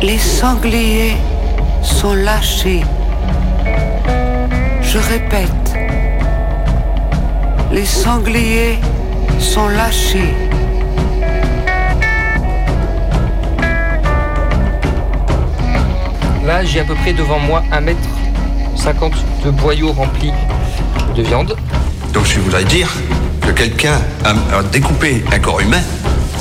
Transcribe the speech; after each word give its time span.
Les 0.00 0.18
sangliers 0.18 1.16
sont 1.82 2.14
lâchés. 2.14 2.84
Je 4.80 4.98
répète, 4.98 5.48
les 7.72 7.84
sangliers 7.84 8.78
sont 9.40 9.66
lâchés. 9.68 10.34
Là, 16.46 16.64
j'ai 16.64 16.80
à 16.80 16.84
peu 16.84 16.94
près 16.94 17.12
devant 17.12 17.40
moi 17.40 17.64
1 17.72 17.80
mètre 17.80 17.98
50 18.76 19.12
de 19.44 19.50
boyaux 19.50 19.92
remplis 19.92 20.32
de 21.16 21.22
viande. 21.22 21.56
Donc 22.14 22.24
je 22.24 22.38
voudrais 22.38 22.64
dire 22.64 22.88
que 23.40 23.50
quelqu'un 23.50 23.98
a, 24.24 24.30
a 24.56 24.62
découpé 24.62 25.24
un 25.32 25.40
corps 25.40 25.60
humain, 25.60 25.82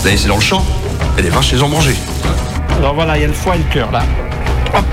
l'a 0.06 0.12
laissé 0.12 0.28
dans 0.28 0.36
le 0.36 0.42
champ, 0.42 0.64
et 1.18 1.24
les 1.24 1.30
vaches 1.30 1.52
les 1.54 1.64
ont 1.64 1.70
mangés. 1.70 1.96
Alors 2.78 2.94
voilà, 2.94 3.18
il 3.18 3.22
y 3.22 3.26
a 3.26 3.28
le 3.28 3.34
foie 3.34 3.56
et 3.56 3.60
le 3.60 3.64
cœur 3.66 3.92
là. 3.92 4.04
Hop. 4.76 4.86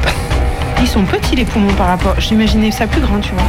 Ils 0.80 0.88
sont 0.88 1.04
petits 1.04 1.36
les 1.36 1.44
poumons 1.44 1.72
par 1.74 1.88
rapport. 1.88 2.14
J'imaginais 2.18 2.70
ça 2.70 2.86
plus 2.86 3.00
grand, 3.00 3.18
tu 3.20 3.32
vois. 3.32 3.42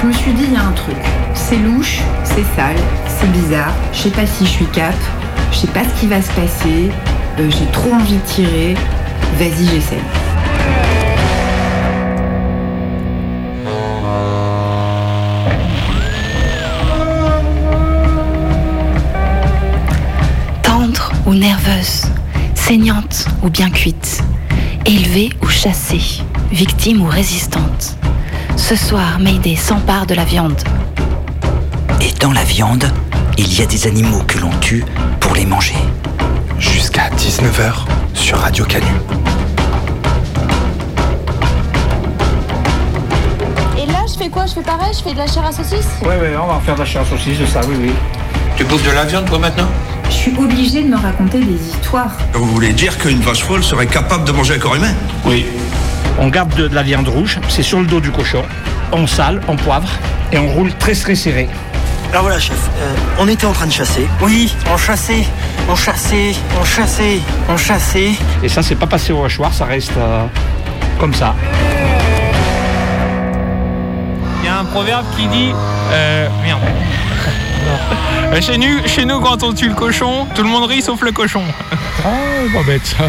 Je 0.00 0.06
me 0.06 0.12
suis 0.12 0.32
dit, 0.32 0.44
il 0.48 0.54
y 0.54 0.56
a 0.56 0.62
un 0.62 0.72
truc. 0.72 0.96
C'est 1.34 1.56
louche, 1.56 2.00
c'est 2.24 2.44
sale, 2.56 2.76
c'est 3.06 3.30
bizarre. 3.30 3.72
Je 3.92 3.98
sais 3.98 4.10
pas 4.10 4.26
si 4.26 4.44
je 4.46 4.50
suis 4.50 4.66
cap, 4.66 4.94
je 5.52 5.58
sais 5.58 5.66
pas 5.68 5.80
ce 5.84 6.00
qui 6.00 6.06
va 6.06 6.20
se 6.20 6.30
passer. 6.32 6.90
euh, 7.38 7.50
J'ai 7.50 7.66
trop 7.72 7.92
envie 7.92 8.16
de 8.16 8.20
tirer. 8.22 8.74
Vas-y, 9.38 9.66
j'essaie. 9.66 10.00
Tendre 20.62 21.12
ou 21.26 21.34
nerveuse, 21.34 22.04
saignante 22.62 23.26
ou 23.42 23.50
bien 23.50 23.70
cuite, 23.70 24.22
élevée 24.86 25.30
ou 25.42 25.48
chassée, 25.48 26.22
victime 26.52 27.02
ou 27.02 27.08
résistante. 27.08 27.96
Ce 28.56 28.76
soir, 28.76 29.18
Mayday 29.18 29.56
s'empare 29.56 30.06
de 30.06 30.14
la 30.14 30.24
viande. 30.24 30.62
Et 32.00 32.12
dans 32.20 32.30
la 32.30 32.44
viande, 32.44 32.84
il 33.36 33.52
y 33.58 33.62
a 33.62 33.66
des 33.66 33.88
animaux 33.88 34.22
que 34.28 34.38
l'on 34.38 34.50
tue 34.60 34.84
pour 35.18 35.34
les 35.34 35.44
manger. 35.44 35.74
Jusqu'à 36.58 37.10
19h 37.10 37.72
sur 38.14 38.38
Radio 38.38 38.64
Canu. 38.64 38.86
Et 43.76 43.86
là, 43.86 44.04
je 44.06 44.16
fais 44.16 44.28
quoi? 44.28 44.46
Je 44.46 44.54
fais 44.54 44.62
pareil? 44.62 44.94
Je 44.96 45.02
fais 45.02 45.14
de 45.14 45.18
la 45.18 45.26
chair 45.26 45.44
à 45.44 45.50
saucisse? 45.50 45.88
Ouais, 46.02 46.16
ouais, 46.16 46.36
on 46.40 46.46
va 46.46 46.54
en 46.54 46.60
faire 46.60 46.74
de 46.74 46.80
la 46.80 46.86
chair 46.86 47.02
à 47.02 47.04
saucisse, 47.06 47.40
de 47.40 47.46
ça, 47.46 47.60
oui, 47.68 47.74
oui. 47.80 47.92
Tu 48.56 48.64
bouffes 48.64 48.86
de 48.86 48.92
la 48.92 49.04
viande 49.04 49.24
toi 49.24 49.40
maintenant? 49.40 49.68
Suis 50.22 50.38
obligée 50.38 50.82
de 50.84 50.88
me 50.88 50.96
raconter 50.96 51.40
des 51.40 51.60
histoires. 51.68 52.12
Vous 52.32 52.46
voulez 52.46 52.72
dire 52.72 52.96
qu'une 52.96 53.18
vache 53.20 53.42
folle 53.42 53.64
serait 53.64 53.88
capable 53.88 54.24
de 54.24 54.30
manger 54.30 54.54
un 54.54 54.58
corps 54.58 54.76
humain 54.76 54.94
Oui. 55.24 55.46
On 56.20 56.28
garde 56.28 56.54
de, 56.54 56.68
de 56.68 56.74
la 56.76 56.84
viande 56.84 57.08
rouge, 57.08 57.40
c'est 57.48 57.64
sur 57.64 57.80
le 57.80 57.86
dos 57.86 57.98
du 57.98 58.12
cochon. 58.12 58.44
On 58.92 59.08
sale, 59.08 59.40
on 59.48 59.56
poivre 59.56 59.88
et 60.30 60.38
on 60.38 60.46
roule 60.46 60.72
très 60.74 60.94
très 60.94 61.16
serré. 61.16 61.48
Alors 62.10 62.22
voilà, 62.22 62.38
chef, 62.38 62.54
euh, 62.54 62.94
on 63.18 63.26
était 63.26 63.46
en 63.46 63.52
train 63.52 63.66
de 63.66 63.72
chasser. 63.72 64.06
Oui, 64.20 64.54
on 64.72 64.76
chassait, 64.76 65.24
on 65.68 65.74
chassait, 65.74 66.34
on 66.60 66.64
chassait, 66.64 67.18
on 67.48 67.56
chassait. 67.56 68.12
Et 68.44 68.48
ça, 68.48 68.62
c'est 68.62 68.76
pas 68.76 68.86
passé 68.86 69.12
au 69.12 69.24
hachoir, 69.24 69.52
ça 69.52 69.64
reste 69.64 69.96
euh, 69.96 70.24
comme 71.00 71.14
ça. 71.14 71.34
Il 74.40 74.46
y 74.46 74.48
a 74.48 74.58
un 74.60 74.64
proverbe 74.66 75.06
qui 75.16 75.26
dit. 75.26 75.50
Euh, 75.90 76.28
merde. 76.44 76.60
Euh, 78.32 78.40
Chez 78.40 78.58
nous, 78.58 78.86
chez 78.86 79.04
nous, 79.04 79.20
quand 79.20 79.42
on 79.42 79.52
tue 79.52 79.68
le 79.68 79.74
cochon, 79.74 80.26
tout 80.34 80.42
le 80.42 80.48
monde 80.48 80.68
rit 80.68 80.82
sauf 80.82 81.00
le 81.02 81.12
cochon. 81.12 81.42
Ah, 82.04 82.08
pas 82.52 82.62
bête 82.64 82.86
ça. 82.86 83.04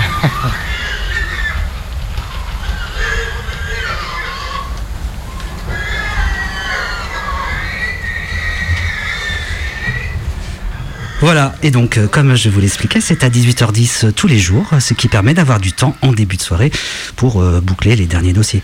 Voilà, 11.22 11.56
et 11.64 11.72
donc 11.72 11.98
euh, 11.98 12.08
comme 12.08 12.36
je 12.36 12.50
vous 12.50 12.60
l'expliquais, 12.60 13.00
c'est 13.00 13.24
à 13.24 13.30
18h10 13.30 14.12
tous 14.12 14.28
les 14.28 14.40
jours, 14.40 14.70
ce 14.80 14.94
qui 14.94 15.08
permet 15.08 15.34
d'avoir 15.34 15.62
du 15.62 15.72
temps 15.72 15.96
en 16.02 16.12
début 16.12 16.36
de 16.36 16.42
soirée 16.42 16.70
pour 17.16 17.42
euh, 17.42 17.62
boucler 17.62 17.96
les 17.96 18.08
derniers 18.08 18.34
dossiers. 18.34 18.62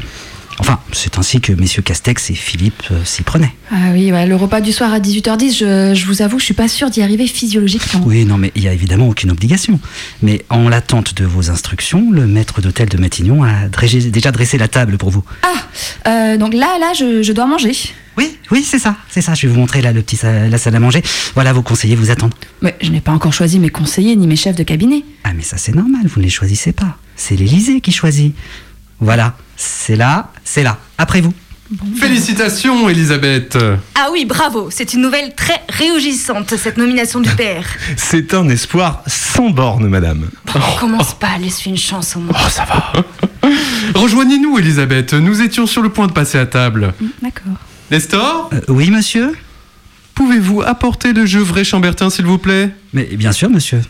Enfin, 0.62 0.78
c'est 0.92 1.18
ainsi 1.18 1.40
que 1.40 1.54
messieurs 1.54 1.82
Castex 1.82 2.30
et 2.32 2.36
Philippe 2.36 2.84
euh, 2.92 3.04
s'y 3.06 3.24
prenaient. 3.24 3.54
Ah 3.72 3.92
oui, 3.94 4.12
ouais, 4.12 4.26
le 4.28 4.36
repas 4.36 4.60
du 4.60 4.74
soir 4.74 4.92
à 4.94 5.00
18h10, 5.00 5.58
je, 5.58 5.94
je 5.96 6.06
vous 6.06 6.22
avoue, 6.22 6.38
je 6.38 6.44
suis 6.46 6.54
pas 6.54 6.68
sûre 6.68 6.90
d'y 6.90 7.02
arriver 7.02 7.28
physiologiquement. 7.28 8.02
Oui, 8.06 8.26
non, 8.26 8.38
mais 8.38 8.52
il 8.56 8.64
n'y 8.64 8.68
a 8.68 8.74
évidemment 8.74 9.08
aucune 9.08 9.32
obligation. 9.32 9.80
Mais 10.22 10.44
en 10.50 10.68
l'attente 10.68 11.14
de 11.16 11.24
vos 11.26 11.50
instructions, 11.50 12.12
le 12.12 12.28
maître 12.28 12.60
d'hôtel 12.62 12.90
de 12.90 12.98
Matignon 12.98 13.44
a 13.44 13.68
déjà 14.12 14.32
dressé 14.32 14.58
la 14.58 14.68
table 14.68 14.98
pour 14.98 15.12
vous. 15.12 15.24
Ah, 15.44 15.54
euh, 16.10 16.38
donc 16.38 16.54
là, 16.54 16.78
là, 16.80 16.92
je, 16.98 17.24
je 17.24 17.32
dois 17.32 17.46
manger. 17.46 17.72
Oui, 18.18 18.36
oui, 18.52 18.64
c'est 18.68 18.80
ça, 18.80 18.98
c'est 19.10 19.22
ça. 19.22 19.34
Je 19.36 19.48
vais 19.48 19.54
vous 19.54 19.60
montrer 19.62 19.82
là 19.82 19.94
le 19.94 20.02
petit 20.02 20.18
sa- 20.18 20.50
la 20.50 20.58
salle 20.58 20.76
à 20.76 20.80
manger. 20.82 21.02
Voilà, 21.36 21.54
vos 21.54 21.62
conseillers 21.62 21.96
vous 21.96 22.12
attendent. 22.12 22.34
Mais 22.62 22.76
je 22.82 22.90
n'ai 22.92 23.00
pas 23.00 23.14
encore 23.14 23.32
choisi 23.32 23.60
mes 23.60 23.70
conseillers 23.70 24.18
ni 24.18 24.28
mes 24.28 24.36
chefs 24.36 24.58
de 24.58 24.64
cabinet. 24.64 25.06
Ah, 25.24 25.32
mais 25.34 25.44
ça 25.44 25.56
c'est 25.56 25.74
normal, 25.74 26.02
vous 26.06 26.20
ne 26.20 26.26
les 26.26 26.30
choisissez 26.30 26.74
pas. 26.74 26.98
C'est 27.16 27.38
l'Élysée 27.38 27.80
qui 27.80 27.94
choisit. 27.94 28.36
Voilà, 29.00 29.38
c'est 29.60 29.98
là, 29.98 30.32
c'est 30.44 30.64
là. 30.64 30.78
Après 30.98 31.20
vous. 31.20 31.34
Félicitations, 32.00 32.90
Elisabeth. 32.90 33.58
Ah 33.94 34.08
oui, 34.12 34.26
bravo. 34.26 34.70
C'est 34.72 34.94
une 34.94 35.02
nouvelle 35.02 35.36
très 35.36 35.62
réjouissante, 35.70 36.56
cette 36.56 36.78
nomination 36.78 37.20
du 37.20 37.30
père. 37.30 37.66
C'est 37.96 38.34
un 38.34 38.50
espoir 38.50 39.04
sans 39.06 39.52
borne, 39.52 39.88
madame. 39.88 40.30
Commence 40.80 41.14
pas, 41.14 41.38
laisse-lui 41.38 41.72
une 41.72 41.78
chance 41.78 42.16
au 42.16 42.22
moins. 42.22 42.36
Oh, 42.36 42.50
ça 42.50 42.66
va. 42.66 42.94
Rejoignez-nous, 44.00 44.58
Elisabeth. 44.58 45.14
Nous 45.14 45.42
étions 45.42 45.68
sur 45.68 45.84
le 45.84 45.90
point 45.90 46.08
de 46.08 46.12
passer 46.12 46.40
à 46.40 46.48
table. 46.48 46.94
D'accord. 47.22 47.54
Nestor 47.92 48.50
Euh, 48.54 48.62
oui, 48.70 48.90
monsieur 48.90 49.34
Pouvez-vous 50.16 50.64
apporter 50.64 51.14
le 51.14 51.26
jeu 51.26 51.40
vrai 51.40 51.64
Chambertin, 51.64 52.10
s'il 52.10 52.26
vous 52.26 52.40
plaît? 52.40 52.72
Mais 52.94 53.04
bien 53.04 53.32
sûr, 53.32 53.50
monsieur. 53.50 53.82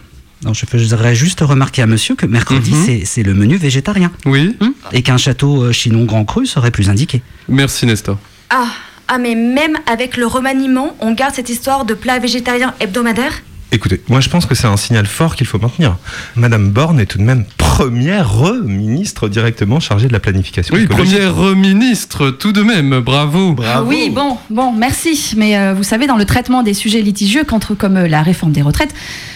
Non, 0.46 0.54
je 0.54 0.66
voudrais 0.72 1.16
juste 1.16 1.42
remarquer 1.42 1.82
à 1.82 1.88
monsieur 1.88 2.16
que 2.16 2.26
mercredi, 2.26 2.72
Mhm. 2.74 2.86
c'est- 2.86 3.02
c'est 3.06 3.24
le 3.24 3.34
menu 3.34 3.58
végétarien. 3.58 4.12
Oui 4.26 4.56
Hum 4.62 4.74
Et 4.94 5.02
qu'un 5.02 5.18
château 5.18 5.64
euh, 5.64 5.72
chinon 5.74 6.06
grand 6.06 6.24
cru 6.26 6.46
serait 6.46 6.72
plus 6.72 6.90
indiqué. 6.90 7.22
Merci, 7.50 7.86
Nestor. 7.86 8.18
Ah, 8.50 8.68
ah, 9.10 9.18
mais 9.18 9.36
même 9.36 9.78
avec 9.86 10.16
le 10.18 10.26
remaniement, 10.26 10.96
on 11.02 11.12
garde 11.14 11.36
cette 11.36 11.50
histoire 11.50 11.84
de 11.86 11.94
plat 11.94 12.20
végétarien 12.20 12.74
hebdomadaire? 12.80 13.42
Écoutez, 13.72 14.02
moi 14.10 14.20
je 14.20 14.30
pense 14.30 14.48
que 14.48 14.56
c'est 14.56 14.66
un 14.68 14.78
signal 14.78 15.06
fort 15.06 15.36
qu'il 15.36 15.46
faut 15.46 15.60
maintenir. 15.60 15.98
Madame 16.36 16.72
Borne 16.72 17.00
est 17.00 17.06
tout 17.06 17.20
de 17.20 17.24
même 17.24 17.46
première 17.58 18.34
ministre 18.66 19.30
directement 19.30 19.80
chargée 19.80 20.08
de 20.08 20.14
la 20.14 20.20
planification 20.20 20.74
Oui, 20.76 20.84
écologique. 20.84 21.20
première 21.20 21.56
ministre, 21.56 22.32
tout 22.32 22.52
de 22.52 22.64
même. 22.64 23.00
Bravo. 23.00 23.56
Ah 23.66 23.84
oui, 23.84 24.10
bon, 24.10 24.38
bon, 24.50 24.72
merci. 24.74 25.34
Mais 25.38 25.58
euh, 25.58 25.74
vous 25.76 25.84
savez, 25.84 26.08
dans 26.08 26.18
le 26.18 26.26
traitement 26.26 26.64
des 26.64 26.74
sujets 26.74 27.02
litigieux, 27.02 27.44
contre 27.44 27.76
comme 27.76 27.98
euh, 27.98 28.08
la 28.08 28.24
réforme 28.24 28.52
des 28.52 28.64
retraites, 28.64 28.94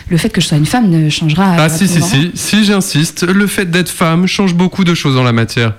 le 0.09 0.17
fait 0.17 0.29
que 0.29 0.41
je 0.41 0.47
sois 0.47 0.57
une 0.57 0.65
femme 0.65 0.89
ne 0.89 1.09
changera. 1.09 1.55
Ah 1.57 1.69
si, 1.69 1.87
si, 1.87 2.01
si, 2.01 2.31
si 2.33 2.65
j'insiste, 2.65 3.23
le 3.27 3.45
fait 3.45 3.69
d'être 3.69 3.89
femme 3.89 4.25
change 4.27 4.55
beaucoup 4.55 4.83
de 4.83 4.95
choses 4.95 5.15
en 5.15 5.23
la 5.23 5.31
matière. 5.31 5.73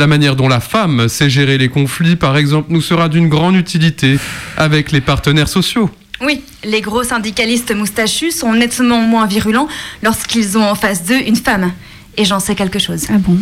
La 0.00 0.06
manière 0.06 0.34
dont 0.34 0.48
la 0.48 0.60
femme 0.60 1.08
sait 1.08 1.30
gérer 1.30 1.58
les 1.58 1.68
conflits, 1.68 2.16
par 2.16 2.36
exemple, 2.36 2.68
nous 2.72 2.80
sera 2.80 3.08
d'une 3.08 3.28
grande 3.28 3.54
utilité 3.54 4.18
avec 4.56 4.92
les 4.92 5.00
partenaires 5.00 5.48
sociaux. 5.48 5.90
Oui, 6.22 6.42
les 6.64 6.80
gros 6.82 7.02
syndicalistes 7.02 7.74
moustachus 7.74 8.32
sont 8.32 8.52
nettement 8.52 9.00
moins 9.00 9.26
virulents 9.26 9.68
lorsqu'ils 10.02 10.58
ont 10.58 10.64
en 10.64 10.74
face 10.74 11.04
d'eux 11.04 11.20
une 11.26 11.36
femme. 11.36 11.72
Et 12.16 12.24
j'en 12.24 12.40
sais 12.40 12.54
quelque 12.54 12.78
chose. 12.78 13.06
Ah 13.08 13.16
bon 13.16 13.38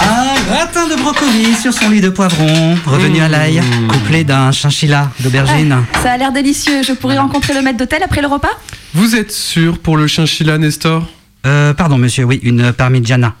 Un 0.00 0.40
gratin 0.48 0.88
de 0.88 0.96
brocoli 0.96 1.54
sur 1.54 1.72
son 1.72 1.88
lit 1.90 2.00
de 2.00 2.08
poivron, 2.08 2.76
revenu 2.84 3.20
à 3.20 3.28
l'ail, 3.28 3.62
couplé 3.88 4.24
d'un 4.24 4.50
chinchilla 4.50 5.10
d'aubergine. 5.20 5.84
Ça 6.02 6.12
a 6.12 6.16
l'air 6.16 6.32
délicieux. 6.32 6.82
Je 6.82 6.92
pourrais 6.92 7.18
rencontrer 7.18 7.54
le 7.54 7.62
maître 7.62 7.78
d'hôtel 7.78 8.02
après 8.02 8.22
le 8.22 8.26
repas? 8.26 8.50
Vous 8.94 9.14
êtes 9.14 9.30
sûr 9.30 9.78
pour 9.78 9.96
le 9.96 10.08
chinchilla, 10.08 10.58
Nestor? 10.58 11.06
Euh, 11.46 11.74
pardon, 11.74 11.96
monsieur, 11.96 12.24
oui, 12.24 12.40
une 12.42 12.72
parmigiana. 12.72 13.34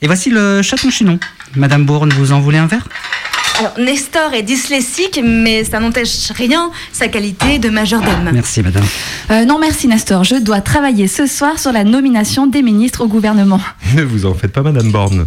Et 0.00 0.06
voici 0.06 0.30
le 0.30 0.62
chaton 0.62 0.88
chinon. 0.88 1.18
Madame 1.54 1.84
Bourne, 1.84 2.10
vous 2.14 2.32
en 2.32 2.40
voulez 2.40 2.56
un 2.56 2.66
verre? 2.66 2.88
Alors, 3.60 3.78
Nestor 3.78 4.32
est 4.32 4.42
dyslexique, 4.42 5.20
mais 5.22 5.64
ça 5.64 5.80
n'empêche 5.80 6.30
rien 6.30 6.70
sa 6.92 7.08
qualité 7.08 7.58
de 7.58 7.68
majordome. 7.68 8.30
Merci, 8.32 8.62
madame. 8.62 8.84
Euh, 9.30 9.44
Non, 9.44 9.58
merci 9.58 9.86
Nestor. 9.86 10.24
Je 10.24 10.36
dois 10.36 10.62
travailler 10.62 11.06
ce 11.08 11.26
soir 11.26 11.58
sur 11.58 11.70
la 11.70 11.84
nomination 11.84 12.46
des 12.46 12.62
ministres 12.62 13.02
au 13.02 13.06
gouvernement. 13.06 13.60
Ne 13.94 14.02
vous 14.02 14.24
en 14.24 14.32
faites 14.32 14.52
pas, 14.52 14.62
Madame 14.62 14.90
Borne. 14.90 15.26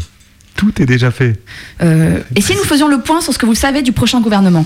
Tout 0.55 0.81
est 0.81 0.85
déjà 0.85 1.09
fait. 1.11 1.33
Euh, 1.81 2.19
et 2.35 2.41
si 2.41 2.55
nous 2.55 2.63
faisions 2.63 2.87
le 2.87 2.99
point 2.99 3.21
sur 3.21 3.33
ce 3.33 3.39
que 3.39 3.45
vous 3.45 3.55
savez 3.55 3.81
du 3.81 3.91
prochain 3.91 4.21
gouvernement 4.21 4.65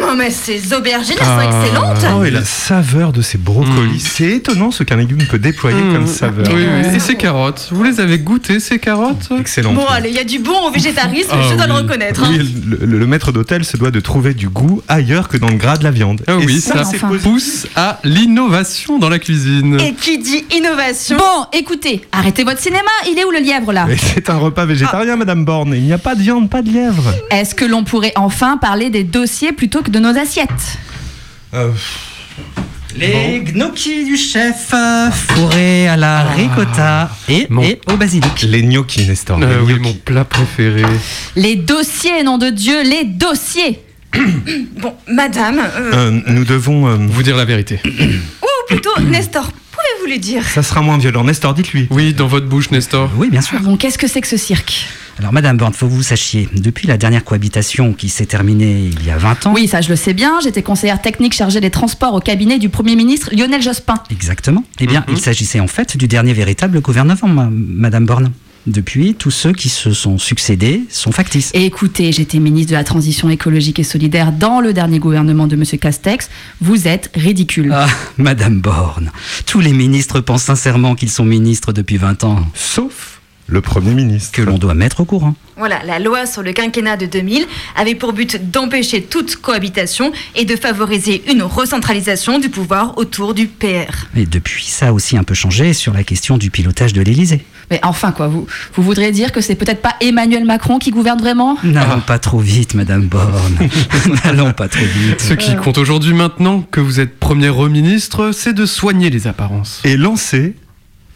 Non, 0.00 0.14
mais 0.16 0.30
ces 0.30 0.72
aubergines, 0.74 1.14
elles 1.18 1.24
sont 1.24 1.40
excellentes. 1.40 2.04
Oh, 2.18 2.24
et 2.24 2.30
la 2.30 2.44
saveur 2.44 3.12
de 3.12 3.22
ces 3.22 3.38
brocolis. 3.38 4.00
C'est 4.00 4.24
étonnant 4.30 4.70
ce 4.72 4.82
qu'un 4.82 4.96
légume 4.96 5.22
peut 5.30 5.38
déployer 5.38 5.80
Mmh. 5.80 5.92
comme 5.92 6.06
saveur. 6.06 6.46
Oui, 6.52 6.62
oui. 6.66 6.96
Et 6.96 6.98
ces 7.00 7.14
carottes 7.16 7.68
Vous 7.70 7.82
les 7.84 8.00
avez 8.00 8.18
goûtées, 8.18 8.58
ces 8.60 8.78
carottes? 8.78 9.28
Excellent. 9.38 9.72
Bon, 9.72 9.86
allez, 9.86 10.08
il 10.10 10.14
y 10.16 10.18
a 10.18 10.24
du 10.24 10.40
bon 10.40 10.66
au 10.66 10.70
végétarisme, 10.72 11.30
Ah 11.32 11.36
je 11.48 11.54
dois 11.56 11.66
le 11.66 11.72
reconnaître. 11.74 12.24
hein. 12.24 12.28
Oui, 12.30 12.54
le, 12.68 12.84
le- 12.86 12.98
le 12.98 13.06
maître 13.06 13.30
d'hôtel 13.32 13.64
se 13.64 13.76
doit 13.76 13.90
de 13.92 14.00
trouver 14.00 14.34
du 14.34 14.48
goût 14.48 14.82
ailleurs 14.88 15.28
que 15.28 15.36
dans 15.36 15.48
le 15.48 15.56
gras 15.56 15.76
de 15.76 15.84
la 15.84 15.90
viande. 15.92 16.22
Ah 16.26 16.32
Et 16.40 16.44
oui, 16.44 16.60
ça, 16.60 16.84
ça 16.84 16.90
c'est 16.90 16.98
pousse 16.98 17.66
à 17.76 18.00
l'innovation 18.04 18.98
dans 18.98 19.08
la 19.08 19.18
cuisine. 19.18 19.78
Et 19.80 19.94
qui 19.94 20.18
dit 20.18 20.44
innovation 20.56 21.16
Bon, 21.16 21.46
écoutez, 21.52 22.02
arrêtez 22.12 22.44
votre 22.44 22.60
cinéma. 22.60 22.80
Il 23.10 23.18
est 23.18 23.24
où 23.24 23.30
le 23.30 23.38
lièvre 23.38 23.72
là? 23.72 23.86
C'est 24.14 24.28
un 24.30 24.36
repas 24.38 24.64
végétarien, 24.66 25.16
Madame 25.20 25.44
Borne. 25.44 25.74
Il 25.76 25.82
n'y 25.82 25.92
a 25.92 25.98
pas 25.98 26.14
de 26.14 26.22
viande, 26.22 26.48
pas 26.48 26.62
de 26.62 26.70
lièvre. 26.70 27.12
Est-ce 27.30 27.54
que 27.54 27.64
l'on 27.66 27.84
pourrait 27.84 28.12
enfin 28.16 28.56
parler 28.56 28.88
des 28.90 29.04
dossiers 29.04 29.52
plutôt 29.52 29.82
que 29.82 29.90
de 29.90 29.98
nos 29.98 30.16
assiettes 30.18 30.78
Euh, 31.54 31.70
Les 32.96 33.40
gnocchis 33.52 34.04
du 34.04 34.16
chef, 34.16 34.72
fourrés 35.28 35.86
à 35.88 35.96
la 35.96 36.22
ricotta 36.24 37.10
et, 37.28 37.46
Mon- 37.50 37.62
et 37.62 37.80
au 37.92 37.96
basilic. 37.96 38.42
les 38.42 38.62
gnocchis, 38.62 39.06
Nestor. 39.06 39.38
les 39.38 39.46
Euh, 39.46 39.60
oui, 39.64 39.78
mon 39.78 39.92
plat 39.92 40.24
préféré. 40.24 40.82
Les 41.36 41.54
dossiers, 41.56 42.22
nom 42.24 42.38
de 42.38 42.48
Dieu, 42.50 42.82
les 42.82 43.04
dossiers 43.04 43.78
Bon, 44.80 44.94
madame, 45.06 45.58
euh, 45.60 45.90
Euh, 45.94 46.20
nous 46.28 46.44
devons. 46.44 46.88
euh, 46.88 46.96
Vous 46.98 47.22
dire 47.22 47.36
la 47.36 47.44
vérité. 47.44 47.78
ou 47.84 48.46
plutôt 48.68 48.90
Nestor, 49.02 49.44
pouvez-vous 49.70 50.06
lui 50.06 50.18
dire? 50.18 50.42
Ça 50.48 50.62
sera 50.64 50.80
moins 50.80 50.98
violent. 50.98 51.22
Nestor, 51.24 51.54
dites-lui. 51.54 51.86
Oui, 51.90 52.12
dans 52.12 52.26
votre 52.26 52.46
bouche, 52.46 52.70
Nestor. 52.72 53.08
Oui, 53.16 53.28
bien 53.30 53.40
sûr. 53.42 53.60
Bon, 53.60 53.76
qu'est-ce 53.76 53.98
que 53.98 54.08
c'est 54.08 54.20
que 54.20 54.26
ce 54.28 54.36
cirque? 54.36 54.86
Alors, 55.20 55.34
Madame 55.34 55.58
Borne, 55.58 55.74
faut 55.74 55.86
que 55.86 55.92
vous 55.92 56.02
sachiez, 56.02 56.48
depuis 56.56 56.88
la 56.88 56.96
dernière 56.96 57.24
cohabitation 57.24 57.92
qui 57.92 58.08
s'est 58.08 58.24
terminée 58.24 58.88
il 58.90 59.04
y 59.04 59.10
a 59.10 59.18
20 59.18 59.48
ans. 59.48 59.52
Oui, 59.54 59.68
ça 59.68 59.82
je 59.82 59.90
le 59.90 59.96
sais 59.96 60.14
bien. 60.14 60.38
J'étais 60.42 60.62
conseillère 60.62 61.02
technique 61.02 61.34
chargée 61.34 61.60
des 61.60 61.68
transports 61.68 62.14
au 62.14 62.20
cabinet 62.20 62.58
du 62.58 62.70
Premier 62.70 62.96
ministre 62.96 63.28
Lionel 63.36 63.60
Jospin. 63.60 63.96
Exactement. 64.10 64.64
Eh 64.80 64.86
bien, 64.86 65.04
Mhm. 65.06 65.16
il 65.16 65.20
s'agissait 65.20 65.60
en 65.60 65.66
fait 65.66 65.98
du 65.98 66.08
dernier 66.08 66.32
véritable 66.32 66.80
gouvernement, 66.80 67.28
ma- 67.28 67.50
Madame 67.52 68.06
Borne. 68.06 68.32
Depuis, 68.66 69.14
tous 69.14 69.30
ceux 69.30 69.52
qui 69.52 69.68
se 69.68 69.92
sont 69.92 70.16
succédés 70.16 70.84
sont 70.88 71.12
factices. 71.12 71.50
Et 71.52 71.66
écoutez, 71.66 72.12
j'étais 72.12 72.38
ministre 72.38 72.70
de 72.70 72.76
la 72.76 72.84
Transition 72.84 73.28
écologique 73.28 73.78
et 73.78 73.84
solidaire 73.84 74.32
dans 74.32 74.60
le 74.62 74.72
dernier 74.72 74.98
gouvernement 75.00 75.46
de 75.46 75.56
Monsieur 75.56 75.76
Castex. 75.76 76.30
Vous 76.62 76.88
êtes 76.88 77.10
ridicule. 77.14 77.72
Ah, 77.74 77.88
Madame 78.16 78.60
Borne, 78.60 79.12
tous 79.44 79.60
les 79.60 79.72
ministres 79.74 80.20
pensent 80.20 80.44
sincèrement 80.44 80.94
qu'ils 80.94 81.10
sont 81.10 81.26
ministres 81.26 81.72
depuis 81.74 81.98
20 81.98 82.24
ans, 82.24 82.38
Sauf 82.54 83.19
le 83.50 83.60
Premier 83.60 83.94
ministre. 83.94 84.32
que 84.32 84.42
l'on 84.42 84.58
doit 84.58 84.74
mettre 84.74 85.00
au 85.00 85.04
courant. 85.04 85.34
Voilà, 85.56 85.82
la 85.84 85.98
loi 85.98 86.24
sur 86.24 86.42
le 86.42 86.52
quinquennat 86.52 86.96
de 86.96 87.06
2000 87.06 87.44
avait 87.76 87.94
pour 87.94 88.12
but 88.12 88.50
d'empêcher 88.50 89.02
toute 89.02 89.36
cohabitation 89.36 90.12
et 90.34 90.44
de 90.44 90.56
favoriser 90.56 91.22
une 91.30 91.42
recentralisation 91.42 92.38
du 92.38 92.48
pouvoir 92.48 92.96
autour 92.96 93.34
du 93.34 93.46
PR. 93.46 94.06
Et 94.16 94.24
depuis, 94.24 94.64
ça 94.64 94.88
a 94.88 94.92
aussi 94.92 95.18
un 95.18 95.24
peu 95.24 95.34
changé 95.34 95.74
sur 95.74 95.92
la 95.92 96.04
question 96.04 96.38
du 96.38 96.50
pilotage 96.50 96.92
de 96.92 97.02
l'Élysée. 97.02 97.44
Mais 97.70 97.80
enfin 97.82 98.10
quoi, 98.12 98.26
vous, 98.28 98.46
vous 98.74 98.82
voudriez 98.82 99.12
dire 99.12 99.32
que 99.32 99.40
c'est 99.40 99.54
peut-être 99.54 99.82
pas 99.82 99.94
Emmanuel 100.00 100.44
Macron 100.44 100.78
qui 100.78 100.90
gouverne 100.90 101.20
vraiment? 101.20 101.56
N'allons 101.62 102.00
pas 102.00 102.18
trop 102.18 102.38
vite, 102.38 102.74
Madame 102.74 103.06
Borne. 103.06 103.58
N'allons 104.24 104.52
pas 104.52 104.68
trop 104.68 104.84
vite. 104.84 105.20
Ce 105.20 105.34
qui 105.34 105.54
compte 105.56 105.78
aujourd'hui, 105.78 106.14
maintenant 106.14 106.62
que 106.62 106.80
vous 106.80 107.00
êtes 107.00 107.18
Premier 107.18 107.50
ministre, 107.68 108.32
c'est 108.32 108.52
de 108.54 108.66
soigner 108.66 109.10
les 109.10 109.26
apparences. 109.26 109.82
Et 109.84 109.96
lancer 109.96 110.54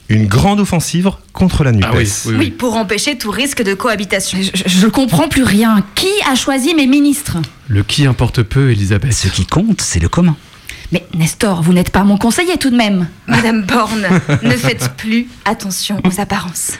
une 0.08 0.26
grande 0.26 0.60
offensive 0.60 1.10
contre 1.32 1.64
la 1.64 1.72
NUPES. 1.72 1.86
Ah 1.90 1.96
oui, 1.96 2.08
oui, 2.26 2.34
Oui, 2.38 2.50
pour 2.50 2.76
empêcher 2.76 3.16
tout 3.16 3.30
risque 3.30 3.62
de 3.62 3.74
cohabitation. 3.74 4.38
je, 4.40 4.50
je 4.66 4.86
comprends 4.86 5.28
plus 5.28 5.44
rien. 5.44 5.84
Qui 5.94 6.08
a 6.30 6.34
choisi 6.34 6.74
mes 6.74 6.86
ministres? 6.86 7.38
Le 7.68 7.82
qui 7.82 8.06
importe 8.06 8.42
peu, 8.42 8.70
Elisabeth. 8.70 9.12
Ce 9.12 9.28
qui 9.28 9.46
compte, 9.46 9.80
c'est 9.80 10.00
le 10.00 10.08
commun. 10.08 10.36
Mais 10.92 11.04
Nestor, 11.14 11.62
vous 11.62 11.72
n'êtes 11.72 11.90
pas 11.90 12.04
mon 12.04 12.18
conseiller 12.18 12.56
tout 12.58 12.70
de 12.70 12.76
même. 12.76 13.08
Madame 13.26 13.62
Borne, 13.62 14.06
ne 14.42 14.50
faites 14.50 14.90
plus 14.96 15.26
attention 15.46 15.98
aux 16.04 16.20
apparences. 16.20 16.72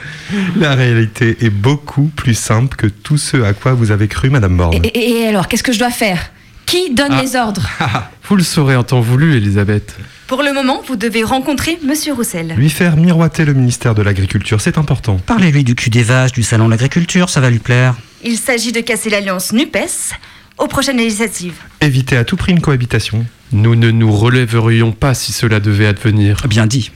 La 0.55 0.75
réalité 0.75 1.37
est 1.41 1.49
beaucoup 1.49 2.11
plus 2.15 2.35
simple 2.35 2.77
que 2.77 2.87
tout 2.87 3.17
ce 3.17 3.37
à 3.41 3.53
quoi 3.53 3.73
vous 3.73 3.89
avez 3.91 4.07
cru, 4.07 4.29
Madame 4.29 4.55
Borne. 4.55 4.75
Et, 4.75 4.87
et- 4.87 5.21
et 5.21 5.27
alors, 5.27 5.47
qu'est-ce 5.47 5.63
que 5.63 5.73
je 5.73 5.79
dois 5.79 5.89
faire? 5.89 6.19
Qui 6.67 6.93
donne 6.93 7.11
Ah. 7.13 7.21
les 7.21 7.35
ordres? 7.35 7.67
Vous 8.29 8.35
le 8.35 8.43
saurez 8.43 8.75
en 8.75 8.83
temps 8.83 9.01
voulu, 9.01 9.35
Elisabeth. 9.35 9.95
Pour 10.27 10.41
le 10.41 10.53
moment, 10.53 10.81
vous 10.87 10.95
devez 10.95 11.23
rencontrer 11.23 11.77
Monsieur 11.85 12.13
Roussel. 12.13 12.55
Lui 12.57 12.71
faire 12.71 12.97
miroiter 12.97 13.45
le 13.45 13.53
ministère 13.53 13.93
de 13.93 14.01
l'Agriculture, 14.01 14.59
c'est 14.59 14.79
important. 14.79 15.17
Parlez-lui 15.23 15.63
du 15.63 15.75
cul 15.75 15.91
des 15.91 16.01
vaches, 16.01 16.31
du 16.31 16.41
salon 16.41 16.65
de 16.65 16.71
l'agriculture, 16.71 17.29
ça 17.29 17.41
va 17.41 17.51
lui 17.51 17.59
plaire. 17.59 17.93
Il 18.23 18.37
s'agit 18.37 18.71
de 18.71 18.79
casser 18.79 19.11
l'alliance 19.11 19.53
NUPES 19.53 20.15
aux 20.57 20.65
prochaines 20.65 20.97
législatives. 20.97 21.53
Éviter 21.81 22.17
à 22.17 22.23
tout 22.23 22.37
prix 22.37 22.53
une 22.53 22.59
cohabitation. 22.59 23.23
Nous 23.51 23.75
ne 23.75 23.91
nous 23.91 24.11
relèverions 24.11 24.91
pas 24.93 25.13
si 25.13 25.31
cela 25.31 25.59
devait 25.59 25.85
advenir. 25.85 26.37
Bien 26.47 26.65
dit. 26.65 26.89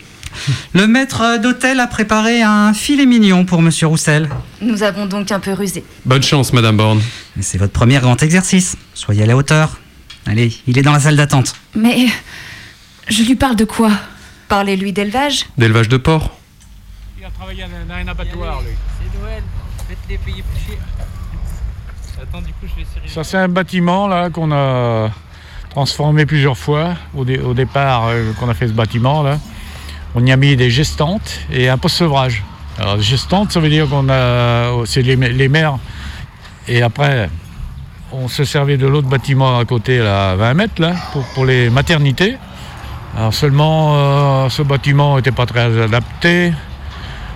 Le 0.74 0.88
maître 0.88 1.40
d'hôtel 1.40 1.80
a 1.80 1.86
préparé 1.88 2.42
un 2.42 2.74
filet 2.74 3.06
mignon 3.06 3.46
pour 3.46 3.62
Monsieur 3.62 3.86
Roussel. 3.86 4.28
Nous 4.62 4.82
avons 4.82 5.06
donc 5.06 5.32
un 5.32 5.40
peu 5.40 5.54
rusé. 5.54 5.84
Bonne 6.06 6.24
chance, 6.24 6.52
Madame 6.52 6.78
Borne. 6.78 7.02
Et 7.38 7.44
C'est 7.44 7.60
votre 7.60 7.74
premier 7.74 8.00
grand 8.00 8.24
exercice. 8.24 8.76
Soyez 8.96 9.22
à 9.22 9.26
la 9.28 9.38
hauteur. 9.38 9.80
Allez, 10.26 10.52
il 10.66 10.80
est 10.80 10.84
dans 10.84 10.94
la 10.94 11.00
salle 11.00 11.16
d'attente. 11.16 11.54
Mais 11.76 12.08
je 13.10 13.24
lui 13.24 13.36
parle 13.36 13.56
de 13.56 13.66
quoi? 13.66 13.92
Parlez-lui 14.48 14.94
d'élevage. 14.94 15.46
D'élevage 15.58 15.90
de 15.90 15.98
porc 15.98 16.32
Il 17.20 17.26
a 17.26 17.30
travaillé 17.30 17.64
dans 17.64 17.94
un 17.94 18.08
abattoir, 18.08 18.62
lui. 18.62 18.70
C'est 19.02 19.20
Noël, 19.20 19.44
faites-les 19.88 20.18
payer 20.18 20.44
plus 20.44 20.66
cher. 20.74 20.78
Attends, 22.22 22.40
du 22.42 22.48
coup, 22.54 22.66
je 22.68 22.76
vais 22.76 22.82
essayer. 22.82 23.08
Ça, 23.08 23.24
c'est 23.24 23.38
un 23.38 23.48
bâtiment 23.48 24.08
là 24.08 24.30
qu'on 24.30 24.52
a 24.52 25.10
transformé 25.70 26.26
plusieurs 26.26 26.58
fois. 26.58 26.96
Au, 27.16 27.24
dé- 27.26 27.40
au 27.40 27.54
départ, 27.54 28.08
euh, 28.08 28.34
qu'on 28.34 28.50
a 28.50 28.54
fait 28.54 28.68
ce 28.68 28.74
bâtiment 28.74 29.24
là, 29.24 29.38
on 30.16 30.26
y 30.26 30.32
a 30.32 30.36
mis 30.38 30.56
des 30.56 30.70
gestantes 30.70 31.40
et 31.52 31.70
un 31.70 31.78
poste 31.78 31.98
sevrage. 31.98 32.44
Alors, 32.80 33.00
gestantes, 33.02 33.52
ça 33.52 33.60
veut 33.60 33.70
dire 33.70 33.88
qu'on 33.88 34.10
a, 34.10 34.86
c'est 34.86 35.02
les, 35.02 35.16
les 35.16 35.48
mères. 35.50 35.78
Et 36.68 36.82
après, 36.82 37.30
on 38.12 38.28
se 38.28 38.44
servait 38.44 38.78
de 38.78 38.88
l'autre 38.88 39.08
bâtiment 39.08 39.58
à 39.60 39.66
côté, 39.66 40.00
là, 40.00 40.32
à 40.32 40.36
20 40.36 40.54
mètres, 40.56 40.82
là, 40.82 40.94
pour, 41.14 41.24
pour 41.34 41.46
les 41.46 41.70
maternités. 41.70 42.38
Alors 43.18 43.34
seulement, 43.34 43.96
euh, 43.96 44.50
ce 44.50 44.62
bâtiment 44.62 45.18
n'était 45.18 45.32
pas 45.32 45.46
très 45.46 45.82
adapté. 45.82 46.54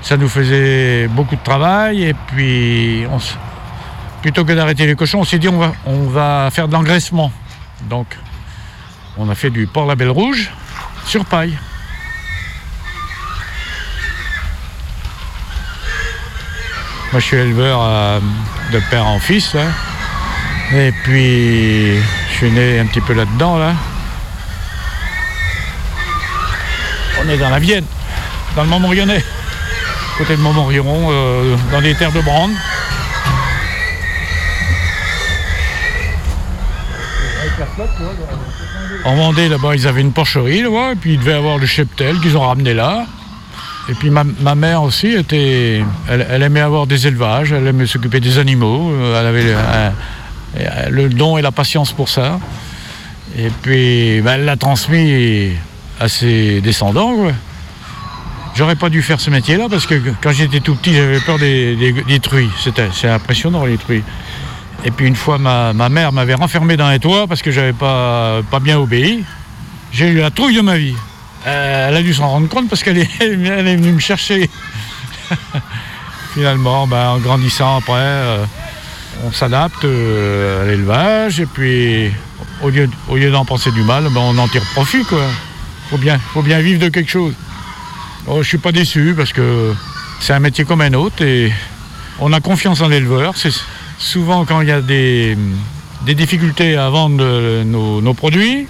Ça 0.01 0.17
nous 0.17 0.29
faisait 0.29 1.07
beaucoup 1.07 1.35
de 1.35 1.43
travail 1.43 2.03
et 2.03 2.13
puis 2.13 3.05
plutôt 4.21 4.45
que 4.45 4.53
d'arrêter 4.53 4.85
les 4.85 4.95
cochons, 4.95 5.19
on 5.19 5.23
s'est 5.23 5.39
dit 5.39 5.49
on 5.49 5.57
va, 5.57 5.73
on 5.85 6.07
va 6.07 6.49
faire 6.51 6.67
de 6.67 6.73
l'engraissement. 6.73 7.31
Donc, 7.89 8.17
on 9.17 9.29
a 9.29 9.35
fait 9.35 9.49
du 9.49 9.67
porc 9.67 9.85
label 9.85 10.09
rouge 10.09 10.51
sur 11.05 11.25
paille. 11.25 11.57
Moi, 17.11 17.19
je 17.19 17.25
suis 17.27 17.37
éleveur 17.37 17.79
euh, 17.81 18.19
de 18.71 18.79
père 18.89 19.05
en 19.05 19.19
fils. 19.19 19.53
là. 19.53 19.65
Et 20.73 20.91
puis, 21.03 21.95
je 21.95 22.33
suis 22.35 22.49
né 22.49 22.79
un 22.79 22.87
petit 22.87 23.01
peu 23.01 23.13
là-dedans. 23.13 23.59
Là. 23.59 23.73
On 27.25 27.29
est 27.29 27.37
dans 27.37 27.49
la 27.49 27.59
Vienne, 27.59 27.85
dans 28.55 28.63
le 28.63 28.69
Montmorillonnais, 28.69 29.23
côté 30.17 30.35
de 30.35 30.41
Montmorillon, 30.41 31.07
euh, 31.09 31.55
dans 31.71 31.79
les 31.79 31.95
terres 31.95 32.11
de 32.11 32.21
Brande. 32.21 32.51
En 39.05 39.15
Vendée, 39.15 39.49
là-bas, 39.49 39.75
ils 39.75 39.87
avaient 39.87 40.01
une 40.01 40.11
porcherie, 40.11 40.63
là, 40.63 40.91
et 40.93 40.95
puis 40.95 41.13
ils 41.13 41.19
devaient 41.19 41.33
avoir 41.33 41.57
le 41.57 41.65
cheptel 41.65 42.19
qu'ils 42.19 42.35
ont 42.37 42.41
ramené 42.41 42.73
là. 42.73 43.05
Et 43.89 43.93
puis 43.93 44.09
ma, 44.09 44.23
mère 44.55 44.83
aussi, 44.83 45.07
était, 45.07 45.83
elle, 46.09 46.41
aimait 46.41 46.61
avoir 46.61 46.87
des 46.87 47.05
élevages, 47.07 47.51
elle 47.51 47.67
aimait 47.67 47.85
s'occuper 47.85 48.19
des 48.21 48.37
animaux, 48.39 48.91
euh, 48.93 49.19
elle 49.19 49.27
avait 49.27 49.43
le, 49.43 49.55
un- 49.55 50.89
le 50.89 51.09
don 51.09 51.37
et 51.37 51.41
la 51.41 51.51
patience 51.51 51.91
pour 51.91 52.07
ça. 52.09 52.39
Et 53.37 53.49
puis, 53.61 54.21
bah, 54.21 54.33
elle 54.35 54.45
l'a 54.45 54.55
transmis 54.55 55.51
à 56.03 56.09
ses 56.09 56.59
descendants. 56.59 57.31
J'aurais 58.55 58.75
pas 58.75 58.89
dû 58.89 59.01
faire 59.01 59.19
ce 59.19 59.29
métier-là 59.29 59.67
parce 59.69 59.87
que 59.87 59.95
quand 60.21 60.31
j'étais 60.31 60.59
tout 60.59 60.75
petit, 60.75 60.93
j'avais 60.93 61.19
peur 61.21 61.39
des, 61.39 62.19
truies. 62.21 62.49
C'est 62.91 63.07
impressionnant, 63.09 63.65
les 63.65 63.77
truies. 63.77 64.03
Et 64.85 64.91
puis 64.91 65.07
une 65.07 65.15
fois, 65.15 65.37
ma, 65.37 65.71
ma 65.71 65.87
mère 65.87 66.11
m'avait 66.11 66.33
renfermé 66.33 66.75
dans 66.75 66.89
les 66.89 66.99
toits 66.99 67.25
parce 67.25 67.41
que 67.41 67.51
j'avais 67.51 67.73
pas, 67.73 68.41
pas 68.51 68.59
bien 68.59 68.77
obéi. 68.77 69.23
J'ai 69.93 70.09
eu 70.09 70.17
la 70.17 70.29
trouille 70.29 70.57
de 70.57 70.61
ma 70.61 70.77
vie. 70.77 70.95
Euh, 71.47 71.89
elle 71.89 71.95
a 71.95 72.01
dû 72.01 72.13
s'en 72.13 72.27
rendre 72.27 72.49
compte 72.49 72.67
parce 72.67 72.83
qu'elle 72.83 72.97
est, 72.97 73.09
elle 73.21 73.67
est 73.67 73.75
venue 73.77 73.93
me 73.93 73.99
chercher. 73.99 74.49
Finalement, 76.33 76.85
ben, 76.85 77.11
en 77.11 77.19
grandissant 77.19 77.77
après, 77.77 77.93
euh, 77.95 78.45
on 79.23 79.31
s'adapte 79.31 79.85
euh, 79.85 80.63
à 80.63 80.65
l'élevage 80.65 81.39
et 81.39 81.45
puis 81.45 82.11
au 82.61 82.69
lieu, 82.69 82.89
au 83.07 83.15
lieu 83.15 83.31
d'en 83.31 83.45
penser 83.45 83.71
du 83.71 83.83
mal, 83.83 84.03
ben, 84.09 84.21
on 84.21 84.37
en 84.37 84.47
tire 84.49 84.65
profit. 84.73 85.05
Quoi. 85.05 85.23
Faut, 85.93 85.99
faut 86.33 86.41
bien 86.41 86.59
vivre 86.59 86.79
de 86.79 86.89
quelque 86.89 87.11
chose. 87.11 87.35
Oh, 88.25 88.41
je 88.41 88.47
suis 88.47 88.57
pas 88.57 88.71
déçu 88.71 89.13
parce 89.15 89.31
que 89.31 89.73
c'est 90.19 90.33
un 90.33 90.39
métier 90.39 90.65
comme 90.65 90.81
un 90.81 90.93
autre 90.93 91.23
et 91.23 91.53
on 92.19 92.33
a 92.33 92.39
confiance 92.39 92.81
en 92.81 92.87
l'éleveur. 92.87 93.37
C'est 93.37 93.53
souvent 93.99 94.43
quand 94.43 94.61
il 94.61 94.69
y 94.69 94.71
a 94.71 94.81
des, 94.81 95.37
difficultés 96.03 96.77
à 96.77 96.89
vendre 96.89 97.17
euh, 97.21 97.63
nos, 97.63 98.13
produits, 98.15 98.65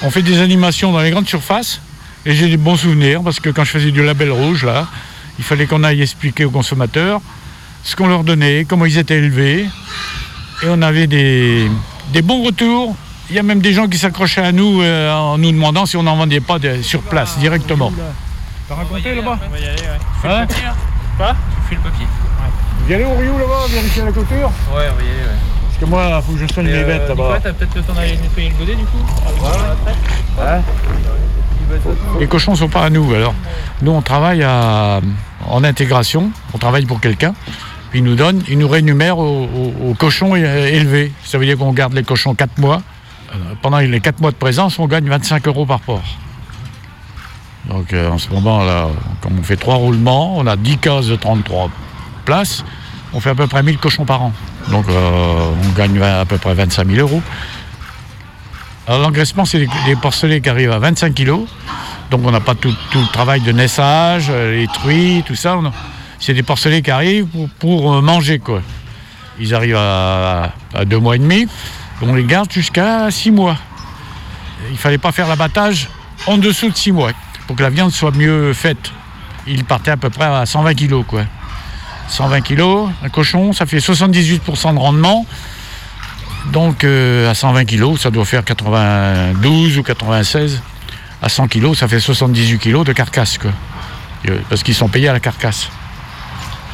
on 0.00 0.10
fait 0.10 0.22
des 0.22 0.40
animations 0.40 0.92
dans 0.92 1.00
les 1.00 1.10
grandes 1.10 1.28
surfaces 1.28 1.82
et 2.24 2.34
j'ai 2.34 2.48
des 2.48 2.56
bons 2.56 2.76
souvenirs 2.76 3.22
parce 3.22 3.38
que 3.38 3.50
quand 3.50 3.64
je 3.64 3.72
faisais 3.72 3.90
du 3.90 4.02
label 4.02 4.32
rouge 4.32 4.64
là, 4.64 4.88
il 5.38 5.44
fallait 5.44 5.66
qu'on 5.66 5.84
aille 5.84 6.00
expliquer 6.00 6.46
aux 6.46 6.50
consommateurs 6.50 7.20
ce 7.84 7.96
qu'on 7.96 8.08
leur 8.08 8.24
donnait, 8.24 8.64
comment 8.66 8.86
ils 8.86 8.96
étaient 8.96 9.18
élevés 9.18 9.66
et 10.62 10.66
on 10.68 10.80
avait 10.80 11.06
des 11.06 11.68
bons 12.22 12.44
retours. 12.44 12.96
Il 13.30 13.36
y 13.36 13.38
a 13.38 13.42
même 13.42 13.60
des 13.60 13.72
gens 13.72 13.86
qui 13.86 13.96
s'accrochaient 13.98 14.42
à 14.42 14.52
nous 14.52 14.82
euh, 14.82 15.12
en 15.12 15.38
nous 15.38 15.52
demandant 15.52 15.86
si 15.86 15.96
on 15.96 16.02
n'en 16.02 16.16
vendait 16.16 16.40
pas 16.40 16.58
de- 16.58 16.82
sur 16.82 17.00
place 17.02 17.38
directement. 17.38 17.92
T'as 18.68 18.74
raconté 18.74 19.14
là-bas 19.14 19.38
On 19.46 19.50
va 19.50 19.58
y 19.58 19.62
aller, 19.64 19.70
ouais. 19.72 19.98
Tu 20.14 20.20
fais 20.22 20.28
Hein 20.28 20.40
le 20.40 20.46
papier, 20.46 20.64
hein 20.66 20.74
Quoi 21.16 21.36
Tu 21.62 21.68
fais 21.68 21.74
le 21.76 21.80
papier. 21.90 22.06
Vous 22.84 22.90
y 22.90 22.94
allez 22.94 23.04
au 23.04 23.14
Rio 23.16 23.38
là-bas, 23.38 23.66
vérifier 23.68 24.02
la 24.04 24.12
clôture 24.12 24.36
Ouais, 24.36 24.50
on 24.74 24.74
va 24.74 24.82
y 24.82 24.84
aller, 24.86 24.94
ouais. 24.96 25.38
Parce 25.68 25.78
que 25.80 25.84
moi, 25.86 26.10
il 26.16 26.22
faut 26.26 26.32
que 26.32 26.38
je 26.46 26.52
soigne 26.52 26.66
mes 26.66 26.72
euh, 26.74 26.84
bêtes 26.86 27.08
là-bas. 27.08 27.22
Nicolas, 27.22 27.40
t'as 27.40 27.52
peut-être 27.52 27.74
le 27.76 27.82
temps 27.82 27.92
d'aller 27.92 28.16
nettoyer 28.16 28.48
le 28.50 28.54
godet 28.56 28.74
du 28.74 28.84
coup 28.84 28.98
Hein 30.40 30.60
Les 32.18 32.26
cochons 32.26 32.54
sont 32.56 32.68
pas 32.68 32.84
à 32.86 32.90
nous. 32.90 33.14
Alors, 33.14 33.34
nous, 33.82 33.92
on 33.92 34.02
travaille 34.02 34.42
à- 34.42 35.00
en 35.48 35.62
intégration. 35.62 36.32
On 36.52 36.58
travaille 36.58 36.84
pour 36.86 37.00
quelqu'un. 37.00 37.32
Puis 37.90 38.00
il 38.00 38.04
nous 38.04 38.14
donne, 38.16 38.42
il 38.48 38.58
nous 38.58 38.68
rémunère 38.68 39.18
aux, 39.18 39.44
aux- 39.44 39.90
aux 39.90 39.94
cochons 39.94 40.34
élevés. 40.36 41.12
Ça 41.24 41.38
veut 41.38 41.46
dire 41.46 41.56
qu'on 41.58 41.72
garde 41.72 41.92
les 41.94 42.02
cochons 42.04 42.34
4 42.34 42.58
mois. 42.58 42.82
Euh, 43.32 43.36
Pendant 43.62 43.78
les 43.78 44.00
4 44.00 44.20
mois 44.20 44.30
de 44.30 44.36
présence, 44.36 44.78
on 44.78 44.86
gagne 44.86 45.08
25 45.08 45.46
euros 45.48 45.66
par 45.66 45.80
porc. 45.80 46.02
Donc 47.68 47.92
euh, 47.92 48.10
en 48.10 48.18
ce 48.18 48.28
moment, 48.30 48.64
là, 48.64 48.88
comme 49.20 49.38
on 49.38 49.42
fait 49.42 49.56
3 49.56 49.76
roulements, 49.76 50.36
on 50.36 50.46
a 50.46 50.56
10 50.56 50.78
cases 50.78 51.06
de 51.06 51.16
33 51.16 51.70
places, 52.24 52.64
on 53.12 53.20
fait 53.20 53.30
à 53.30 53.34
peu 53.34 53.46
près 53.46 53.62
1000 53.62 53.78
cochons 53.78 54.04
par 54.04 54.22
an. 54.22 54.32
Donc 54.70 54.88
euh, 54.88 55.52
on 55.64 55.78
gagne 55.78 56.00
à 56.02 56.24
peu 56.24 56.38
près 56.38 56.54
25 56.54 56.88
000 56.88 57.00
euros. 57.00 57.22
Alors 58.86 59.02
l'engraissement, 59.02 59.44
c'est 59.44 59.58
des, 59.58 59.96
porcelets 59.96 60.40
qui 60.40 60.48
arrivent 60.48 60.72
à 60.72 60.78
25 60.78 61.14
kilos. 61.14 61.46
Donc 62.10 62.22
on 62.24 62.30
n'a 62.32 62.40
pas 62.40 62.56
tout, 62.56 62.74
le 62.94 63.12
travail 63.12 63.40
de 63.40 63.52
naissage, 63.52 64.30
les 64.30 64.66
truies, 64.66 65.22
tout 65.24 65.36
ça. 65.36 65.56
C'est 66.18 66.34
des 66.34 66.42
porcelets 66.42 66.82
qui 66.82 66.90
arrivent 66.90 67.28
pour, 67.60 68.02
manger, 68.02 68.40
quoi. 68.40 68.62
Ils 69.38 69.54
arrivent 69.54 69.76
à, 69.78 70.52
à 70.74 70.84
deux 70.84 70.98
mois 70.98 71.14
et 71.14 71.18
demi. 71.20 71.46
On 72.02 72.14
les 72.14 72.24
garde 72.24 72.50
jusqu'à 72.50 73.10
six 73.10 73.30
mois. 73.30 73.56
Il 74.70 74.78
fallait 74.78 74.98
pas 74.98 75.12
faire 75.12 75.28
l'abattage 75.28 75.88
en 76.26 76.38
dessous 76.38 76.70
de 76.70 76.76
six 76.76 76.92
mois 76.92 77.12
pour 77.46 77.56
que 77.56 77.62
la 77.62 77.70
viande 77.70 77.92
soit 77.92 78.12
mieux 78.12 78.52
faite. 78.52 78.90
Il 79.46 79.64
partait 79.64 79.90
à 79.90 79.96
peu 79.96 80.10
près 80.10 80.24
à 80.24 80.46
120 80.46 80.74
kilos, 80.74 81.04
quoi. 81.06 81.24
120 82.08 82.40
kilos, 82.40 82.90
un 83.02 83.08
cochon, 83.08 83.52
ça 83.52 83.66
fait 83.66 83.78
78% 83.78 84.74
de 84.74 84.78
rendement. 84.78 85.26
Donc 86.52 86.84
euh, 86.84 87.30
à 87.30 87.34
120 87.34 87.64
kilos, 87.66 88.00
ça 88.00 88.10
doit 88.10 88.24
faire 88.24 88.44
92 88.44 89.78
ou 89.78 89.82
96. 89.82 90.62
À 91.22 91.28
100 91.28 91.48
kilos, 91.48 91.78
ça 91.78 91.86
fait 91.86 92.00
78 92.00 92.58
kilos 92.58 92.86
de 92.86 92.92
carcasse. 92.92 93.38
Euh, 94.28 94.38
Parce 94.48 94.62
qu'ils 94.62 94.74
sont 94.74 94.88
payés 94.88 95.08
à 95.08 95.12
la 95.12 95.20
carcasse. 95.20 95.68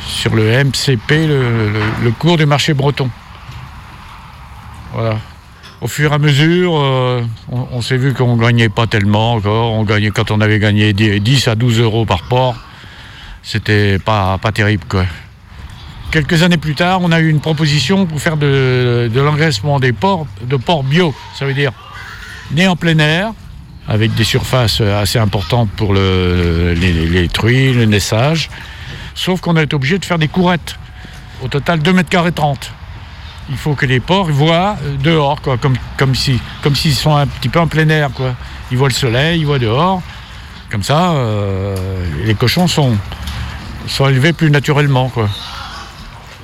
Sur 0.06 0.36
le 0.36 0.64
MCP, 0.64 1.26
le 1.26 2.10
cours 2.12 2.36
du 2.36 2.46
marché 2.46 2.74
breton. 2.74 3.10
Au 5.82 5.88
fur 5.88 6.10
et 6.10 6.14
à 6.14 6.18
mesure, 6.18 6.72
euh, 6.76 7.22
on, 7.50 7.82
s'est 7.82 7.98
vu 7.98 8.14
qu'on 8.14 8.36
gagnait 8.36 8.70
pas 8.70 8.86
tellement 8.86 9.34
encore. 9.34 9.84
Gagnait, 9.84 10.10
quand 10.10 10.30
on 10.30 10.40
avait 10.40 10.58
gagné 10.58 10.92
10 10.94 11.20
10 11.20 11.48
à 11.48 11.54
12 11.54 11.80
euros 11.80 12.06
par 12.06 12.22
porc, 12.22 12.56
c'était 13.42 13.98
pas, 13.98 14.38
pas 14.38 14.52
terrible. 14.52 14.84
Quelques 16.10 16.42
années 16.42 16.56
plus 16.56 16.74
tard, 16.74 17.00
on 17.02 17.12
a 17.12 17.20
eu 17.20 17.28
une 17.28 17.40
proposition 17.40 18.06
pour 18.06 18.20
faire 18.20 18.38
de, 18.38 19.10
l'engraissement 19.14 19.78
des 19.78 19.92
porcs, 19.92 20.26
de 20.42 20.56
porcs 20.56 20.84
bio. 20.84 21.14
Ça 21.38 21.44
veut 21.44 21.54
dire 21.54 21.72
nés 22.52 22.68
en 22.68 22.76
plein 22.76 22.98
air, 22.98 23.32
avec 23.86 24.14
des 24.14 24.24
surfaces 24.24 24.80
assez 24.80 25.18
importantes 25.18 25.68
pour 25.76 25.92
le- 25.92 26.72
les, 26.74 26.92
les 26.92 27.28
truies, 27.28 27.74
le 27.74 27.84
naissage. 27.84 28.48
Sauf 29.14 29.40
qu'on 29.40 29.56
a 29.56 29.62
été 29.62 29.76
obligé 29.76 29.98
de 29.98 30.04
faire 30.04 30.18
des 30.18 30.28
courettes. 30.28 30.76
Au 31.42 31.48
total, 31.48 31.80
2 31.80 31.92
mètres 31.92 32.08
carrés 32.08 32.32
30. 32.32 32.72
Il 33.50 33.56
faut 33.56 33.74
que 33.74 33.86
les 33.86 34.00
porcs 34.00 34.30
voient 34.30 34.76
euh, 34.82 34.96
dehors, 34.98 35.40
comme, 35.40 35.76
comme 35.96 36.14
si, 36.14 36.40
comme 36.62 36.74
s'ils 36.74 36.94
sont 36.94 37.14
un 37.14 37.26
petit 37.26 37.48
peu 37.48 37.60
en 37.60 37.68
plein 37.68 37.88
air, 37.88 38.10
quoi. 38.12 38.34
Ils 38.70 38.76
voient 38.78 38.88
le 38.88 38.94
soleil, 38.94 39.40
ils 39.40 39.46
voient 39.46 39.58
dehors. 39.60 40.02
Comme 40.70 40.82
ça, 40.82 41.12
euh, 41.12 41.76
les 42.24 42.34
cochons 42.34 42.66
sont, 42.66 42.96
élevés 44.00 44.32
plus 44.32 44.50
naturellement. 44.50 45.12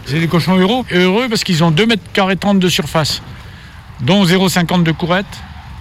C'est 0.07 0.21
des 0.21 0.29
cochons 0.29 0.57
heureux, 0.57 0.85
heureux 0.93 1.29
parce 1.29 1.43
qu'ils 1.43 1.65
ont 1.65 1.73
2 1.73 1.87
mètres 1.87 2.05
carrés 2.13 2.37
30 2.37 2.61
de 2.61 2.69
surface, 2.69 3.21
dont 4.01 4.25
0,50 4.25 4.85
de 4.85 4.93
courette. 4.93 5.27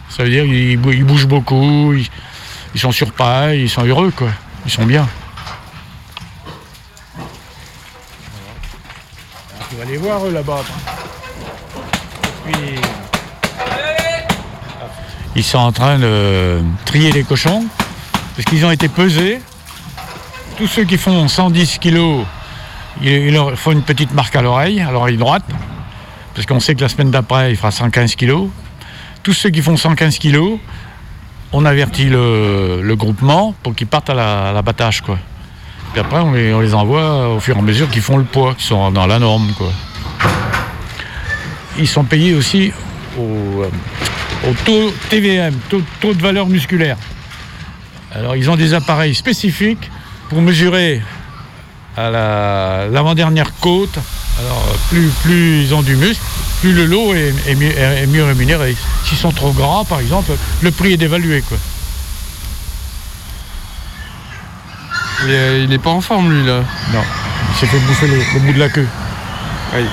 Ça 0.09 0.23
veut 0.23 0.29
dire 0.29 0.45
qu'ils 0.45 0.77
bou- 0.77 0.91
ils 0.91 1.03
bougent 1.03 1.27
beaucoup, 1.27 1.93
ils, 1.93 2.79
sont 2.79 2.91
sur 2.91 3.11
paille, 3.11 3.61
ils 3.61 3.69
sont 3.69 3.85
heureux. 3.85 4.11
Ils 4.65 4.71
sont 4.71 4.85
bien. 4.85 5.07
Les 9.87 9.97
voir, 9.97 10.25
eux, 10.25 10.31
là-bas. 10.31 10.63
Ils 15.35 15.43
sont 15.43 15.57
en 15.57 15.71
train 15.71 15.97
de 15.97 16.59
trier 16.85 17.11
les 17.11 17.23
cochons, 17.23 17.65
parce 18.35 18.45
qu'ils 18.45 18.65
ont 18.65 18.71
été 18.71 18.87
pesés. 18.89 19.41
Tous 20.57 20.67
ceux 20.67 20.83
qui 20.83 20.97
font 20.97 21.27
110 21.27 21.79
kilos, 21.79 22.25
il, 23.01 23.07
il 23.09 23.33
leur 23.33 23.57
faut 23.57 23.71
une 23.71 23.81
petite 23.81 24.13
marque 24.13 24.35
à 24.35 24.41
l'oreille, 24.41 24.81
à 24.81 24.91
l'oreille 24.91 25.17
droite, 25.17 25.43
parce 26.35 26.45
qu'on 26.45 26.59
sait 26.59 26.75
que 26.75 26.81
la 26.81 26.89
semaine 26.89 27.11
d'après, 27.11 27.51
il 27.51 27.57
fera 27.57 27.71
115 27.71 28.15
kilos. 28.15 28.49
Tous 29.23 29.33
ceux 29.33 29.49
qui 29.49 29.61
font 29.61 29.77
115 29.77 30.17
kilos, 30.19 30.59
on 31.53 31.65
avertit 31.65 32.05
le, 32.09 32.93
groupement 32.95 33.55
pour 33.63 33.73
qu'ils 33.75 33.87
partent 33.87 34.09
à 34.09 34.13
la- 34.13 34.51
l'abattage, 34.53 35.01
quoi. 35.01 35.17
Puis 35.91 35.99
après, 35.99 36.19
on 36.19 36.31
les, 36.31 36.73
envoie 36.73 37.29
au 37.29 37.39
fur 37.39 37.55
et 37.55 37.59
à 37.59 37.61
mesure 37.61 37.89
qu'ils 37.89 38.01
font 38.01 38.17
le 38.17 38.23
poids, 38.23 38.53
qu'ils 38.55 38.65
sont 38.67 38.91
dans 38.91 39.07
la 39.07 39.19
norme. 39.19 39.51
Ils 41.77 41.87
sont 41.87 42.03
payés 42.03 42.33
aussi 42.33 42.71
au, 43.17 43.63
euh, 43.63 43.69
au 44.49 44.53
taux 44.65 44.91
TVM, 45.09 45.53
taux, 45.69 45.81
taux 45.99 46.13
de 46.13 46.21
valeur 46.21 46.47
musculaire. 46.47 46.97
Alors, 48.13 48.35
ils 48.35 48.49
ont 48.49 48.55
des 48.55 48.73
appareils 48.73 49.15
spécifiques 49.15 49.89
pour 50.29 50.41
mesurer 50.41 51.01
à 51.97 52.09
la- 52.09 52.87
l'avant-dernière 52.89 53.53
côte. 53.59 53.97
Alors, 54.39 54.63
plus, 54.89 55.63
ils 55.63 55.73
ont 55.73 55.81
du 55.81 55.95
muscle, 55.97 56.23
plus 56.61 56.71
le 56.73 56.85
lot 56.85 57.13
est, 57.13 57.55
mieux, 58.07 58.23
rémunéré. 58.23 58.75
S'ils 59.05 59.17
sont 59.17 59.31
trop 59.31 59.51
gras, 59.51 59.83
par 59.87 59.99
exemple, 59.99 60.31
le 60.61 60.71
prix 60.71 60.93
est 60.93 60.97
dévalué. 60.97 61.43
Il 65.31 65.37
est, 65.37 65.63
il 65.63 65.71
est 65.71 65.77
pas 65.77 65.91
en 65.91 66.01
forme 66.01 66.29
lui 66.29 66.45
là. 66.45 66.57
Non, 66.93 66.99
il 67.51 67.55
s'est 67.57 67.65
fait 67.67 67.79
bouffer 67.79 68.07
le, 68.07 68.17
le 68.33 68.39
bout 68.41 68.51
de 68.53 68.59
la 68.59 68.67
queue. 68.67 68.87
Oui. 69.75 69.85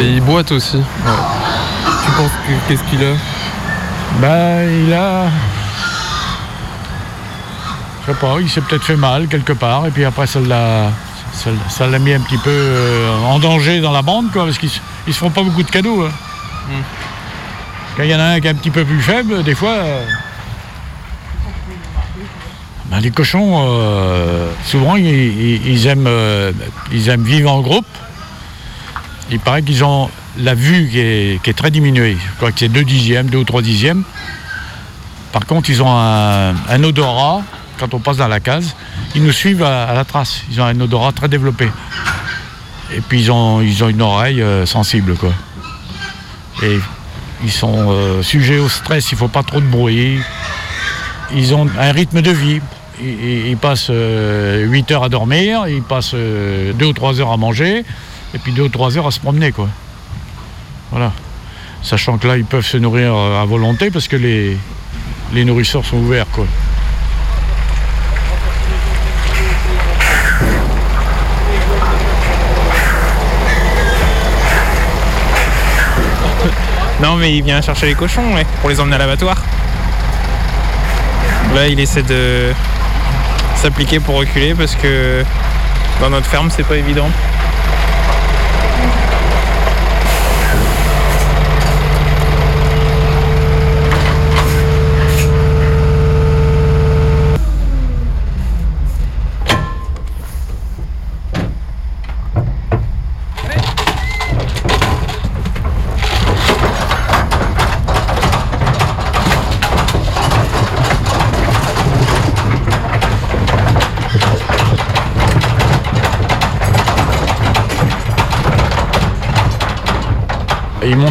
Et 0.00 0.04
il 0.14 0.20
boite 0.20 0.50
aussi. 0.50 0.78
Tu 0.78 2.10
penses 2.12 2.30
que 2.46 2.68
qu'est-ce 2.68 2.82
qu'il 2.90 3.02
a? 3.04 3.12
Ben, 4.20 4.68
il 4.86 4.92
a. 4.92 5.26
Je 8.06 8.12
sais 8.12 8.18
pas, 8.18 8.36
il 8.40 8.48
s'est 8.50 8.60
peut-être 8.62 8.84
fait 8.84 8.96
mal 8.96 9.26
quelque 9.28 9.52
part, 9.52 9.86
et 9.86 9.90
puis 9.90 10.04
après, 10.04 10.26
ça 10.26 10.40
l'a. 10.40 10.90
Ça 11.32 11.50
ça 11.68 11.86
l'a 11.86 11.98
mis 11.98 12.14
un 12.14 12.20
petit 12.20 12.38
peu 12.38 12.50
euh, 12.50 13.18
en 13.26 13.38
danger 13.38 13.80
dans 13.80 13.92
la 13.92 14.02
bande, 14.02 14.32
quoi, 14.32 14.44
parce 14.46 14.56
qu'ils 14.58 14.70
se- 14.70 14.80
ils 15.06 15.12
se 15.12 15.18
font 15.18 15.30
pas 15.30 15.42
beaucoup 15.42 15.62
de 15.62 15.70
cadeaux. 15.70 16.02
hein. 16.04 16.10
Quand 17.96 18.02
il 18.04 18.10
y 18.10 18.14
en 18.14 18.18
a 18.20 18.24
un 18.24 18.40
qui 18.40 18.46
est 18.46 18.50
un 18.50 18.54
petit 18.54 18.70
peu 18.70 18.84
plus 18.84 19.00
faible, 19.00 19.42
des 19.44 19.54
fois. 19.54 19.70
euh, 19.74 20.04
ben, 22.90 23.00
les 23.00 23.10
cochons, 23.10 23.64
euh, 23.66 24.48
souvent, 24.64 24.94
euh, 24.96 26.52
ils 26.92 27.08
aiment 27.08 27.24
vivre 27.24 27.50
en 27.50 27.60
groupe. 27.60 27.86
Il 29.30 29.40
paraît 29.40 29.62
qu'ils 29.62 29.82
ont 29.82 30.08
la 30.38 30.54
vue 30.54 30.88
qui 30.88 31.00
est, 31.00 31.56
très 31.56 31.72
diminuée. 31.72 32.16
Je 32.16 32.36
crois 32.36 32.52
que 32.52 32.60
c'est 32.60 32.68
2 32.68 32.84
dixièmes, 32.84 33.26
2 33.26 33.38
ou 33.38 33.44
3 33.44 33.62
dixièmes. 33.62 34.04
Par 35.32 35.46
contre, 35.46 35.68
ils 35.68 35.82
ont 35.82 35.90
un, 35.90 36.84
odorat, 36.84 37.42
quand 37.78 37.92
on 37.92 37.98
passe 37.98 38.18
dans 38.18 38.28
la 38.28 38.38
case, 38.38 38.76
ils 39.16 39.22
nous 39.22 39.32
suivent 39.32 39.64
à, 39.64 39.92
la 39.92 40.04
trace. 40.04 40.42
Ils 40.50 40.60
ont 40.60 40.64
un 40.64 40.80
odorat 40.80 41.10
très 41.10 41.28
développé. 41.28 41.68
Et 42.94 43.00
puis 43.00 43.20
ils 43.20 43.32
ont, 43.32 43.60
une 43.60 44.02
oreille 44.02 44.42
euh, 44.42 44.64
sensible, 44.64 45.16
quoi. 45.16 45.32
Et 46.62 46.78
ils 47.42 47.52
sont 47.52 48.22
sujets 48.22 48.58
au 48.58 48.68
stress, 48.68 49.10
il 49.10 49.16
ne 49.16 49.18
faut 49.18 49.28
pas 49.28 49.42
trop 49.42 49.60
de 49.60 49.66
bruit. 49.66 50.20
Ils 51.34 51.52
ont 51.52 51.68
un 51.78 51.92
rythme 51.92 52.22
de 52.22 52.30
vie. 52.30 52.60
Ils, 53.02 53.56
passent 53.56 53.90
8 53.90 54.92
heures 54.92 55.04
à 55.04 55.08
dormir, 55.08 55.66
ils 55.68 55.82
passent 55.82 56.14
2 56.14 56.74
ou 56.84 56.92
3 56.92 57.20
heures 57.20 57.32
à 57.32 57.36
manger, 57.36 57.84
et 58.34 58.38
puis 58.38 58.52
2 58.52 58.62
ou 58.62 58.68
3 58.68 58.96
heures 58.96 59.06
à 59.06 59.10
se 59.10 59.20
promener, 59.20 59.52
quoi. 59.52 59.68
Voilà. 60.90 61.12
Sachant 61.82 62.18
que 62.18 62.26
là, 62.26 62.36
ils 62.36 62.44
peuvent 62.44 62.66
se 62.66 62.78
nourrir 62.78 63.14
euh, 63.14 63.40
à 63.40 63.44
volonté 63.44 63.92
parce 63.92 64.08
que 64.08 64.16
les, 64.16 64.56
les 65.32 65.44
nourrisseurs 65.44 65.84
sont 65.84 65.98
ouverts, 65.98 66.26
quoi. 66.32 66.46
Non, 77.00 77.16
mais 77.16 77.36
il 77.36 77.44
vient 77.44 77.60
chercher 77.60 77.86
les 77.86 77.94
cochons, 77.94 78.34
ouais, 78.34 78.46
pour 78.60 78.70
les 78.70 78.80
emmener 78.80 78.96
à 78.96 78.98
l'abattoir. 78.98 79.36
Là, 81.54 81.68
il 81.68 81.78
essaie 81.78 82.02
de 82.02 82.52
s'appliquer 83.56 84.00
pour 84.00 84.16
reculer 84.16 84.54
parce 84.54 84.74
que 84.74 85.22
dans 86.00 86.10
notre 86.10 86.26
ferme, 86.26 86.50
c'est 86.50 86.66
pas 86.66 86.76
évident. 86.76 87.08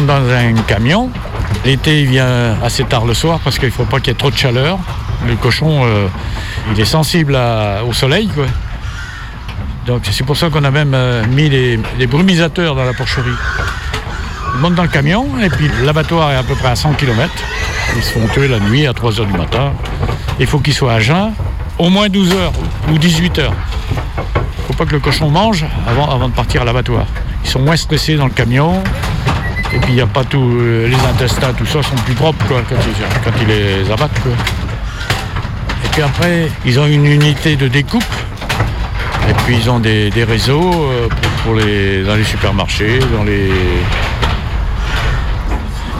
Dans 0.06 0.22
un 0.30 0.52
camion. 0.68 1.10
L'été, 1.64 2.02
il 2.02 2.06
vient 2.06 2.56
assez 2.62 2.84
tard 2.84 3.06
le 3.06 3.14
soir 3.14 3.40
parce 3.42 3.58
qu'il 3.58 3.68
ne 3.68 3.72
faut 3.72 3.86
pas 3.86 3.98
qu'il 3.98 4.08
y 4.08 4.10
ait 4.10 4.14
trop 4.14 4.30
de 4.30 4.36
chaleur. 4.36 4.78
Le 5.26 5.34
cochon, 5.34 5.84
euh, 5.84 6.06
il 6.72 6.80
est 6.80 6.84
sensible 6.84 7.36
au 7.84 7.92
soleil. 7.92 8.30
Donc 9.84 10.02
c'est 10.08 10.24
pour 10.24 10.36
ça 10.36 10.48
qu'on 10.48 10.62
a 10.62 10.70
même 10.70 10.92
euh, 10.94 11.24
mis 11.26 11.48
les, 11.48 12.06
brumisateurs 12.06 12.76
dans 12.76 12.84
la 12.84 12.92
porcherie. 12.92 13.30
Ils 14.54 14.60
montent 14.60 14.76
dans 14.76 14.84
le 14.84 14.88
camion 14.88 15.26
et 15.42 15.48
puis 15.48 15.68
l'abattoir 15.84 16.30
est 16.30 16.36
à 16.36 16.44
peu 16.44 16.54
près 16.54 16.68
à 16.68 16.76
100 16.76 16.92
km. 16.92 17.32
Ils 17.96 18.02
se 18.02 18.12
font 18.12 18.28
tuer 18.28 18.46
la 18.46 18.60
nuit 18.60 18.86
à 18.86 18.92
3 18.92 19.10
h 19.10 19.26
du 19.26 19.36
matin. 19.36 19.72
Il 20.38 20.46
faut 20.46 20.60
qu'ils 20.60 20.74
soient 20.74 20.92
à 20.92 21.00
jeun 21.00 21.32
au 21.78 21.88
moins 21.88 22.08
12 22.08 22.32
heures 22.32 22.52
ou 22.92 22.98
18 22.98 23.40
heures. 23.40 23.54
Il 23.94 24.60
ne 24.60 24.66
faut 24.68 24.74
pas 24.74 24.86
que 24.86 24.92
le 24.92 25.00
cochon 25.00 25.30
mange 25.30 25.64
avant 25.86 26.28
de 26.28 26.32
partir 26.34 26.62
à 26.62 26.64
l'abattoir. 26.64 27.06
Ils 27.44 27.50
sont 27.50 27.60
moins 27.60 27.76
stressés 27.76 28.14
dans 28.14 28.26
le 28.26 28.32
camion. 28.32 28.82
Et 29.76 29.78
puis 29.78 29.92
il 29.92 29.96
n'y 29.96 30.00
a 30.00 30.06
pas 30.06 30.24
tout. 30.24 30.40
euh, 30.40 30.88
les 30.88 30.96
intestins, 31.04 31.52
tout 31.52 31.66
ça 31.66 31.82
sont 31.82 31.96
plus 32.06 32.14
propres 32.14 32.42
quoi, 32.46 32.62
quand, 32.66 32.76
ils, 33.42 33.46
les 33.46 33.90
abattent. 33.90 34.10
Et 35.84 35.88
puis 35.92 36.00
après, 36.00 36.48
ils 36.64 36.80
ont 36.80 36.86
une 36.86 37.04
unité 37.04 37.56
de 37.56 37.68
découpe. 37.68 38.02
Et 39.28 39.34
puis 39.44 39.56
ils 39.56 39.68
ont 39.68 39.78
des, 39.78 40.10
réseaux 40.26 40.72
euh, 40.72 41.08
pour, 41.44 41.56
les, 41.56 42.02
dans 42.04 42.14
les 42.14 42.24
supermarchés, 42.24 43.00
dans 43.14 43.24
les. 43.24 43.50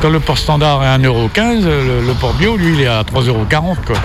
Quand 0.01 0.09
le 0.09 0.21
port 0.21 0.39
standard 0.39 0.83
est 0.83 0.89
à 0.89 0.97
1,15€, 0.97 1.63
le, 1.63 2.07
le 2.07 2.15
port 2.19 2.33
bio, 2.33 2.57
lui, 2.57 2.73
il 2.77 2.81
est 2.81 2.87
à 2.87 3.03
3,40€. 3.03 3.77
quoi. 3.87 3.97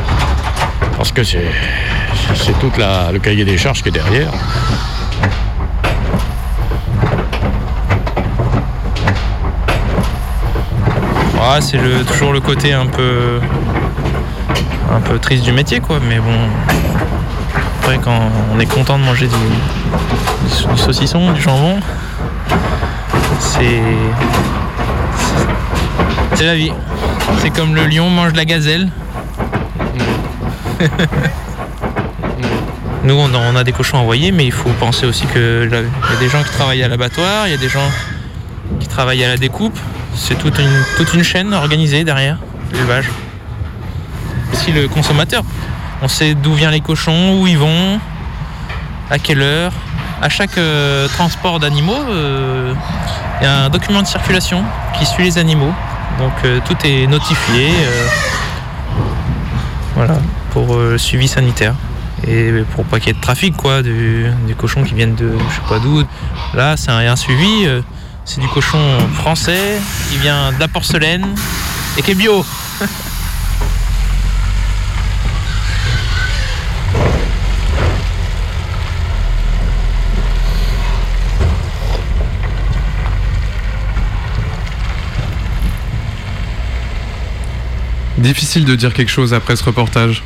Parce 0.97 1.13
que 1.13 1.23
c'est 1.23 1.47
c'est 2.35 2.59
tout 2.59 2.71
le 2.77 3.19
cahier 3.19 3.45
des 3.45 3.57
charges 3.57 3.83
qui 3.83 3.89
est 3.89 3.93
derrière. 3.93 4.31
Ah, 11.43 11.59
c'est 11.59 11.77
le, 11.77 12.03
toujours 12.05 12.33
le 12.33 12.39
côté 12.39 12.71
un 12.71 12.85
peu, 12.85 13.39
un 14.95 14.99
peu 15.01 15.17
triste 15.17 15.43
du 15.43 15.51
métier, 15.51 15.79
quoi. 15.79 15.99
Mais 16.07 16.19
bon, 16.19 16.37
après, 17.81 17.97
quand 17.97 18.29
on 18.53 18.59
est 18.59 18.67
content 18.67 18.99
de 18.99 19.03
manger 19.03 19.27
du, 19.27 19.33
du 20.71 20.77
saucisson, 20.77 21.31
du 21.31 21.41
jambon, 21.41 21.79
c'est, 23.39 23.81
c'est- 26.35 26.45
la 26.45 26.55
vie. 26.55 26.71
C'est 27.39 27.49
comme 27.49 27.75
le 27.75 27.87
lion 27.87 28.09
mange 28.09 28.33
la 28.33 28.45
gazelle. 28.45 28.89
Nous, 33.03 33.15
on 33.15 33.55
a, 33.55 33.63
des 33.63 33.71
cochons 33.71 33.97
envoyés, 33.97 34.31
mais 34.31 34.45
il 34.45 34.51
faut 34.51 34.69
penser 34.79 35.07
aussi 35.07 35.25
que 35.25 35.67
là, 35.69 35.79
il 35.81 36.13
y 36.13 36.17
a 36.17 36.19
des 36.19 36.29
gens 36.29 36.43
qui 36.43 36.51
travaillent 36.51 36.83
à 36.83 36.87
l'abattoir, 36.87 37.47
il 37.47 37.51
y 37.51 37.55
a 37.55 37.57
des 37.57 37.69
gens 37.69 37.89
qui 38.79 38.87
travaillent 38.87 39.23
à 39.23 39.29
la 39.29 39.37
découpe. 39.37 39.77
C'est 40.15 40.37
toute 40.37 40.59
une, 41.13 41.23
chaîne 41.23 41.53
organisée 41.53 42.03
derrière 42.03 42.37
l'élevage. 42.71 43.09
Aussi 44.53 44.71
le 44.71 44.87
consommateur. 44.87 45.43
On 46.01 46.07
sait 46.07 46.33
d'où 46.33 46.53
viennent 46.53 46.71
les 46.71 46.81
cochons, 46.81 47.39
où 47.39 47.47
ils 47.47 47.57
vont, 47.57 47.99
à 49.09 49.19
quelle 49.19 49.41
heure. 49.41 49.71
À 50.21 50.29
chaque 50.29 50.57
euh, 50.57 51.07
transport 51.07 51.59
d'animaux, 51.59 52.03
euh, 52.09 52.73
il 53.39 53.43
y 53.43 53.47
a 53.47 53.65
un 53.65 53.69
document 53.69 54.01
de 54.01 54.07
circulation 54.07 54.63
qui 54.97 55.05
suit 55.05 55.23
les 55.23 55.37
animaux. 55.37 55.73
Donc 56.19 56.33
euh, 56.45 56.59
tout 56.65 56.77
est 56.83 57.07
notifié. 57.07 57.69
voilà, 59.95 60.17
pour 60.51 60.77
suivi 60.97 61.27
sanitaire. 61.27 61.73
Et 62.27 62.51
pour 62.75 62.85
pas 62.85 62.99
qu'il 62.99 63.07
y 63.07 63.11
ait 63.11 63.15
de 63.15 63.21
trafic, 63.21 63.57
quoi, 63.57 63.81
des 63.81 64.53
cochons 64.55 64.83
qui 64.83 64.93
viennent 64.93 65.15
de 65.15 65.33
je 65.49 65.55
sais 65.55 65.67
pas 65.67 65.79
d'où. 65.79 66.03
Là, 66.53 66.77
c'est 66.77 66.91
un 66.91 67.15
suivi. 67.15 67.67
C'est 68.25 68.39
du 68.39 68.47
cochon 68.47 68.99
français 69.13 69.79
qui 70.09 70.17
vient 70.17 70.51
de 70.51 70.59
la 70.59 70.67
porcelaine 70.67 71.35
et 71.97 72.01
qui 72.01 72.11
est 72.11 72.15
bio. 72.15 72.45
Difficile 88.17 88.65
de 88.65 88.75
dire 88.75 88.93
quelque 88.93 89.09
chose 89.09 89.33
après 89.33 89.55
ce 89.55 89.63
reportage. 89.63 90.23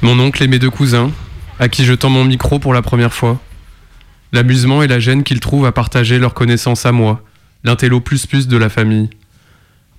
Mon 0.00 0.18
oncle 0.18 0.42
et 0.42 0.46
mes 0.46 0.58
deux 0.58 0.70
cousins, 0.70 1.10
à 1.60 1.68
qui 1.68 1.84
je 1.84 1.92
tends 1.92 2.08
mon 2.08 2.24
micro 2.24 2.58
pour 2.58 2.72
la 2.72 2.80
première 2.80 3.12
fois. 3.12 3.38
L'amusement 4.32 4.82
et 4.82 4.88
la 4.88 5.00
gêne 5.00 5.24
qu'ils 5.24 5.40
trouvent 5.40 5.66
à 5.66 5.72
partager 5.72 6.18
leurs 6.18 6.34
connaissances 6.34 6.84
à 6.86 6.92
moi, 6.92 7.24
l'intello 7.64 8.00
plus 8.00 8.26
plus 8.26 8.46
de 8.46 8.56
la 8.56 8.68
famille. 8.68 9.08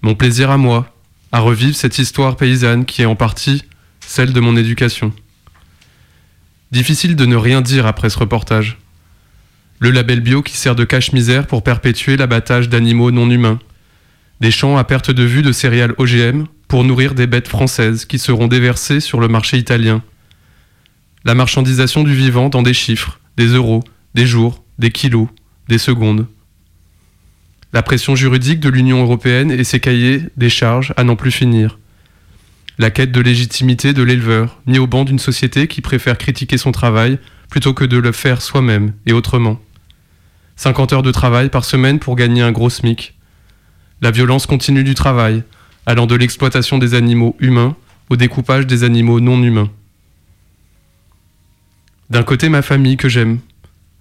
Mon 0.02 0.15
plaisir 0.15 0.52
à 0.52 0.58
moi, 0.58 0.94
à 1.32 1.39
revivre 1.39 1.76
cette 1.76 2.00
histoire 2.00 2.36
paysanne 2.36 2.86
qui 2.86 3.02
est 3.02 3.06
en 3.06 3.15
partie 3.15 3.63
celle 4.00 4.34
de 4.34 4.39
mon 4.39 4.56
éducation. 4.56 5.13
Difficile 6.72 7.15
de 7.15 7.26
ne 7.26 7.36
rien 7.36 7.62
dire 7.62 7.86
après 7.86 8.10
ce 8.10 8.20
reportage. 8.20 8.78
Le 9.80 9.92
label 9.92 10.20
bio 10.20 10.42
qui 10.42 10.58
sert 10.58 10.76
de 10.76 10.84
cache-misère 10.84 11.48
pour 11.48 11.63
perpétuer 11.63 12.18
l'abattage 12.18 12.70
d'animaux 12.70 13.12
non 13.12 13.30
humains. 13.30 13.60
Des 14.42 14.52
champs 14.52 14.78
à 14.78 14.84
perte 14.84 15.12
de 15.12 15.24
vue 15.24 15.42
de 15.42 15.52
céréales 15.52 15.94
OGM 15.98 16.46
pour 16.68 16.84
nourrir 16.84 17.13
des 17.13 17.28
bêtes 17.28 17.48
françaises 17.48 18.06
qui 18.06 18.20
seront 18.20 18.48
déversées 18.48 19.00
sur 19.00 19.20
le 19.20 19.28
marché 19.28 19.58
italien. 19.58 20.04
La 21.26 21.34
marchandisation 21.34 22.04
du 22.04 22.13
vivant 22.13 22.50
dans 22.50 22.62
des 22.62 22.74
chiffres, 22.74 23.20
des 23.38 23.48
euros, 23.48 23.84
des 24.19 24.27
jours, 24.27 24.62
des 24.79 24.91
kilos, 24.91 25.29
des 25.69 25.77
secondes. 25.77 26.27
La 27.71 27.82
pression 27.82 28.17
juridique 28.17 28.60
de 28.60 28.67
l'Union 28.67 29.01
européenne 29.01 29.49
et 29.49 29.63
ses 29.63 29.79
cahiers 29.79 30.23
des 30.36 30.49
charges 30.49 30.93
à 30.97 31.05
n'en 31.05 31.15
plus 31.15 31.32
finir. 31.32 31.79
La 32.77 32.91
quête 32.91 33.13
de 33.13 33.21
légitimité 33.21 33.93
de 33.93 34.03
l'éleveur, 34.03 34.60
mis 34.65 34.77
au 34.77 34.88
banc 34.88 35.05
d'une 35.05 35.19
société 35.19 35.69
qui 35.69 35.79
préfère 35.79 36.17
critiquer 36.17 36.58
son 36.58 36.73
travail 36.73 37.17
plutôt 37.49 37.73
que 37.73 37.86
de 37.86 37.95
le 37.95 38.12
faire 38.12 38.41
soi-même 38.41 38.91
et 39.05 39.13
autrement. 39.13 39.58
50 40.58 40.91
heures 40.91 41.01
de 41.01 41.13
travail 41.13 41.47
par 41.47 41.63
semaine 41.63 41.99
pour 41.99 42.17
gagner 42.17 42.41
un 42.41 42.51
gros 42.51 42.69
SMIC. 42.69 43.15
La 44.01 44.12
violence 44.12 44.47
continue 44.47 44.84
du 44.84 44.95
travail, 44.95 45.43
allant 45.86 46.08
de 46.08 46.15
l'exploitation 46.15 46.77
des 46.77 46.93
animaux 46.93 47.38
humains 47.39 47.77
au 48.10 48.17
découpage 48.17 48.67
des 48.67 48.84
animaux 48.84 49.21
non 49.21 49.41
humains. 49.41 49.71
D'un 52.10 52.23
côté 52.23 52.49
ma 52.49 52.62
famille 52.62 52.97
que 52.97 53.08
j'aime, 53.08 53.39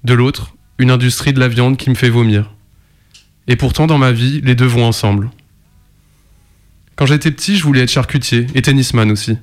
de 0.05 0.15
l'autre 0.15 0.55
une 0.79 0.91
industrie 0.91 1.33
de 1.33 1.41
la 1.41 1.49
viande 1.49 1.77
qui 1.77 1.91
me 1.91 1.95
fait 1.95 2.09
vomir. 2.09 2.53
Et 3.49 3.57
pourtant, 3.57 3.87
dans 3.87 3.99
ma 3.99 4.13
vie, 4.13 4.41
les 4.43 4.55
deux 4.55 4.67
vont 4.67 4.85
ensemble. 4.85 5.31
Quand 6.97 7.07
j'étais 7.07 7.31
petit, 7.31 7.57
je 7.57 7.65
voulais 7.65 7.83
être 7.83 7.91
charcutier 7.91 8.47
et 8.55 8.63
tennisman 8.63 9.11
aussi. 9.11 9.39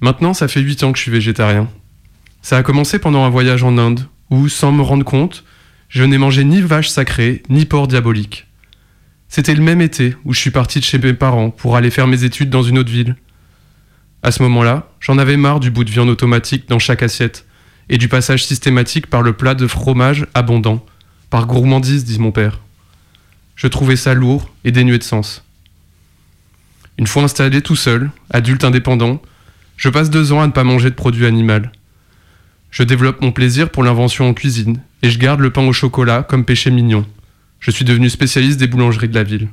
Maintenant, 0.00 0.34
ça 0.34 0.48
fait 0.48 0.60
8 0.60 0.84
ans 0.84 0.92
que 0.92 0.98
je 0.98 1.02
suis 1.02 1.10
végétarien. 1.10 1.68
Ça 2.42 2.58
a 2.58 2.62
commencé 2.62 2.98
pendant 2.98 3.24
un 3.24 3.30
voyage 3.30 3.64
en 3.64 3.78
Inde, 3.78 4.06
où, 4.30 4.48
sans 4.48 4.72
me 4.72 4.82
rendre 4.82 5.04
compte, 5.04 5.44
je 5.88 6.04
n'ai 6.04 6.18
mangé 6.18 6.44
ni 6.44 6.60
vache 6.60 6.88
sacrée, 6.88 7.42
ni 7.48 7.64
porc 7.64 7.88
diabolique. 7.88 8.46
C'était 9.28 9.54
le 9.54 9.62
même 9.62 9.80
été 9.80 10.14
où 10.24 10.32
je 10.32 10.40
suis 10.40 10.50
parti 10.50 10.80
de 10.80 10.84
chez 10.84 10.98
mes 10.98 11.14
parents 11.14 11.50
pour 11.50 11.76
aller 11.76 11.90
faire 11.90 12.06
mes 12.06 12.24
études 12.24 12.50
dans 12.50 12.62
une 12.62 12.78
autre 12.78 12.90
ville. 12.90 13.16
À 14.22 14.30
ce 14.30 14.42
moment-là, 14.42 14.90
j'en 15.00 15.18
avais 15.18 15.36
marre 15.36 15.60
du 15.60 15.70
bout 15.70 15.84
de 15.84 15.90
viande 15.90 16.08
automatique 16.08 16.68
dans 16.68 16.78
chaque 16.78 17.02
assiette 17.02 17.46
et 17.88 17.98
du 17.98 18.08
passage 18.08 18.44
systématique 18.44 19.06
par 19.06 19.22
le 19.22 19.32
plat 19.32 19.54
de 19.54 19.66
fromage 19.66 20.26
abondant, 20.34 20.84
par 21.30 21.46
gourmandise, 21.46 22.04
dit 22.04 22.18
mon 22.18 22.32
père. 22.32 22.60
Je 23.56 23.66
trouvais 23.66 23.96
ça 23.96 24.14
lourd 24.14 24.50
et 24.64 24.72
dénué 24.72 24.98
de 24.98 25.04
sens. 25.04 25.44
Une 26.98 27.06
fois 27.06 27.22
installé 27.22 27.62
tout 27.62 27.76
seul, 27.76 28.10
adulte 28.30 28.64
indépendant, 28.64 29.22
je 29.76 29.88
passe 29.88 30.10
deux 30.10 30.32
ans 30.32 30.40
à 30.40 30.46
ne 30.46 30.52
pas 30.52 30.64
manger 30.64 30.90
de 30.90 30.94
produits 30.94 31.26
animaux. 31.26 31.68
Je 32.70 32.82
développe 32.82 33.22
mon 33.22 33.32
plaisir 33.32 33.70
pour 33.70 33.82
l'invention 33.82 34.28
en 34.28 34.34
cuisine 34.34 34.80
et 35.02 35.10
je 35.10 35.18
garde 35.18 35.40
le 35.40 35.52
pain 35.52 35.66
au 35.66 35.72
chocolat 35.72 36.22
comme 36.22 36.44
péché 36.44 36.70
mignon. 36.70 37.06
Je 37.60 37.70
suis 37.70 37.84
devenu 37.84 38.10
spécialiste 38.10 38.58
des 38.58 38.66
boulangeries 38.66 39.08
de 39.08 39.14
la 39.14 39.22
ville. 39.22 39.48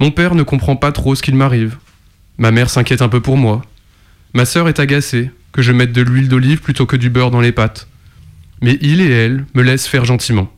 Mon 0.00 0.10
père 0.10 0.34
ne 0.34 0.42
comprend 0.42 0.76
pas 0.76 0.92
trop 0.92 1.14
ce 1.14 1.22
qu'il 1.22 1.36
m'arrive. 1.36 1.78
Ma 2.38 2.50
mère 2.50 2.68
s'inquiète 2.68 3.02
un 3.02 3.08
peu 3.08 3.20
pour 3.20 3.36
moi. 3.36 3.62
Ma 4.34 4.44
sœur 4.44 4.68
est 4.68 4.78
agacée 4.78 5.30
que 5.56 5.62
je 5.62 5.72
mette 5.72 5.92
de 5.92 6.02
l'huile 6.02 6.28
d'olive 6.28 6.60
plutôt 6.60 6.84
que 6.84 6.96
du 6.96 7.08
beurre 7.08 7.30
dans 7.30 7.40
les 7.40 7.50
pâtes. 7.50 7.88
Mais 8.60 8.76
il 8.82 9.00
et 9.00 9.10
elle 9.10 9.46
me 9.54 9.62
laissent 9.62 9.86
faire 9.86 10.04
gentiment. 10.04 10.52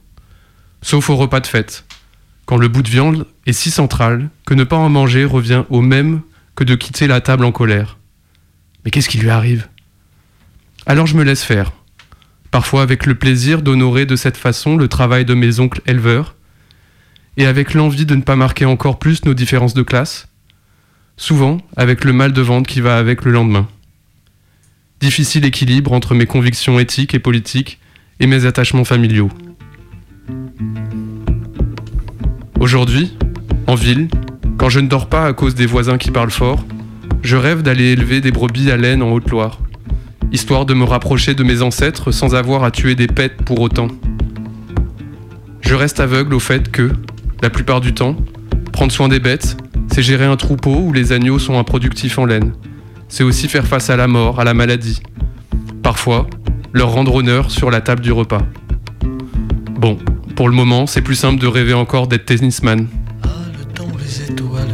Sauf 0.83 1.09
au 1.09 1.15
repas 1.15 1.39
de 1.39 1.47
fête, 1.47 1.85
quand 2.47 2.57
le 2.57 2.67
bout 2.67 2.83
de 2.83 2.89
viande 2.89 3.25
est 3.47 3.53
si 3.53 3.71
central 3.71 4.29
que 4.45 4.55
ne 4.55 4.65
pas 4.65 4.77
en 4.77 4.89
manger 4.89 5.25
revient 5.25 5.63
au 5.71 5.83
même 5.83 6.23
que 6.57 6.65
de 6.65 6.75
quitter 6.75 7.07
la 7.07 7.21
table 7.21 7.45
en 7.45 7.53
colère. 7.53 7.97
Mais 8.85 8.91
qu'est-ce 8.91 9.09
qui 9.09 9.19
lui 9.19 9.31
arrive? 9.31 9.69
Alors 10.85 11.07
je 11.07 11.17
me 11.17 11.23
laisse 11.23 11.45
faire, 11.45 11.71
parfois 12.51 12.83
avec 12.83 13.07
le 13.07 13.15
plaisir 13.15 13.63
d'honorer 13.63 14.05
de 14.05 14.17
cette 14.17 14.37
façon 14.37 14.77
le 14.77 14.89
travail 14.89 15.25
de 15.25 15.35
mes 15.35 15.61
oncles 15.61 15.83
éleveurs, 15.87 16.35
et 17.37 17.47
avec 17.47 17.73
l'envie 17.73 18.07
de 18.07 18.17
ne 18.17 18.23
pas 18.23 18.35
marquer 18.35 18.65
encore 18.65 18.99
plus 18.99 19.25
nos 19.25 19.35
différences 19.35 19.75
de 19.75 19.83
classe, 19.83 20.27
souvent 21.17 21.59
avec 21.77 22.05
le 22.05 22.13
mal 22.13 22.33
de 22.33 22.43
ventre 22.43 22.69
qui 22.69 22.81
va 22.81 22.99
avec 22.99 23.25
le 23.25 23.31
lendemain. 23.31 23.69
Difficile 25.01 25.45
équilibre 25.45 25.93
entre 25.93 26.17
mes 26.17 26.27
convictions 26.27 26.81
éthiques 26.81 27.15
et 27.15 27.21
politiques 27.21 27.79
et 28.19 28.27
mes 28.27 28.47
attachements 28.47 28.85
familiaux. 28.85 29.31
Aujourd'hui, 32.59 33.17
en 33.69 33.77
ville, 33.77 34.09
quand 34.59 34.69
je 34.69 34.81
ne 34.81 34.89
dors 34.89 35.09
pas 35.09 35.27
à 35.27 35.33
cause 35.35 35.55
des 35.55 35.67
voisins 35.67 35.99
qui 35.99 36.11
parlent 36.11 36.33
fort, 36.33 36.65
je 37.23 37.37
rêve 37.37 37.63
d'aller 37.63 37.93
élever 37.93 38.21
des 38.21 38.33
brebis 38.33 38.73
à 38.73 38.77
laine 38.77 39.01
en 39.01 39.13
Haute-Loire, 39.13 39.61
histoire 40.33 40.67
de 40.67 40.75
me 40.75 40.83
rapprocher 40.83 41.35
de 41.35 41.45
mes 41.45 41.63
ancêtres 41.63 42.11
sans 42.11 42.35
avoir 42.35 42.65
à 42.65 42.73
tuer 42.73 42.97
des 42.97 43.07
pets 43.07 43.37
pour 43.45 43.61
autant. 43.61 43.87
Je 45.61 45.77
reste 45.77 46.01
aveugle 46.01 46.35
au 46.35 46.41
fait 46.41 46.73
que, 46.73 46.91
la 47.41 47.51
plupart 47.51 47.81
du 47.81 47.95
temps, 47.95 48.17
prendre 48.73 48.91
soin 48.91 49.07
des 49.07 49.21
bêtes, 49.21 49.57
c'est 49.93 50.03
gérer 50.03 50.25
un 50.25 50.37
troupeau 50.37 50.75
où 50.75 50.93
les 50.93 51.13
agneaux 51.13 51.39
sont 51.39 51.57
improductifs 51.57 52.19
en 52.19 52.25
laine. 52.25 52.53
C'est 53.09 53.25
aussi 53.25 53.49
faire 53.49 53.67
face 53.67 53.91
à 53.91 53.97
la 53.97 54.07
mort, 54.07 54.41
à 54.41 54.45
la 54.45 54.55
maladie. 54.55 55.01
Parfois, 55.83 56.27
leur 56.73 56.93
rendre 56.93 57.15
honneur 57.15 57.51
sur 57.51 57.71
la 57.71 57.81
table 57.81 58.03
du 58.03 58.13
repas. 58.13 58.43
Bon, 59.79 59.99
pour 60.37 60.49
le 60.49 60.55
moment, 60.55 60.87
c'est 60.87 61.03
plus 61.03 61.15
simple 61.15 61.41
de 61.41 61.47
rêver 61.47 61.75
encore 61.75 62.07
d'être 62.07 62.27
tennisman. 62.27 62.87
les 63.99 64.23
étoiles. 64.31 64.69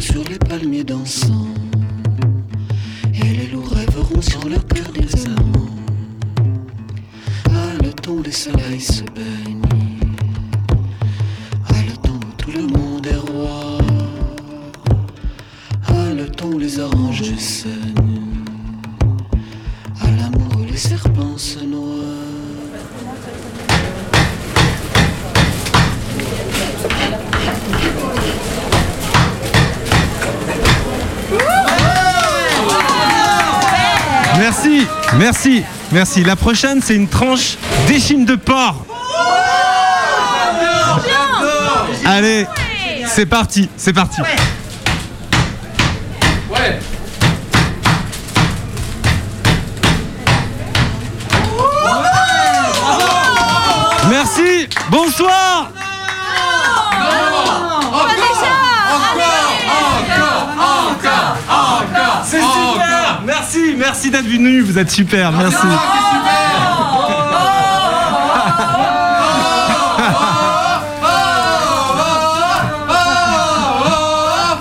Sur 0.00 0.24
les 0.24 0.38
palmiers 0.38 0.84
dansants. 0.84 1.49
Merci. 35.92 36.24
La 36.24 36.36
prochaine, 36.36 36.80
c'est 36.82 36.94
une 36.94 37.08
tranche 37.08 37.56
d'échine 37.86 38.24
de 38.24 38.36
porc. 38.36 38.86
Allez, 42.04 42.46
c'est 43.06 43.26
parti, 43.26 43.68
c'est 43.76 43.92
parti. 43.92 44.20
Ouais. 44.20 44.26
Merci. 54.08 54.68
Bonsoir. 54.90 55.70
Merci, 64.02 64.10
d'être 64.12 64.32
venu. 64.32 64.62
Vous 64.62 64.78
êtes 64.78 64.90
super. 64.90 65.30
Merci. 65.30 65.66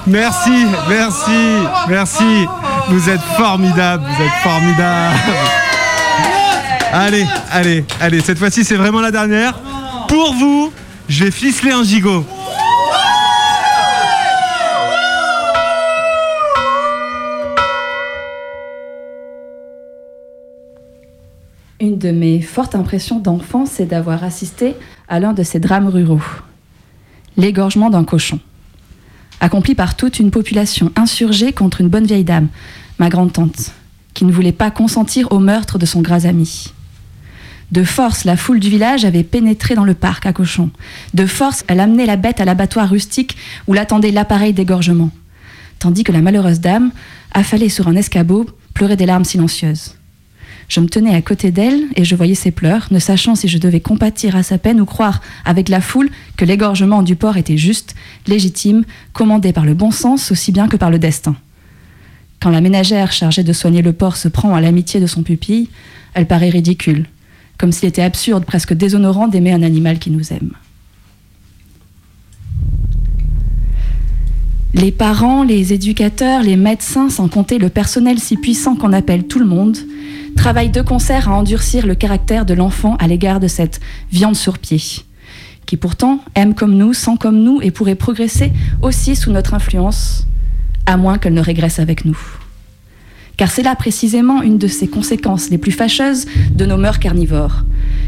Merci, 0.08 0.66
merci, 0.90 1.32
merci. 1.88 2.46
Vous 2.90 3.10
êtes 3.10 3.22
formidable, 3.38 4.04
vous 4.04 4.24
êtes 4.26 4.44
formidable. 4.44 5.16
Allez, 6.92 7.26
allez, 7.50 7.86
allez, 8.02 8.20
cette 8.20 8.40
fois-ci 8.40 8.66
c'est 8.66 8.76
vraiment 8.76 9.00
la 9.00 9.12
dernière. 9.12 9.58
Pour 10.10 10.34
vous, 10.34 10.74
je 11.08 11.24
vais 11.24 11.32
ficeler 11.32 11.72
un 11.72 11.84
gigot. 11.86 12.26
De 22.00 22.12
mes 22.12 22.42
fortes 22.42 22.76
impressions 22.76 23.20
d'enfant, 23.20 23.66
c'est 23.66 23.86
d'avoir 23.86 24.24
assisté 24.24 24.76
à 25.08 25.20
l'un 25.20 25.34
de 25.34 25.44
ces 25.44 25.60
drames 25.60 25.88
ruraux. 25.88 26.22
L'égorgement 27.38 27.90
d'un 27.90 28.06
cochon. 28.06 28.40
Accompli 29.42 29.76
par 29.76 29.96
toute 29.96 30.20
une 30.20 30.32
population 30.32 30.92
insurgée 30.96 31.54
contre 31.54 31.82
une 31.82 31.90
bonne 31.90 32.06
vieille 32.06 32.24
dame, 32.24 32.48
ma 32.98 33.10
grande-tante, 33.10 33.74
qui 34.14 34.26
ne 34.26 34.32
voulait 34.32 34.52
pas 34.52 34.72
consentir 34.72 35.32
au 35.32 35.40
meurtre 35.40 35.78
de 35.78 35.86
son 35.86 36.02
gras 36.02 36.26
ami. 36.26 36.74
De 37.72 37.84
force, 37.84 38.26
la 38.26 38.36
foule 38.36 38.60
du 38.60 38.70
village 38.70 39.06
avait 39.06 39.24
pénétré 39.24 39.76
dans 39.76 39.84
le 39.84 39.94
parc 39.94 40.26
à 40.26 40.34
cochon. 40.34 40.72
De 41.14 41.26
force, 41.26 41.64
elle 41.68 41.80
amenait 41.80 42.08
la 42.08 42.16
bête 42.16 42.42
à 42.42 42.46
l'abattoir 42.46 42.90
rustique 42.90 43.38
où 43.68 43.74
l'attendait 43.74 44.12
l'appareil 44.12 44.54
d'égorgement. 44.54 45.12
Tandis 45.78 46.04
que 46.04 46.12
la 46.12 46.22
malheureuse 46.22 46.62
dame, 46.62 46.92
affalée 47.32 47.70
sur 47.70 47.88
un 47.88 47.96
escabeau, 47.96 48.48
pleurait 48.74 48.98
des 48.98 49.06
larmes 49.06 49.24
silencieuses. 49.26 49.99
Je 50.70 50.80
me 50.80 50.88
tenais 50.88 51.16
à 51.16 51.22
côté 51.24 51.50
d'elle 51.50 51.82
et 51.96 52.06
je 52.06 52.16
voyais 52.16 52.36
ses 52.36 52.52
pleurs, 52.52 52.88
ne 52.92 53.00
sachant 53.00 53.34
si 53.34 53.48
je 53.48 53.58
devais 53.58 53.80
compatir 53.80 54.36
à 54.36 54.44
sa 54.44 54.60
peine 54.60 54.80
ou 54.80 54.86
croire, 54.86 55.20
avec 55.44 55.68
la 55.68 55.82
foule, 55.82 56.12
que 56.38 56.46
l'égorgement 56.46 57.02
du 57.02 57.16
porc 57.16 57.38
était 57.38 57.58
juste, 57.58 57.96
légitime, 58.28 58.84
commandé 59.12 59.52
par 59.52 59.66
le 59.66 59.74
bon 59.74 59.90
sens 59.90 60.32
aussi 60.32 60.52
bien 60.52 60.68
que 60.68 60.78
par 60.78 60.92
le 60.92 61.00
destin. 61.00 61.36
Quand 62.40 62.52
la 62.52 62.62
ménagère 62.62 63.12
chargée 63.12 63.44
de 63.44 63.52
soigner 63.52 63.82
le 63.82 63.94
porc 63.94 64.16
se 64.16 64.28
prend 64.28 64.54
à 64.54 64.62
l'amitié 64.62 65.00
de 65.00 65.08
son 65.08 65.24
pupille, 65.24 65.70
elle 66.14 66.28
paraît 66.28 66.50
ridicule, 66.50 67.08
comme 67.58 67.72
s'il 67.72 67.90
était 67.90 68.04
absurde, 68.04 68.46
presque 68.46 68.74
déshonorant 68.74 69.28
d'aimer 69.28 69.52
un 69.52 69.64
animal 69.64 69.98
qui 69.98 70.12
nous 70.12 70.32
aime. 70.32 70.52
Les 74.74 74.92
parents, 74.92 75.44
les 75.44 75.74
éducateurs, 75.74 76.44
les 76.44 76.56
médecins, 76.56 77.10
sans 77.10 77.28
compter 77.28 77.58
le 77.58 77.70
personnel 77.70 78.20
si 78.20 78.38
puissant 78.38 78.76
qu'on 78.76 78.94
appelle 78.94 79.26
tout 79.26 79.40
le 79.40 79.46
monde, 79.46 79.78
travaillent 80.36 80.70
de 80.70 80.84
concert 80.84 81.28
à 81.28 81.36
endurcir 81.36 81.88
le 81.88 81.96
caractère 81.96 82.46
de 82.46 82.54
l'enfant 82.54 82.96
à 82.98 83.08
l'égard 83.08 83.40
de 83.40 83.48
cette 83.48 83.80
viande 84.12 84.36
sur 84.36 84.60
pied, 84.60 84.80
qui 85.66 85.76
pourtant 85.76 86.24
aime 86.36 86.54
comme 86.54 86.76
nous, 86.78 86.94
sent 86.94 87.18
comme 87.20 87.42
nous 87.42 87.60
et 87.64 87.72
pourrait 87.72 87.96
progresser 87.96 88.54
aussi 88.84 89.16
sous 89.16 89.32
notre 89.32 89.56
influence, 89.56 90.28
à 90.86 90.98
moins 90.98 91.18
qu'elle 91.18 91.34
ne 91.34 91.42
régresse 91.42 91.80
avec 91.80 92.06
nous. 92.06 92.39
Car 93.40 93.50
c'est 93.50 93.64
là 93.64 93.74
précisément 93.74 94.42
une 94.42 94.58
de 94.58 94.68
ces 94.68 94.90
conséquences 94.90 95.50
les 95.50 95.58
plus 95.58 95.72
fâcheuses 95.72 96.26
de 96.54 96.66
nos 96.66 96.76
mœurs 96.76 97.00
carnivores, 97.00 97.64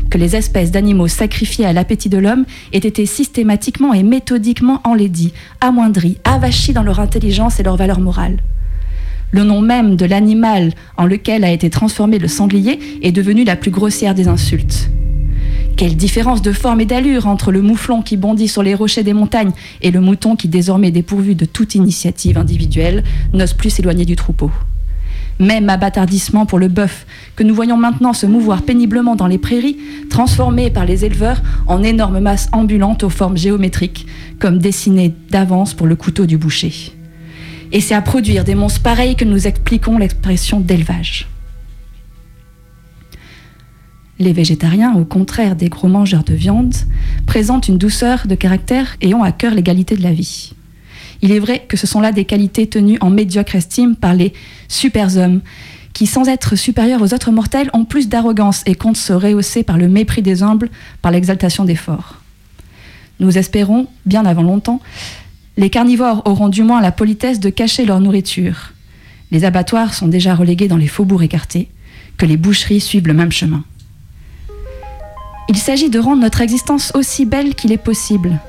que 0.09 0.17
les 0.17 0.35
espèces 0.35 0.71
d'animaux 0.71 1.07
sacrifiés 1.07 1.65
à 1.65 1.71
l'appétit 1.71 2.09
de 2.09 2.17
l'homme 2.17 2.43
aient 2.73 2.79
été 2.79 3.05
systématiquement 3.05 3.93
et 3.93 4.03
méthodiquement 4.03 4.81
enlaidis, 4.83 5.31
amoindris, 5.61 6.17
avachis 6.25 6.73
dans 6.73 6.83
leur 6.83 6.99
intelligence 6.99 7.61
et 7.61 7.63
leur 7.63 7.77
valeur 7.77 8.01
morale. 8.01 8.41
Le 9.31 9.45
nom 9.45 9.61
même 9.61 9.95
de 9.95 10.03
l'animal 10.03 10.73
en 10.97 11.05
lequel 11.05 11.45
a 11.45 11.51
été 11.51 11.69
transformé 11.69 12.19
le 12.19 12.27
sanglier 12.27 12.77
est 13.01 13.13
devenu 13.13 13.45
la 13.45 13.55
plus 13.55 13.71
grossière 13.71 14.13
des 14.13 14.27
insultes. 14.27 14.89
Quelle 15.77 15.95
différence 15.95 16.41
de 16.41 16.51
forme 16.51 16.81
et 16.81 16.85
d'allure 16.85 17.27
entre 17.27 17.53
le 17.53 17.61
mouflon 17.61 18.01
qui 18.01 18.17
bondit 18.17 18.49
sur 18.49 18.63
les 18.63 18.75
rochers 18.75 19.03
des 19.03 19.13
montagnes 19.13 19.53
et 19.81 19.91
le 19.91 20.01
mouton 20.01 20.35
qui, 20.35 20.49
désormais 20.49 20.91
dépourvu 20.91 21.35
de 21.35 21.45
toute 21.45 21.75
initiative 21.75 22.37
individuelle, 22.37 23.05
n'ose 23.31 23.53
plus 23.53 23.69
s'éloigner 23.69 24.03
du 24.03 24.17
troupeau. 24.17 24.51
Même 25.41 25.69
abattardissement 25.69 26.45
pour 26.45 26.59
le 26.59 26.67
bœuf, 26.67 27.07
que 27.35 27.41
nous 27.41 27.55
voyons 27.55 27.75
maintenant 27.75 28.13
se 28.13 28.27
mouvoir 28.27 28.61
péniblement 28.61 29.15
dans 29.15 29.25
les 29.25 29.39
prairies, 29.39 29.75
transformé 30.07 30.69
par 30.69 30.85
les 30.85 31.03
éleveurs 31.03 31.41
en 31.65 31.81
énormes 31.81 32.19
masses 32.19 32.47
ambulantes 32.51 33.03
aux 33.03 33.09
formes 33.09 33.37
géométriques, 33.37 34.05
comme 34.37 34.59
dessinées 34.59 35.15
d'avance 35.31 35.73
pour 35.73 35.87
le 35.87 35.95
couteau 35.95 36.27
du 36.27 36.37
boucher. 36.37 36.93
Et 37.71 37.81
c'est 37.81 37.95
à 37.95 38.03
produire 38.03 38.43
des 38.43 38.53
monstres 38.53 38.83
pareils 38.83 39.15
que 39.15 39.25
nous 39.25 39.47
expliquons 39.47 39.97
l'expression 39.97 40.59
d'élevage. 40.59 41.27
Les 44.19 44.33
végétariens, 44.33 44.93
au 44.93 45.05
contraire 45.05 45.55
des 45.55 45.69
gros 45.69 45.87
mangeurs 45.87 46.23
de 46.23 46.35
viande, 46.35 46.75
présentent 47.25 47.67
une 47.67 47.79
douceur 47.79 48.27
de 48.27 48.35
caractère 48.35 48.95
et 49.01 49.15
ont 49.15 49.23
à 49.23 49.31
cœur 49.31 49.55
l'égalité 49.55 49.95
de 49.95 50.03
la 50.03 50.13
vie. 50.13 50.53
Il 51.21 51.31
est 51.31 51.39
vrai 51.39 51.65
que 51.67 51.77
ce 51.77 51.87
sont 51.87 52.01
là 52.01 52.11
des 52.11 52.25
qualités 52.25 52.67
tenues 52.67 52.97
en 53.01 53.09
médiocre 53.09 53.55
estime 53.55 53.95
par 53.95 54.13
les 54.13 54.33
superhommes, 54.67 55.41
qui, 55.93 56.07
sans 56.07 56.27
être 56.27 56.55
supérieurs 56.55 57.01
aux 57.01 57.13
autres 57.13 57.31
mortels, 57.31 57.69
ont 57.73 57.85
plus 57.85 58.09
d'arrogance 58.09 58.63
et 58.65 58.75
comptent 58.75 58.97
se 58.97 59.13
rehausser 59.13 59.63
par 59.63 59.77
le 59.77 59.87
mépris 59.87 60.21
des 60.21 60.41
humbles, 60.41 60.69
par 61.01 61.11
l'exaltation 61.11 61.65
des 61.65 61.75
forts. 61.75 62.15
Nous 63.19 63.37
espérons, 63.37 63.87
bien 64.05 64.25
avant 64.25 64.41
longtemps, 64.41 64.81
les 65.57 65.69
carnivores 65.69 66.23
auront 66.25 66.49
du 66.49 66.63
moins 66.63 66.81
la 66.81 66.91
politesse 66.91 67.39
de 67.39 67.49
cacher 67.49 67.85
leur 67.85 67.99
nourriture. 67.99 68.73
Les 69.31 69.45
abattoirs 69.45 69.93
sont 69.93 70.07
déjà 70.07 70.33
relégués 70.33 70.67
dans 70.67 70.77
les 70.77 70.87
faubourgs 70.87 71.23
écartés, 71.23 71.69
que 72.17 72.25
les 72.25 72.37
boucheries 72.37 72.81
suivent 72.81 73.07
le 73.07 73.13
même 73.13 73.31
chemin. 73.31 73.63
Il 75.49 75.57
s'agit 75.57 75.89
de 75.89 75.99
rendre 75.99 76.21
notre 76.21 76.41
existence 76.41 76.91
aussi 76.95 77.25
belle 77.25 77.53
qu'il 77.53 77.71
est 77.71 77.77
possible. 77.77 78.39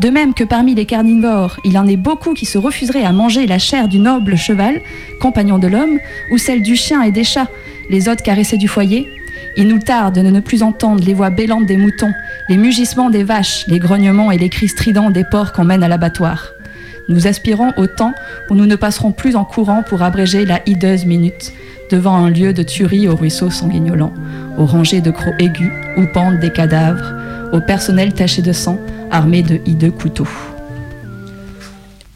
De 0.00 0.10
même 0.10 0.34
que 0.34 0.44
parmi 0.44 0.74
les 0.74 0.86
carnivores, 0.86 1.58
il 1.64 1.78
en 1.78 1.86
est 1.86 1.96
beaucoup 1.96 2.34
qui 2.34 2.46
se 2.46 2.58
refuseraient 2.58 3.04
à 3.04 3.12
manger 3.12 3.46
la 3.46 3.58
chair 3.58 3.86
du 3.86 3.98
noble 3.98 4.36
cheval, 4.36 4.80
compagnon 5.20 5.58
de 5.58 5.68
l'homme, 5.68 5.98
ou 6.32 6.38
celle 6.38 6.62
du 6.62 6.74
chien 6.74 7.02
et 7.02 7.12
des 7.12 7.22
chats, 7.22 7.48
les 7.90 8.08
hôtes 8.08 8.22
caressés 8.22 8.56
du 8.56 8.66
foyer, 8.66 9.08
il 9.56 9.68
nous 9.68 9.78
tarde 9.78 10.16
de 10.16 10.20
ne 10.22 10.40
plus 10.40 10.64
entendre 10.64 11.04
les 11.04 11.14
voix 11.14 11.30
bêlantes 11.30 11.66
des 11.66 11.76
moutons, 11.76 12.12
les 12.48 12.56
mugissements 12.56 13.10
des 13.10 13.22
vaches, 13.22 13.66
les 13.68 13.78
grognements 13.78 14.32
et 14.32 14.38
les 14.38 14.48
cris 14.48 14.68
stridents 14.68 15.10
des 15.10 15.24
porcs 15.24 15.52
qu'on 15.52 15.64
mène 15.64 15.84
à 15.84 15.88
l'abattoir. 15.88 16.48
Nous 17.08 17.28
aspirons 17.28 17.72
au 17.76 17.86
temps 17.86 18.14
où 18.50 18.54
nous 18.56 18.66
ne 18.66 18.76
passerons 18.76 19.12
plus 19.12 19.36
en 19.36 19.44
courant 19.44 19.82
pour 19.82 20.02
abréger 20.02 20.44
la 20.44 20.60
hideuse 20.66 21.04
minute 21.04 21.52
devant 21.90 22.16
un 22.16 22.30
lieu 22.30 22.52
de 22.52 22.62
tuerie 22.62 23.08
au 23.08 23.14
ruisseau 23.14 23.50
sanguignolant, 23.50 24.12
aux 24.58 24.66
rangées 24.66 25.02
de 25.02 25.10
crocs 25.10 25.34
aigus 25.38 25.70
où 25.96 26.06
pendent 26.12 26.40
des 26.40 26.50
cadavres, 26.50 27.14
au 27.52 27.60
personnel 27.60 28.14
taché 28.14 28.42
de 28.42 28.52
sang, 28.52 28.78
armé 29.10 29.42
de 29.42 29.60
hideux 29.66 29.90
couteaux. 29.90 30.28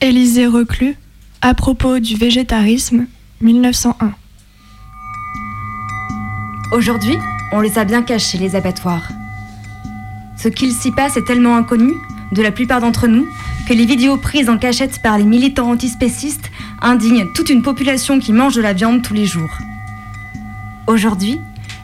Élisée 0.00 0.46
Reclus, 0.46 0.96
à 1.42 1.54
propos 1.54 1.98
du 1.98 2.16
végétarisme, 2.16 3.06
1901. 3.40 4.12
Aujourd'hui, 6.72 7.16
on 7.52 7.60
les 7.60 7.78
a 7.78 7.84
bien 7.84 8.02
cachés, 8.02 8.38
les 8.38 8.56
abattoirs. 8.56 9.08
Ce 10.36 10.48
qu'il 10.48 10.72
s'y 10.72 10.92
passe 10.92 11.16
est 11.16 11.24
tellement 11.24 11.56
inconnu 11.56 11.92
de 12.32 12.42
la 12.42 12.52
plupart 12.52 12.80
d'entre 12.80 13.06
nous 13.06 13.26
que 13.66 13.74
les 13.74 13.86
vidéos 13.86 14.16
prises 14.16 14.48
en 14.48 14.58
cachette 14.58 15.02
par 15.02 15.18
les 15.18 15.24
militants 15.24 15.70
antispécistes 15.70 16.50
indignent 16.80 17.26
toute 17.34 17.50
une 17.50 17.62
population 17.62 18.18
qui 18.18 18.32
mange 18.32 18.54
de 18.54 18.62
la 18.62 18.72
viande 18.72 19.02
tous 19.02 19.14
les 19.14 19.26
jours. 19.26 19.58
Aujourd'hui, 20.86 21.40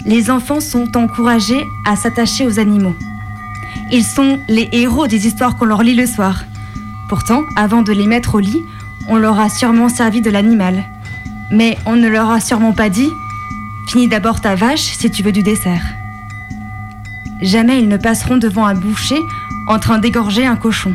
les 0.07 0.31
enfants 0.31 0.61
sont 0.61 0.97
encouragés 0.97 1.65
à 1.87 1.97
s'attacher 1.97 2.47
aux 2.47 2.59
animaux. 2.59 2.95
Ils 3.91 4.05
sont 4.05 4.41
les 4.49 4.69
héros 4.73 5.07
des 5.07 5.27
histoires 5.27 5.57
qu'on 5.57 5.67
leur 5.67 5.83
lit 5.83 5.95
le 5.95 6.07
soir. 6.07 6.45
Pourtant, 7.09 7.43
avant 7.57 7.83
de 7.83 7.93
les 7.93 8.07
mettre 8.07 8.37
au 8.37 8.41
lit, 8.41 8.63
on 9.09 9.17
leur 9.17 9.39
a 9.39 9.49
sûrement 9.49 9.89
servi 9.89 10.21
de 10.21 10.31
l'animal. 10.31 10.85
Mais 11.51 11.79
on 11.87 11.97
ne 11.97 12.09
leur 12.09 12.31
a 12.31 12.41
sûrement 12.41 12.73
pas 12.73 12.89
dit 12.89 13.11
Finis 13.89 14.09
d'abord 14.09 14.41
ta 14.41 14.55
vache 14.55 14.81
si 14.81 15.11
tu 15.11 15.23
veux 15.23 15.33
du 15.33 15.43
dessert. 15.43 15.85
Jamais 17.43 17.79
ils 17.79 17.89
ne 17.89 17.97
passeront 17.97 18.39
devant 18.39 18.65
un 18.65 18.75
boucher 18.75 19.21
en 19.69 19.79
train 19.79 19.99
d'égorger 19.99 20.47
un 20.47 20.57
cochon. 20.57 20.95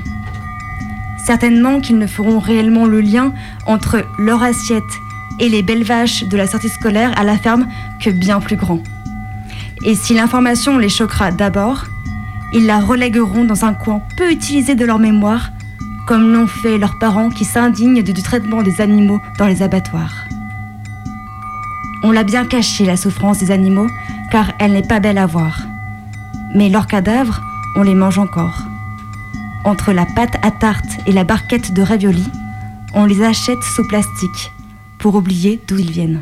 Certainement 1.24 1.80
qu'ils 1.80 2.00
ne 2.00 2.08
feront 2.08 2.40
réellement 2.40 2.86
le 2.86 3.02
lien 3.02 3.34
entre 3.68 4.04
leur 4.18 4.42
assiette 4.42 4.84
et 5.40 5.50
les 5.50 5.62
belles 5.62 5.84
vaches 5.84 6.24
de 6.24 6.38
la 6.38 6.48
sortie 6.48 6.70
scolaire 6.70 7.18
à 7.18 7.24
la 7.24 7.38
ferme 7.38 7.68
que 8.02 8.10
bien 8.10 8.40
plus 8.40 8.56
grand. 8.56 8.80
Et 9.84 9.96
si 9.96 10.14
l'information 10.14 10.78
les 10.78 10.90
choquera 10.90 11.32
d'abord, 11.32 11.86
ils 12.54 12.66
la 12.66 12.80
relégueront 12.80 13.46
dans 13.46 13.66
un 13.66 13.74
coin 13.74 14.02
peu 14.18 14.32
utilisé 14.32 14.76
de 14.76 14.86
leur 14.86 15.00
mémoire, 15.00 15.52
comme 16.08 16.34
l'ont 16.34 16.48
fait 16.48 16.78
leurs 16.78 16.98
parents 17.00 17.30
qui 17.30 17.46
s'indignent 17.46 18.02
du 18.02 18.14
traitement 18.14 18.64
des 18.64 18.82
animaux 18.82 19.20
dans 19.38 19.48
les 19.48 19.62
abattoirs. 19.62 20.26
On 22.04 22.12
l'a 22.12 22.24
bien 22.24 22.46
caché, 22.46 22.86
la 22.86 22.98
souffrance 22.98 23.40
des 23.40 23.52
animaux, 23.52 23.88
car 24.32 24.52
elle 24.60 24.72
n'est 24.72 24.82
pas 24.82 25.00
belle 25.00 25.18
à 25.18 25.26
voir. 25.26 25.62
Mais 26.56 26.70
leurs 26.70 26.88
cadavres 26.88 27.42
on 27.76 27.84
les 27.84 27.96
mange 27.96 28.18
encore. 28.18 28.64
Entre 29.64 29.94
la 29.94 30.06
pâte 30.06 30.38
à 30.42 30.52
tarte 30.52 30.98
et 31.06 31.12
la 31.12 31.24
barquette 31.24 31.74
de 31.74 31.82
ravioli, 31.82 32.26
on 32.94 33.06
les 33.06 33.24
achète 33.24 33.64
sous 33.64 33.88
plastique 33.88 34.52
pour 34.98 35.16
oublier 35.16 35.62
d'où 35.68 35.78
ils 35.78 35.92
viennent. 35.92 36.22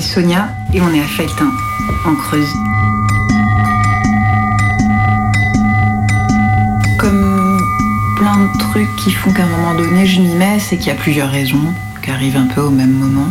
C'est 0.00 0.14
Sonia 0.14 0.48
et 0.72 0.80
on 0.80 0.92
est 0.92 1.00
à 1.00 1.06
Feltin, 1.06 1.50
en 2.04 2.14
Creuse. 2.14 2.52
Comme 6.98 7.58
plein 8.16 8.36
de 8.38 8.58
trucs 8.58 8.96
qui 8.96 9.10
font 9.10 9.32
qu'à 9.32 9.44
un 9.44 9.48
moment 9.48 9.74
donné, 9.74 10.06
je 10.06 10.20
m'y 10.20 10.34
mets, 10.34 10.58
c'est 10.60 10.76
qu'il 10.76 10.88
y 10.88 10.90
a 10.90 10.94
plusieurs 10.94 11.30
raisons 11.30 11.74
qui 12.02 12.10
arrivent 12.10 12.36
un 12.36 12.46
peu 12.46 12.60
au 12.60 12.70
même 12.70 12.92
moment. 12.92 13.28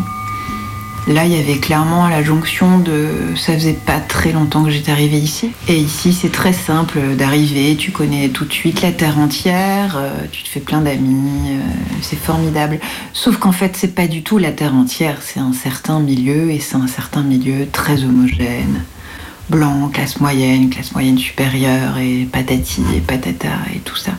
Là, 1.07 1.23
il 1.23 1.31
y 1.31 1.39
avait 1.39 1.59
clairement 1.59 2.09
la 2.09 2.21
jonction 2.21 2.79
de 2.79 3.07
ça 3.37 3.53
faisait 3.53 3.71
pas 3.71 4.01
très 4.01 4.33
longtemps 4.33 4.65
que 4.65 4.69
j'étais 4.69 4.91
arrivée 4.91 5.19
ici. 5.19 5.51
Et 5.69 5.77
ici, 5.77 6.11
c'est 6.11 6.31
très 6.31 6.51
simple 6.51 6.99
d'arriver, 7.15 7.77
tu 7.77 7.91
connais 7.91 8.27
tout 8.27 8.43
de 8.43 8.51
suite 8.51 8.81
la 8.81 8.91
terre 8.91 9.17
entière, 9.17 9.95
euh, 9.97 10.11
tu 10.33 10.43
te 10.43 10.49
fais 10.49 10.59
plein 10.59 10.81
d'amis, 10.81 11.51
euh, 11.51 11.61
c'est 12.01 12.19
formidable. 12.19 12.79
Sauf 13.13 13.37
qu'en 13.37 13.53
fait, 13.53 13.77
c'est 13.77 13.95
pas 13.95 14.07
du 14.07 14.21
tout 14.21 14.37
la 14.37 14.51
terre 14.51 14.75
entière, 14.75 15.19
c'est 15.21 15.39
un 15.39 15.53
certain 15.53 16.01
milieu 16.01 16.51
et 16.51 16.59
c'est 16.59 16.75
un 16.75 16.87
certain 16.87 17.23
milieu 17.23 17.67
très 17.71 18.03
homogène. 18.03 18.83
Blanc, 19.49 19.87
classe 19.87 20.19
moyenne, 20.19 20.69
classe 20.69 20.91
moyenne 20.91 21.17
supérieure 21.17 21.97
et 21.99 22.27
patati 22.29 22.83
et 22.93 22.99
patata 22.99 23.55
et 23.73 23.79
tout 23.79 23.95
ça. 23.95 24.11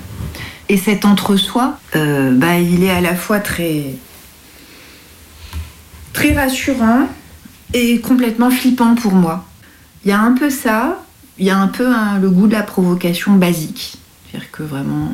Et 0.71 0.79
cet 0.79 1.05
entre-soi, 1.05 1.79
euh, 1.97 2.35
bah, 2.35 2.59
il 2.59 2.83
est 2.83 2.91
à 2.91 3.03
la 3.03 3.15
fois 3.15 3.41
très 3.41 3.95
très 6.19 6.33
rassurant 6.33 7.07
et 7.75 8.01
complètement 8.01 8.51
flippant 8.51 8.97
pour 8.97 9.13
moi. 9.13 9.47
Il 10.05 10.09
y 10.09 10.13
a 10.13 10.21
un 10.21 10.33
peu 10.33 10.51
ça, 10.51 11.01
il 11.39 11.47
y 11.47 11.51
a 11.51 11.57
un 11.57 11.69
peu 11.69 11.87
hein, 11.87 12.19
le 12.21 12.29
goût 12.29 12.49
de 12.49 12.55
la 12.55 12.65
provocation 12.65 13.35
basique. 13.35 13.95
C'est-à-dire 14.27 14.51
que 14.51 14.65
vraiment, 14.65 15.13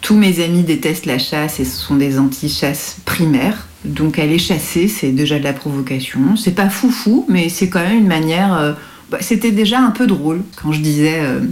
tous 0.00 0.16
mes 0.16 0.42
amis 0.42 0.64
détestent 0.64 1.06
la 1.06 1.20
chasse 1.20 1.60
et 1.60 1.64
ce 1.64 1.76
sont 1.76 1.94
des 1.94 2.18
anti-chasses 2.18 2.96
primaires. 3.04 3.68
Donc 3.84 4.18
aller 4.18 4.40
chasser, 4.40 4.88
c'est 4.88 5.12
déjà 5.12 5.38
de 5.38 5.44
la 5.44 5.52
provocation. 5.52 6.34
C'est 6.34 6.50
pas 6.50 6.68
foufou, 6.68 7.24
mais 7.28 7.48
c'est 7.48 7.68
quand 7.68 7.80
même 7.80 7.98
une 7.98 8.08
manière. 8.08 8.54
euh, 8.54 8.72
bah, 9.10 9.18
C'était 9.20 9.52
déjà 9.52 9.78
un 9.78 9.92
peu 9.92 10.08
drôle 10.08 10.42
quand 10.60 10.72
je 10.72 10.80
disais 10.80 11.20
euh, 11.20 11.42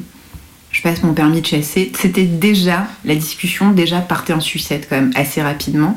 je 0.73 0.83
passe 0.83 1.05
mon 1.05 1.15
permis 1.15 1.41
de 1.41 1.47
chasser. 1.47 1.93
C'était 1.97 2.25
déjà, 2.25 2.89
la 3.05 3.15
discussion 3.15 3.71
déjà 3.71 4.01
partait 4.01 4.33
en 4.33 4.41
sucette 4.41 4.89
quand 4.91 4.97
même 4.97 5.13
assez 5.15 5.41
rapidement. 5.41 5.97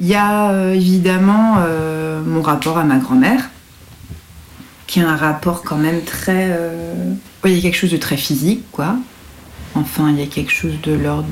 Il 0.00 0.06
y 0.06 0.14
a 0.14 0.50
euh, 0.50 0.72
évidemment 0.72 1.56
euh, 1.58 2.22
mon 2.24 2.40
rapport 2.40 2.78
à 2.78 2.84
ma 2.84 2.96
grand-mère, 2.96 3.50
qui 4.86 5.00
a 5.00 5.08
un 5.08 5.16
rapport 5.16 5.62
quand 5.62 5.76
même 5.76 6.00
très. 6.02 6.48
euh, 6.50 7.12
ouais, 7.44 7.52
il 7.52 7.56
y 7.56 7.58
a 7.58 7.62
quelque 7.62 7.76
chose 7.76 7.92
de 7.92 7.98
très 7.98 8.16
physique, 8.16 8.64
quoi. 8.72 8.96
Enfin, 9.74 10.10
il 10.10 10.18
y 10.18 10.22
a 10.22 10.26
quelque 10.26 10.50
chose 10.50 10.80
de 10.82 10.92
l'ordre 10.92 11.28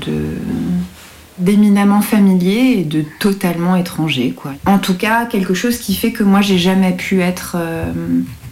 d'éminemment 1.39 2.03
familier 2.03 2.77
et 2.79 2.85
de 2.85 3.05
totalement 3.19 3.75
étranger, 3.75 4.33
quoi. 4.33 4.53
En 4.67 4.79
tout 4.79 4.95
cas, 4.95 5.25
quelque 5.25 5.55
chose 5.55 5.79
qui 5.79 5.95
fait 5.95 6.13
que 6.13 6.23
moi, 6.23 6.41
j'ai 6.41 6.59
jamais 6.59 6.93
pu 6.93 7.21
être 7.21 7.57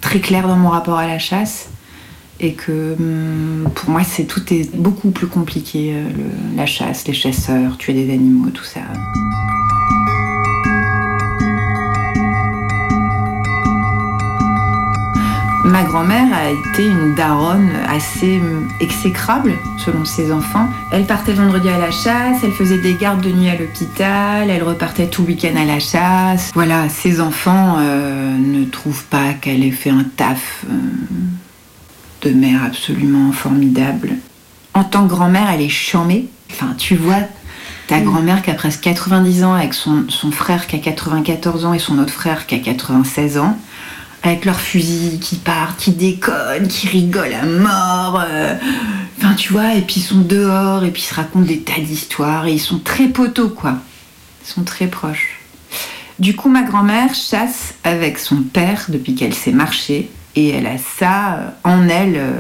très 0.00 0.20
claire 0.20 0.48
dans 0.48 0.56
mon 0.56 0.70
rapport 0.70 0.98
à 0.98 1.06
la 1.06 1.18
chasse 1.18 1.68
et 2.40 2.54
que 2.54 2.96
hum, 2.98 3.68
pour 3.74 3.90
moi, 3.90 4.02
c'est 4.02 4.24
tout 4.24 4.42
est 4.52 4.74
beaucoup 4.74 5.10
plus 5.10 5.28
compliqué. 5.28 5.94
la 6.56 6.66
chasse, 6.66 7.06
les 7.06 7.14
chasseurs, 7.14 7.76
tuer 7.76 7.92
des 7.92 8.12
animaux, 8.12 8.50
tout 8.50 8.64
ça. 8.64 8.80
Ma 15.66 15.82
grand-mère 15.82 16.28
a 16.32 16.50
été 16.50 16.86
une 16.86 17.16
daronne 17.16 17.70
assez 17.88 18.40
exécrable 18.78 19.52
selon 19.84 20.04
ses 20.04 20.30
enfants. 20.30 20.68
Elle 20.92 21.06
partait 21.06 21.32
le 21.32 21.38
vendredi 21.38 21.68
à 21.68 21.76
la 21.76 21.90
chasse, 21.90 22.38
elle 22.44 22.52
faisait 22.52 22.78
des 22.78 22.94
gardes 22.94 23.20
de 23.20 23.32
nuit 23.32 23.48
à 23.48 23.56
l'hôpital, 23.56 24.48
elle 24.48 24.62
repartait 24.62 25.08
tout 25.08 25.22
le 25.22 25.28
week-end 25.28 25.56
à 25.56 25.64
la 25.64 25.80
chasse. 25.80 26.52
Voilà, 26.54 26.88
ses 26.88 27.20
enfants 27.20 27.78
euh, 27.80 28.38
ne 28.38 28.64
trouvent 28.64 29.06
pas 29.06 29.32
qu'elle 29.32 29.64
ait 29.64 29.72
fait 29.72 29.90
un 29.90 30.04
taf 30.04 30.64
euh, 30.70 32.28
de 32.28 32.30
mère 32.30 32.62
absolument 32.64 33.32
formidable. 33.32 34.12
En 34.72 34.84
tant 34.84 35.02
que 35.02 35.10
grand-mère, 35.10 35.48
elle 35.52 35.62
est 35.62 35.68
charmée. 35.68 36.28
Enfin, 36.52 36.74
tu 36.78 36.94
vois 36.94 37.22
ta 37.88 38.00
grand-mère 38.00 38.42
qui 38.42 38.52
a 38.52 38.54
presque 38.54 38.82
90 38.82 39.42
ans 39.42 39.54
avec 39.54 39.74
son, 39.74 40.04
son 40.10 40.30
frère 40.30 40.68
qui 40.68 40.76
a 40.76 40.78
94 40.78 41.64
ans 41.64 41.74
et 41.74 41.80
son 41.80 41.98
autre 41.98 42.12
frère 42.12 42.46
qui 42.46 42.54
a 42.54 42.58
96 42.58 43.38
ans 43.38 43.58
avec 44.26 44.44
leurs 44.44 44.60
fusils 44.60 45.18
qui 45.20 45.36
partent, 45.36 45.78
qui 45.78 45.92
déconnent, 45.92 46.68
qui 46.68 46.88
rigolent 46.88 47.34
à 47.34 47.46
mort. 47.46 48.22
euh, 48.28 48.54
Enfin, 49.18 49.34
tu 49.34 49.52
vois, 49.52 49.74
et 49.74 49.80
puis 49.80 50.00
ils 50.00 50.02
sont 50.02 50.20
dehors, 50.20 50.84
et 50.84 50.90
puis 50.90 51.02
ils 51.02 51.06
se 51.06 51.14
racontent 51.14 51.46
des 51.46 51.60
tas 51.60 51.80
d'histoires, 51.80 52.46
et 52.46 52.52
ils 52.52 52.60
sont 52.60 52.78
très 52.78 53.08
poteaux, 53.08 53.48
quoi. 53.48 53.78
Ils 54.44 54.48
sont 54.52 54.62
très 54.62 54.88
proches. 54.88 55.40
Du 56.18 56.36
coup, 56.36 56.50
ma 56.50 56.62
grand-mère 56.62 57.14
chasse 57.14 57.74
avec 57.82 58.18
son 58.18 58.42
père 58.42 58.86
depuis 58.88 59.14
qu'elle 59.14 59.32
sait 59.32 59.52
marcher, 59.52 60.10
et 60.34 60.48
elle 60.50 60.66
a 60.66 60.76
ça 60.76 61.34
euh, 61.34 61.48
en 61.64 61.88
elle 61.88 62.16
euh, 62.16 62.32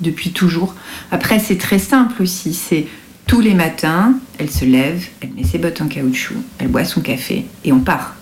depuis 0.00 0.32
toujours. 0.32 0.74
Après, 1.10 1.38
c'est 1.38 1.56
très 1.56 1.78
simple 1.78 2.22
aussi, 2.22 2.52
c'est 2.52 2.86
tous 3.26 3.40
les 3.40 3.54
matins, 3.54 4.14
elle 4.38 4.50
se 4.50 4.66
lève, 4.66 5.02
elle 5.22 5.30
met 5.34 5.44
ses 5.44 5.58
bottes 5.58 5.80
en 5.80 5.88
caoutchouc, 5.88 6.34
elle 6.58 6.68
boit 6.68 6.84
son 6.84 7.00
café, 7.00 7.46
et 7.64 7.72
on 7.72 7.80
part 7.80 8.15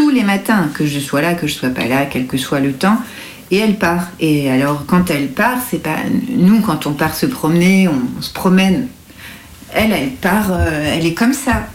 tous 0.00 0.08
les 0.08 0.22
matins, 0.22 0.70
que 0.72 0.86
je 0.86 0.98
sois 0.98 1.20
là, 1.20 1.34
que 1.34 1.46
je 1.46 1.52
sois 1.52 1.68
pas 1.68 1.84
là, 1.84 2.06
quel 2.06 2.26
que 2.26 2.38
soit 2.38 2.60
le 2.60 2.72
temps. 2.72 2.96
Et 3.50 3.58
elle 3.58 3.76
part. 3.76 4.08
Et 4.18 4.50
alors, 4.50 4.86
quand 4.86 5.10
elle 5.10 5.28
part, 5.28 5.58
c'est 5.70 5.82
pas. 5.82 5.98
Nous, 6.30 6.62
quand 6.62 6.86
on 6.86 6.94
part 6.94 7.14
se 7.14 7.26
promener, 7.26 7.86
on, 7.86 8.22
se 8.22 8.32
promène. 8.32 8.88
Elle, 9.74 9.92
elle 9.92 10.12
part, 10.12 10.52
euh, 10.52 10.94
elle 10.96 11.04
est 11.04 11.12
comme 11.12 11.34
ça. 11.34 11.66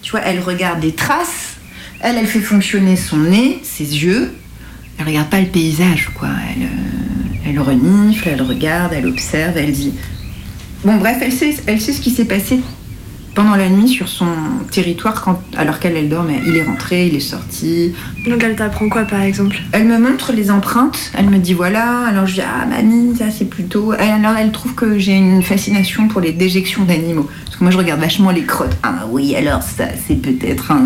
Tu 0.00 0.12
vois, 0.12 0.20
elle 0.20 0.38
regarde 0.38 0.80
les 0.80 0.92
traces. 0.92 1.56
Elle, 1.98 2.18
elle 2.18 2.28
fait 2.28 2.38
fonctionner 2.38 2.94
son 2.94 3.16
nez, 3.16 3.58
ses 3.64 4.04
yeux. 4.04 4.32
Elle 5.00 5.06
regarde 5.06 5.28
pas 5.28 5.40
le 5.40 5.48
paysage, 5.48 6.10
quoi. 6.14 6.28
Elle, 6.54 6.62
euh, 6.62 7.48
elle 7.48 7.58
renifle, 7.58 8.28
elle 8.28 8.42
regarde, 8.42 8.92
elle 8.92 9.08
observe, 9.08 9.58
elle 9.58 9.72
dit. 9.72 9.94
Bon, 10.84 10.98
bref, 10.98 11.16
elle 11.20 11.32
sait, 11.32 11.56
elle 11.66 11.80
sait 11.80 11.92
ce 11.92 12.00
qui 12.00 12.12
s'est 12.12 12.26
passé 12.26 12.60
pendant 13.34 13.56
la 13.56 13.68
nuit 13.68 13.88
sur 13.88 14.08
son 14.08 14.26
territoire 14.70 15.22
quand, 15.22 15.40
alors 15.56 15.78
qu'elle 15.78 15.96
elle 15.96 16.08
dormait. 16.08 16.40
Il 16.46 16.56
est 16.56 16.62
rentré, 16.64 17.06
il 17.06 17.14
est 17.14 17.20
sorti. 17.20 17.92
Donc 18.28 18.42
elle 18.42 18.56
t'apprend 18.56 18.88
quoi 18.88 19.02
par 19.04 19.22
exemple? 19.22 19.56
Elle 19.72 19.84
me 19.86 19.98
montre 19.98 20.32
les 20.32 20.50
empreintes. 20.50 21.10
Elle 21.16 21.30
me 21.30 21.38
dit 21.38 21.54
voilà. 21.54 22.00
Alors 22.06 22.26
je 22.26 22.34
dis 22.34 22.40
ah 22.42 22.66
mamie 22.66 23.16
ça 23.16 23.30
c'est 23.30 23.46
plutôt. 23.48 23.92
Elle- 23.94 24.10
Alors 24.24 24.36
elle 24.36 24.52
trouve 24.52 24.74
que 24.74 24.98
j'ai 24.98 25.12
une 25.16 25.42
fascination 25.42 26.08
pour 26.08 26.20
les 26.20 26.32
déjections 26.32 26.84
d'animaux. 26.84 27.28
Parce 27.44 27.56
que 27.56 27.64
moi 27.64 27.72
je 27.72 27.78
regarde 27.78 28.00
vachement 28.00 28.30
les 28.30 28.44
crottes. 28.44 28.76
Ah 28.82 29.06
oui 29.10 29.34
alors 29.34 29.62
ça 29.62 29.84
c'est 30.06 30.16
peut-être 30.20 30.70
un. 30.72 30.84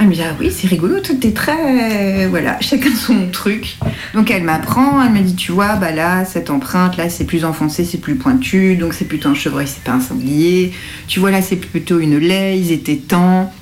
Elle 0.00 0.08
me 0.08 0.14
dit 0.14 0.22
oui 0.40 0.50
c'est 0.50 0.66
rigolo 0.66 1.00
tout 1.00 1.26
est 1.26 1.36
très 1.36 2.26
voilà 2.26 2.58
chacun 2.62 2.94
son 2.94 3.28
truc. 3.30 3.76
Donc 4.14 4.30
elle 4.30 4.44
m'apprend. 4.44 5.02
Elle 5.02 5.12
me 5.12 5.20
dit 5.20 5.34
tu 5.34 5.52
vois 5.52 5.76
bah 5.76 5.92
là 5.92 6.24
cette 6.24 6.48
empreinte 6.48 6.96
là 6.96 7.10
c'est 7.10 7.26
plus 7.26 7.44
enfoncé 7.44 7.84
c'est 7.84 7.98
plus 7.98 8.14
pointu 8.14 8.76
donc 8.76 8.94
c'est 8.94 9.04
plutôt 9.04 9.28
un 9.28 9.34
chevreuil 9.34 9.66
c'est 9.68 9.84
pas 9.84 9.92
un 9.92 10.00
sanglier. 10.00 10.72
Tu 11.06 11.20
vois 11.20 11.30
là 11.30 11.42
c'est 11.42 11.56
plutôt 11.56 12.00
une 12.00 12.16
laie 12.16 12.58
ils 12.58 12.72
étaient 12.72 12.96
temps. 12.96 13.52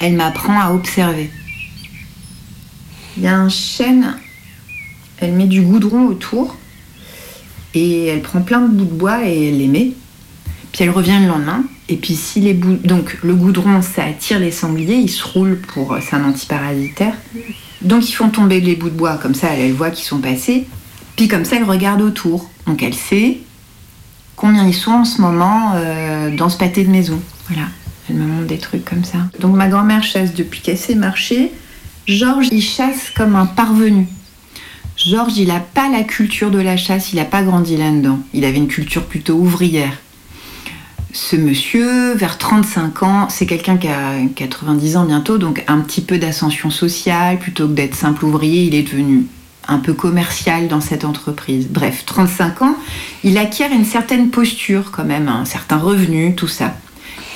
Elle 0.00 0.14
m'apprend 0.14 0.58
à 0.58 0.72
observer. 0.72 1.30
Il 3.18 3.22
y 3.22 3.26
a 3.26 3.36
un 3.36 3.50
chêne, 3.50 4.16
elle 5.20 5.32
met 5.32 5.46
du 5.46 5.60
goudron 5.60 6.06
autour 6.06 6.56
et 7.74 8.06
elle 8.06 8.22
prend 8.22 8.40
plein 8.40 8.62
de 8.62 8.68
bouts 8.68 8.86
de 8.86 8.94
bois 8.94 9.28
et 9.28 9.50
elle 9.50 9.58
les 9.58 9.68
met. 9.68 9.92
Puis 10.72 10.84
elle 10.84 10.90
revient 10.90 11.18
le 11.20 11.26
lendemain. 11.28 11.64
Et 11.88 11.96
puis 11.96 12.14
si 12.14 12.40
les 12.40 12.54
donc 12.54 13.18
le 13.22 13.34
goudron, 13.34 13.82
ça 13.82 14.04
attire 14.04 14.38
les 14.38 14.50
sangliers, 14.50 14.96
ils 14.96 15.10
se 15.10 15.22
roulent 15.22 15.60
pour, 15.60 15.96
c'est 16.00 16.16
un 16.16 16.24
antiparasitaire. 16.24 17.14
Donc 17.82 18.08
ils 18.08 18.12
font 18.12 18.30
tomber 18.30 18.60
les 18.60 18.74
bouts 18.74 18.88
de 18.88 18.96
bois 18.96 19.18
comme 19.18 19.34
ça, 19.34 19.48
elle, 19.52 19.60
elle 19.60 19.72
voit 19.72 19.90
qu'ils 19.90 20.06
sont 20.06 20.20
passés. 20.20 20.66
Puis 21.16 21.28
comme 21.28 21.44
ça, 21.44 21.56
elle 21.56 21.64
regarde 21.64 22.00
autour. 22.00 22.50
Donc 22.66 22.82
elle 22.82 22.94
sait 22.94 23.38
combien 24.36 24.66
ils 24.66 24.74
sont 24.74 24.90
en 24.90 25.04
ce 25.04 25.20
moment 25.20 25.72
euh, 25.74 26.34
dans 26.34 26.48
ce 26.48 26.56
pâté 26.56 26.84
de 26.84 26.90
maison. 26.90 27.20
Voilà, 27.48 27.68
elle 28.08 28.16
me 28.16 28.24
montre 28.24 28.46
des 28.46 28.58
trucs 28.58 28.84
comme 28.84 29.04
ça. 29.04 29.18
Donc 29.38 29.54
ma 29.54 29.68
grand-mère 29.68 30.02
chasse 30.02 30.34
depuis 30.34 30.60
qu'elle 30.60 30.78
sait 30.78 30.94
marcher. 30.94 31.52
Georges, 32.06 32.48
il 32.50 32.62
chasse 32.62 33.10
comme 33.14 33.36
un 33.36 33.46
parvenu. 33.46 34.06
Georges, 34.96 35.36
il 35.36 35.48
n'a 35.48 35.60
pas 35.60 35.88
la 35.90 36.02
culture 36.02 36.50
de 36.50 36.58
la 36.58 36.76
chasse, 36.76 37.12
il 37.12 37.16
n'a 37.16 37.24
pas 37.24 37.42
grandi 37.42 37.76
là-dedans. 37.76 38.20
Il 38.32 38.44
avait 38.44 38.58
une 38.58 38.68
culture 38.68 39.04
plutôt 39.04 39.34
ouvrière. 39.34 39.98
Ce 41.14 41.36
monsieur, 41.36 42.14
vers 42.14 42.38
35 42.38 43.04
ans, 43.04 43.28
c'est 43.30 43.46
quelqu'un 43.46 43.76
qui 43.76 43.86
a 43.86 44.16
90 44.34 44.96
ans 44.96 45.04
bientôt, 45.04 45.38
donc 45.38 45.62
un 45.68 45.78
petit 45.78 46.00
peu 46.00 46.18
d'ascension 46.18 46.70
sociale, 46.70 47.38
plutôt 47.38 47.68
que 47.68 47.72
d'être 47.72 47.94
simple 47.94 48.24
ouvrier, 48.24 48.64
il 48.64 48.74
est 48.74 48.82
devenu 48.82 49.26
un 49.68 49.78
peu 49.78 49.92
commercial 49.92 50.66
dans 50.66 50.80
cette 50.80 51.04
entreprise. 51.04 51.68
Bref, 51.70 52.02
35 52.04 52.62
ans, 52.62 52.76
il 53.22 53.38
acquiert 53.38 53.70
une 53.70 53.84
certaine 53.84 54.30
posture 54.30 54.90
quand 54.90 55.04
même, 55.04 55.28
un 55.28 55.44
certain 55.44 55.76
revenu, 55.76 56.34
tout 56.34 56.48
ça. 56.48 56.74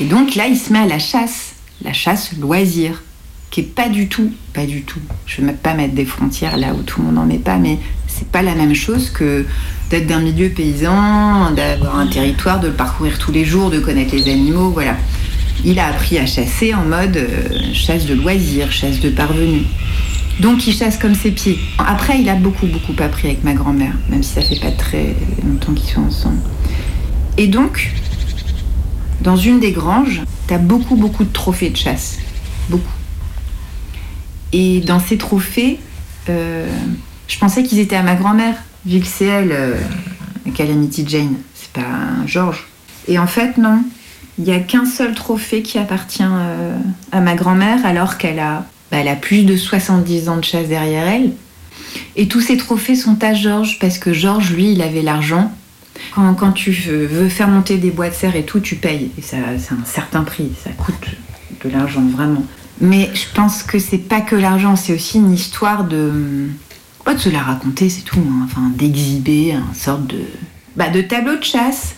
Et 0.00 0.06
donc 0.06 0.34
là, 0.34 0.48
il 0.48 0.58
se 0.58 0.72
met 0.72 0.80
à 0.80 0.86
la 0.86 0.98
chasse, 0.98 1.54
la 1.84 1.92
chasse 1.92 2.32
loisir, 2.36 3.04
qui 3.50 3.60
est 3.60 3.74
pas 3.74 3.88
du 3.88 4.08
tout, 4.08 4.32
pas 4.54 4.66
du 4.66 4.82
tout. 4.82 5.00
Je 5.24 5.40
vais 5.40 5.52
pas 5.52 5.74
mettre 5.74 5.94
des 5.94 6.04
frontières 6.04 6.56
là 6.56 6.74
où 6.74 6.82
tout 6.82 7.00
le 7.00 7.06
monde 7.06 7.14
n'en 7.14 7.30
est 7.30 7.38
pas, 7.38 7.58
mais 7.58 7.78
c'est 8.18 8.28
pas 8.28 8.42
la 8.42 8.54
même 8.54 8.74
chose 8.74 9.10
que 9.10 9.46
d'être 9.90 10.06
d'un 10.06 10.20
milieu 10.20 10.48
paysan, 10.48 11.52
d'avoir 11.52 11.98
un 11.98 12.06
territoire, 12.06 12.60
de 12.60 12.68
le 12.68 12.74
parcourir 12.74 13.18
tous 13.18 13.32
les 13.32 13.44
jours, 13.44 13.70
de 13.70 13.78
connaître 13.78 14.14
les 14.14 14.28
animaux, 14.30 14.70
voilà. 14.70 14.96
Il 15.64 15.78
a 15.78 15.86
appris 15.86 16.18
à 16.18 16.26
chasser 16.26 16.74
en 16.74 16.84
mode 16.84 17.16
euh, 17.16 17.72
chasse 17.72 18.06
de 18.06 18.14
loisir, 18.14 18.70
chasse 18.70 19.00
de 19.00 19.10
parvenu. 19.10 19.62
Donc 20.40 20.66
il 20.66 20.74
chasse 20.74 20.98
comme 20.98 21.14
ses 21.14 21.32
pieds. 21.32 21.58
Après, 21.78 22.20
il 22.20 22.28
a 22.28 22.36
beaucoup, 22.36 22.66
beaucoup 22.66 22.94
appris 23.02 23.28
avec 23.28 23.42
ma 23.42 23.54
grand-mère, 23.54 23.94
même 24.08 24.22
si 24.22 24.34
ça 24.34 24.42
fait 24.42 24.60
pas 24.60 24.70
très 24.70 25.16
longtemps 25.44 25.74
qu'ils 25.74 25.90
sont 25.90 26.02
ensemble. 26.02 26.40
Et 27.36 27.48
donc, 27.48 27.92
dans 29.20 29.36
une 29.36 29.58
des 29.58 29.72
granges, 29.72 30.22
t'as 30.46 30.58
beaucoup, 30.58 30.94
beaucoup 30.94 31.24
de 31.24 31.32
trophées 31.32 31.70
de 31.70 31.76
chasse. 31.76 32.18
Beaucoup. 32.68 32.84
Et 34.52 34.80
dans 34.80 35.00
ces 35.00 35.18
trophées, 35.18 35.80
euh, 36.28 36.68
je 37.28 37.38
pensais 37.38 37.62
qu'ils 37.62 37.78
étaient 37.78 37.96
à 37.96 38.02
ma 38.02 38.14
grand-mère, 38.14 38.56
vu 38.84 39.00
que 39.00 39.06
c'est 39.06 39.26
elle, 39.26 39.52
euh, 39.52 39.74
Calamity 40.54 41.04
Jane. 41.06 41.36
C'est 41.54 41.70
pas 41.70 41.86
un 41.86 42.26
George. 42.26 42.66
Et 43.06 43.18
en 43.18 43.26
fait, 43.26 43.58
non. 43.58 43.82
Il 44.38 44.44
n'y 44.44 44.52
a 44.52 44.60
qu'un 44.60 44.84
seul 44.84 45.14
trophée 45.14 45.62
qui 45.62 45.78
appartient 45.78 46.22
euh, 46.22 46.76
à 47.12 47.20
ma 47.20 47.34
grand-mère, 47.34 47.84
alors 47.84 48.18
qu'elle 48.18 48.38
a, 48.38 48.66
bah, 48.90 48.98
a 48.98 49.16
plus 49.16 49.44
de 49.44 49.56
70 49.56 50.28
ans 50.28 50.36
de 50.36 50.44
chasse 50.44 50.68
derrière 50.68 51.06
elle. 51.06 51.32
Et 52.16 52.28
tous 52.28 52.40
ces 52.40 52.56
trophées 52.56 52.94
sont 52.94 53.22
à 53.22 53.34
Georges, 53.34 53.78
parce 53.78 53.98
que 53.98 54.12
Georges, 54.12 54.52
lui, 54.52 54.72
il 54.72 54.82
avait 54.82 55.02
l'argent. 55.02 55.52
Quand, 56.14 56.52
tu 56.52 56.70
veux, 56.70 57.28
faire 57.28 57.48
monter 57.48 57.76
des 57.76 57.90
bois 57.90 58.08
de 58.08 58.14
serre 58.14 58.36
et 58.36 58.44
tout, 58.44 58.60
tu 58.60 58.76
payes. 58.76 59.10
Et 59.18 59.22
ça, 59.22 59.36
c'est 59.58 59.74
un 59.74 59.84
certain 59.84 60.22
prix. 60.22 60.50
Ça 60.62 60.70
coûte 60.70 60.94
de 61.64 61.70
l'argent, 61.70 62.02
vraiment. 62.02 62.44
Mais 62.80 63.10
je 63.14 63.24
pense 63.34 63.62
que 63.64 63.78
c'est 63.78 63.98
pas 63.98 64.20
que 64.20 64.36
l'argent, 64.36 64.76
c'est 64.76 64.94
aussi 64.94 65.18
une 65.18 65.32
histoire 65.32 65.84
de. 65.84 66.48
De 67.14 67.18
se 67.18 67.30
la 67.30 67.40
raconter, 67.40 67.88
c'est 67.88 68.02
tout. 68.02 68.20
hein. 68.20 68.42
Enfin, 68.44 68.70
d'exhiber 68.76 69.54
un 69.54 69.74
sorte 69.74 70.06
de. 70.06 70.20
Bah, 70.76 70.88
de 70.90 71.00
tableau 71.00 71.36
de 71.36 71.42
chasse. 71.42 71.94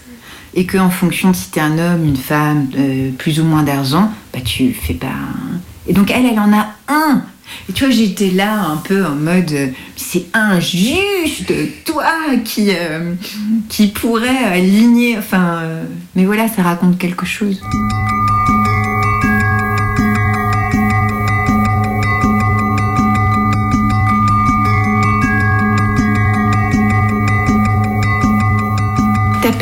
Et 0.55 0.65
que 0.67 0.79
en 0.79 0.91
fonction 0.91 1.31
de 1.31 1.37
si 1.37 1.51
t'es 1.51 1.61
un 1.61 1.79
homme, 1.79 2.05
une 2.05 2.17
femme, 2.17 2.69
euh, 2.77 3.11
plus 3.19 3.39
ou 3.39 3.45
moins 3.45 3.63
d'argent, 3.63 4.11
bah 4.33 4.41
tu 4.45 4.73
fais 4.73 4.95
pas. 4.95 5.07
Et 5.87 5.93
donc 5.93 6.11
elle, 6.11 6.27
elle 6.27 6.39
en 6.41 6.53
a 6.53 6.69
un. 6.89 7.23
Et 7.69 7.73
tu 7.73 7.85
vois, 7.85 7.93
j'étais 7.95 8.31
là 8.31 8.61
un 8.65 8.77
peu 8.77 9.05
en 9.05 9.15
mode, 9.15 9.53
c'est 9.97 10.27
injuste, 10.33 11.53
toi 11.85 12.13
qui 12.45 12.71
euh, 12.71 13.15
qui 13.69 13.89
pourrait 13.89 14.45
aligner. 14.45 15.19
Enfin, 15.19 15.59
euh, 15.63 15.85
mais 16.17 16.25
voilà, 16.25 16.49
ça 16.49 16.63
raconte 16.63 16.99
quelque 16.99 17.27
chose. 17.27 17.61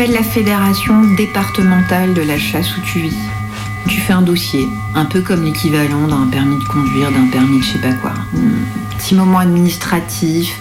La 0.07 0.22
fédération 0.22 1.03
départementale 1.16 2.14
de 2.14 2.22
la 2.22 2.38
chasse 2.38 2.76
où 2.76 2.80
tu 2.82 3.01
vis. 3.01 3.16
Tu 3.88 4.01
fais 4.01 4.12
un 4.12 4.22
dossier, 4.22 4.64
un 4.94 5.05
peu 5.05 5.22
comme 5.22 5.44
l'équivalent 5.44 6.07
d'un 6.07 6.28
permis 6.28 6.57
de 6.57 6.64
conduire, 6.68 7.11
d'un 7.11 7.26
permis 7.26 7.59
de 7.59 7.64
je 7.64 7.72
sais 7.72 7.80
pas 7.80 7.92
quoi. 7.94 8.12
Petit 8.96 9.16
moment 9.16 9.38
administratif. 9.38 10.61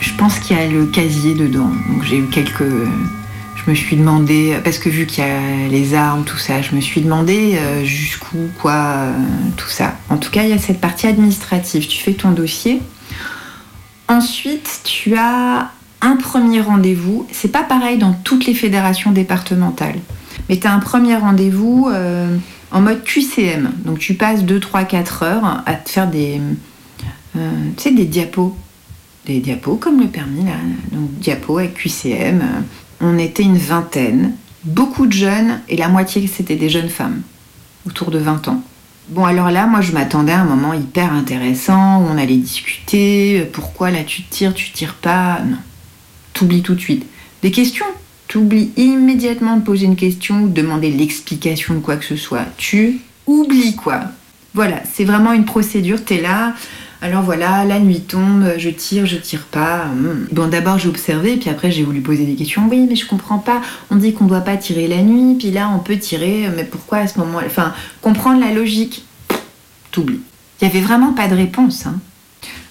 Je 0.00 0.12
pense 0.14 0.38
qu'il 0.38 0.54
y 0.54 0.60
a 0.60 0.66
le 0.66 0.84
casier 0.84 1.34
dedans. 1.34 1.72
Donc 1.88 2.04
j'ai 2.04 2.18
eu 2.18 2.26
quelques. 2.26 2.68
Je 3.56 3.70
me 3.70 3.74
suis 3.74 3.96
demandé, 3.96 4.58
parce 4.62 4.78
que 4.78 4.90
vu 4.90 5.06
qu'il 5.06 5.24
y 5.24 5.26
a 5.26 5.68
les 5.70 5.94
armes, 5.94 6.24
tout 6.24 6.38
ça, 6.38 6.60
je 6.60 6.76
me 6.76 6.82
suis 6.82 7.00
demandé 7.00 7.56
euh, 7.56 7.84
jusqu'où, 7.84 8.50
quoi, 8.60 8.72
euh, 8.74 9.12
tout 9.56 9.70
ça. 9.70 9.96
En 10.10 10.18
tout 10.18 10.30
cas, 10.30 10.42
il 10.42 10.50
y 10.50 10.52
a 10.52 10.58
cette 10.58 10.80
partie 10.80 11.06
administrative. 11.06 11.88
Tu 11.88 12.02
fais 12.02 12.12
ton 12.12 12.32
dossier. 12.32 12.82
Ensuite, 14.08 14.82
tu 14.84 15.16
as 15.16 15.70
un 16.00 16.16
premier 16.16 16.60
rendez-vous. 16.60 17.26
C'est 17.32 17.52
pas 17.52 17.62
pareil 17.62 17.98
dans 17.98 18.12
toutes 18.12 18.46
les 18.46 18.54
fédérations 18.54 19.12
départementales. 19.12 19.98
Mais 20.48 20.58
tu 20.58 20.66
as 20.66 20.72
un 20.72 20.78
premier 20.78 21.16
rendez-vous 21.16 21.88
euh, 21.90 22.36
en 22.70 22.80
mode 22.80 23.02
QCM. 23.04 23.72
Donc 23.84 23.98
tu 23.98 24.14
passes 24.14 24.44
2, 24.44 24.60
3, 24.60 24.84
4 24.84 25.22
heures 25.22 25.62
à 25.66 25.74
te 25.74 25.90
faire 25.90 26.08
des, 26.08 26.40
euh, 27.36 27.50
des 27.84 28.04
diapos. 28.04 28.56
Des 29.26 29.40
diapos 29.40 29.76
comme 29.76 30.00
le 30.00 30.06
permis 30.06 30.44
là. 30.44 30.52
Donc 30.92 31.10
diapos 31.18 31.58
avec 31.58 31.74
QCM. 31.74 32.42
On 33.00 33.18
était 33.18 33.42
une 33.42 33.58
vingtaine. 33.58 34.34
Beaucoup 34.64 35.06
de 35.06 35.12
jeunes 35.12 35.60
et 35.68 35.76
la 35.76 35.88
moitié 35.88 36.26
c'était 36.26 36.56
des 36.56 36.68
jeunes 36.68 36.88
femmes. 36.88 37.22
Autour 37.86 38.10
de 38.10 38.18
20 38.18 38.48
ans. 38.48 38.62
Bon, 39.10 39.24
alors 39.24 39.50
là, 39.50 39.66
moi, 39.66 39.80
je 39.80 39.92
m'attendais 39.92 40.32
à 40.32 40.40
un 40.40 40.44
moment 40.44 40.74
hyper 40.74 41.14
intéressant 41.14 42.02
où 42.02 42.08
on 42.12 42.18
allait 42.18 42.36
discuter. 42.36 43.48
Pourquoi 43.54 43.90
là, 43.90 44.04
tu 44.04 44.22
tires, 44.24 44.52
tu 44.52 44.70
tires 44.70 44.96
pas? 44.96 45.40
Non. 45.48 45.56
T'oublies 46.38 46.62
tout 46.62 46.76
de 46.76 46.80
suite. 46.80 47.04
Des 47.42 47.50
questions? 47.50 47.84
T'oublies 48.28 48.70
immédiatement 48.76 49.56
de 49.56 49.62
poser 49.62 49.86
une 49.86 49.96
question 49.96 50.42
ou 50.42 50.48
de 50.48 50.54
demander 50.54 50.88
l'explication 50.88 51.74
de 51.74 51.80
quoi 51.80 51.96
que 51.96 52.04
ce 52.04 52.14
soit. 52.14 52.44
Tu 52.56 53.00
oublies 53.26 53.74
quoi? 53.74 54.02
Voilà, 54.54 54.80
c'est 54.92 55.02
vraiment 55.04 55.32
une 55.32 55.44
procédure. 55.44 56.04
T'es 56.04 56.20
là. 56.20 56.54
Alors 57.02 57.22
voilà, 57.22 57.64
la 57.64 57.80
nuit 57.80 58.02
tombe, 58.02 58.52
je 58.56 58.70
tire, 58.70 59.04
je 59.04 59.16
tire 59.16 59.46
pas. 59.50 59.86
Hum. 59.86 60.28
Bon, 60.30 60.46
d'abord 60.46 60.78
j'ai 60.78 60.88
observé, 60.88 61.36
puis 61.38 61.50
après 61.50 61.72
j'ai 61.72 61.82
voulu 61.82 62.02
poser 62.02 62.24
des 62.24 62.36
questions. 62.36 62.68
Oui, 62.70 62.86
mais 62.88 62.94
je 62.94 63.06
comprends 63.08 63.38
pas. 63.38 63.60
On 63.90 63.96
dit 63.96 64.14
qu'on 64.14 64.26
doit 64.26 64.40
pas 64.42 64.56
tirer 64.56 64.86
la 64.86 65.02
nuit, 65.02 65.34
puis 65.40 65.50
là 65.50 65.68
on 65.74 65.80
peut 65.80 65.98
tirer, 65.98 66.48
mais 66.54 66.62
pourquoi 66.64 66.98
à 66.98 67.08
ce 67.08 67.18
moment 67.18 67.38
Enfin, 67.44 67.74
comprendre 68.00 68.38
la 68.40 68.52
logique. 68.52 69.04
T'oublies. 69.90 70.20
Il 70.60 70.68
y 70.68 70.70
avait 70.70 70.80
vraiment 70.82 71.14
pas 71.14 71.26
de 71.26 71.34
réponse. 71.34 71.86
hein. 71.86 71.98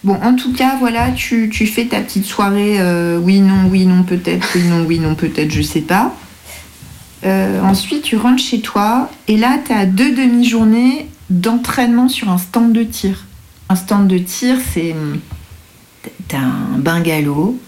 Bon, 0.04 0.14
en 0.22 0.36
tout 0.36 0.54
cas, 0.54 0.78
voilà, 0.78 1.12
tu, 1.12 1.50
fais 1.66 1.86
ta 1.86 2.02
petite 2.02 2.26
soirée. 2.26 2.80
euh, 2.80 3.18
oui, 3.18 3.40
non, 3.40 3.68
oui, 3.70 3.86
non, 3.86 4.04
peut-être, 4.04 4.48
oui, 4.56 4.64
non, 4.64 4.86
oui, 4.86 5.00
non, 5.00 5.16
peut-être, 5.16 5.52
je 5.52 5.62
sais 5.62 5.82
pas. 5.82 6.16
Euh, 7.26 7.62
ensuite, 7.64 8.04
tu 8.04 8.16
rentres 8.16 8.42
chez 8.42 8.62
toi 8.62 9.10
et 9.28 9.38
là, 9.38 9.58
tu 9.66 9.74
as 9.74 9.86
deux 9.86 10.16
demi-journées 10.16 11.10
d'entraînement 11.30 12.10
sur 12.10 12.30
un 12.30 12.38
stand 12.38 12.74
de 12.74 12.84
tir. 12.84 13.26
Un 13.70 13.76
stand 13.76 14.08
de 14.08 14.20
tir, 14.20 14.58
c'est. 14.74 14.96
T'as 16.28 16.38
un 16.38 16.78
bungalow 16.78 17.60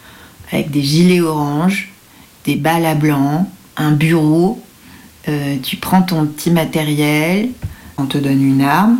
avec 0.51 0.71
des 0.71 0.81
gilets 0.81 1.21
orange, 1.21 1.91
des 2.45 2.55
balles 2.55 2.85
à 2.85 2.95
blanc, 2.95 3.49
un 3.75 3.91
bureau. 3.91 4.61
euh, 5.27 5.57
tu 5.61 5.77
prends 5.77 6.01
ton 6.03 6.25
petit 6.25 6.51
matériel, 6.51 7.49
on 7.97 8.05
te 8.05 8.17
donne 8.17 8.41
une 8.41 8.61
arme 8.61 8.99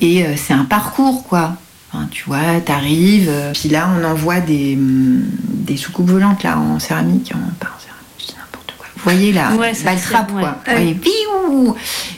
et 0.00 0.24
c'est 0.36 0.54
un 0.54 0.64
parcours 0.64 1.24
quoi. 1.24 1.56
Enfin, 1.94 2.08
tu 2.10 2.24
vois, 2.26 2.60
t'arrives, 2.64 3.28
euh, 3.28 3.52
puis 3.52 3.68
là 3.68 3.88
on 3.96 4.04
envoie 4.04 4.40
des, 4.40 4.74
hum, 4.74 5.22
des 5.48 5.76
soucoupes 5.76 6.10
volantes 6.10 6.42
là 6.42 6.58
en 6.58 6.80
céramique, 6.80 7.32
en, 7.32 7.38
pas 7.60 7.68
en 7.68 7.80
céramique, 7.80 8.08
je 8.18 8.26
dis 8.26 8.34
n'importe 8.36 8.74
quoi. 8.76 8.86
Vous 8.96 9.02
voyez 9.02 9.32
là, 9.32 9.52
Ouais, 9.54 9.72
quoi. 10.28 10.58
Ouais. 10.66 10.96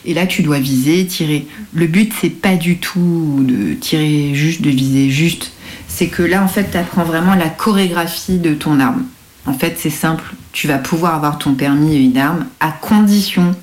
Et 0.07 0.15
là 0.15 0.27
tu 0.27 0.43
dois 0.43 0.59
viser, 0.59 1.07
tirer. 1.07 1.47
Le 1.75 1.87
but 1.87 2.13
c'est 2.19 2.31
pas 2.31 2.57
du 2.57 2.79
tout 2.79 3.45
de 3.47 3.75
tirer 3.75 4.35
juste, 4.35 4.63
de 4.63 4.71
viser 4.71 5.11
juste. 5.11 5.53
C'est 5.89 6.09
que 6.09 6.23
là 6.23 6.43
en 6.43 6.49
fait 6.49 6.71
tu 6.71 6.79
apprends 6.79 7.05
vraiment 7.05 7.35
la 7.35 7.51
chorégraphie 7.51 8.39
de 8.39 8.55
ton 8.55 8.81
arme. 8.81 9.05
En 9.45 9.53
fait 9.53 9.77
c'est 9.79 9.91
simple, 9.91 10.25
tu 10.53 10.69
vas 10.69 10.79
pouvoir 10.79 11.15
avoir 11.15 11.37
ton 11.39 11.53
permis 11.53 11.97
et 11.97 12.01
une 12.01 12.17
arme 12.17 12.47
à 12.61 12.71
condition 12.71 13.55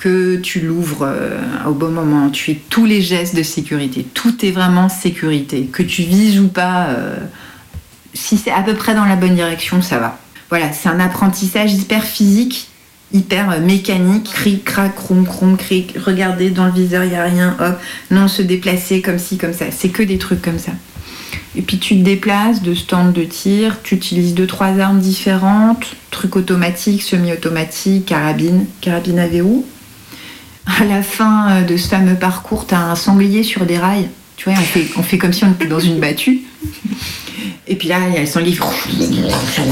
que 0.00 0.36
tu 0.36 0.60
l'ouvres 0.60 1.02
euh, 1.02 1.38
au 1.66 1.74
bon 1.74 1.90
moment, 1.90 2.30
tu 2.30 2.42
fais 2.42 2.60
tous 2.70 2.86
les 2.86 3.02
gestes 3.02 3.36
de 3.36 3.42
sécurité, 3.42 4.06
tout 4.14 4.46
est 4.46 4.50
vraiment 4.50 4.88
sécurité, 4.88 5.68
que 5.70 5.82
tu 5.82 6.02
vises 6.02 6.40
ou 6.40 6.48
pas, 6.48 6.86
euh, 6.86 7.18
si 8.14 8.38
c'est 8.38 8.50
à 8.50 8.62
peu 8.62 8.72
près 8.72 8.94
dans 8.94 9.04
la 9.04 9.16
bonne 9.16 9.34
direction, 9.34 9.82
ça 9.82 9.98
va. 9.98 10.18
Voilà, 10.48 10.72
c'est 10.72 10.88
un 10.88 11.00
apprentissage 11.00 11.74
hyper 11.74 12.02
physique, 12.02 12.68
hyper 13.12 13.50
euh, 13.50 13.60
mécanique, 13.60 14.30
cric, 14.32 14.64
crac, 14.64 14.94
crom, 14.94 15.26
crom, 15.26 15.58
cric, 15.58 15.94
regarder 15.98 16.48
dans 16.48 16.64
le 16.64 16.72
viseur, 16.72 17.04
il 17.04 17.10
n'y 17.10 17.16
a 17.16 17.24
rien, 17.24 17.54
hop, 17.60 17.78
non, 18.10 18.26
se 18.26 18.40
déplacer 18.40 19.02
comme 19.02 19.18
ci, 19.18 19.36
comme 19.36 19.52
ça, 19.52 19.66
c'est 19.70 19.90
que 19.90 20.02
des 20.02 20.16
trucs 20.16 20.40
comme 20.40 20.58
ça. 20.58 20.72
Et 21.56 21.60
puis 21.60 21.78
tu 21.78 21.98
te 21.98 22.02
déplaces 22.02 22.62
de 22.62 22.72
stand 22.72 23.12
de 23.12 23.24
tir, 23.24 23.82
tu 23.82 23.96
utilises 23.96 24.32
deux 24.32 24.46
trois 24.46 24.78
armes 24.78 25.00
différentes, 25.00 25.84
trucs 26.10 26.36
automatiques, 26.36 27.02
semi-automatiques, 27.02 28.06
carabine, 28.06 28.64
carabine 28.80 29.18
à 29.18 29.26
verrou. 29.26 29.66
À 30.66 30.84
la 30.84 31.02
fin 31.02 31.50
euh, 31.50 31.62
de 31.62 31.76
ce 31.76 31.88
fameux 31.88 32.14
parcours, 32.14 32.66
tu 32.66 32.74
as 32.74 32.80
un 32.90 32.94
sanglier 32.94 33.42
sur 33.42 33.66
des 33.66 33.78
rails. 33.78 34.08
Tu 34.36 34.48
vois, 34.48 34.58
on 34.96 35.02
fait, 35.02 35.18
comme 35.18 35.32
si 35.32 35.44
on 35.44 35.50
était 35.52 35.66
dans 35.66 35.80
une 35.80 36.00
battue. 36.00 36.40
Et 37.66 37.76
puis 37.76 37.88
là, 37.88 37.98
il 38.08 38.14
y 38.14 38.16
a 38.16 38.20
le 38.20 38.26
sanglier 38.26 38.56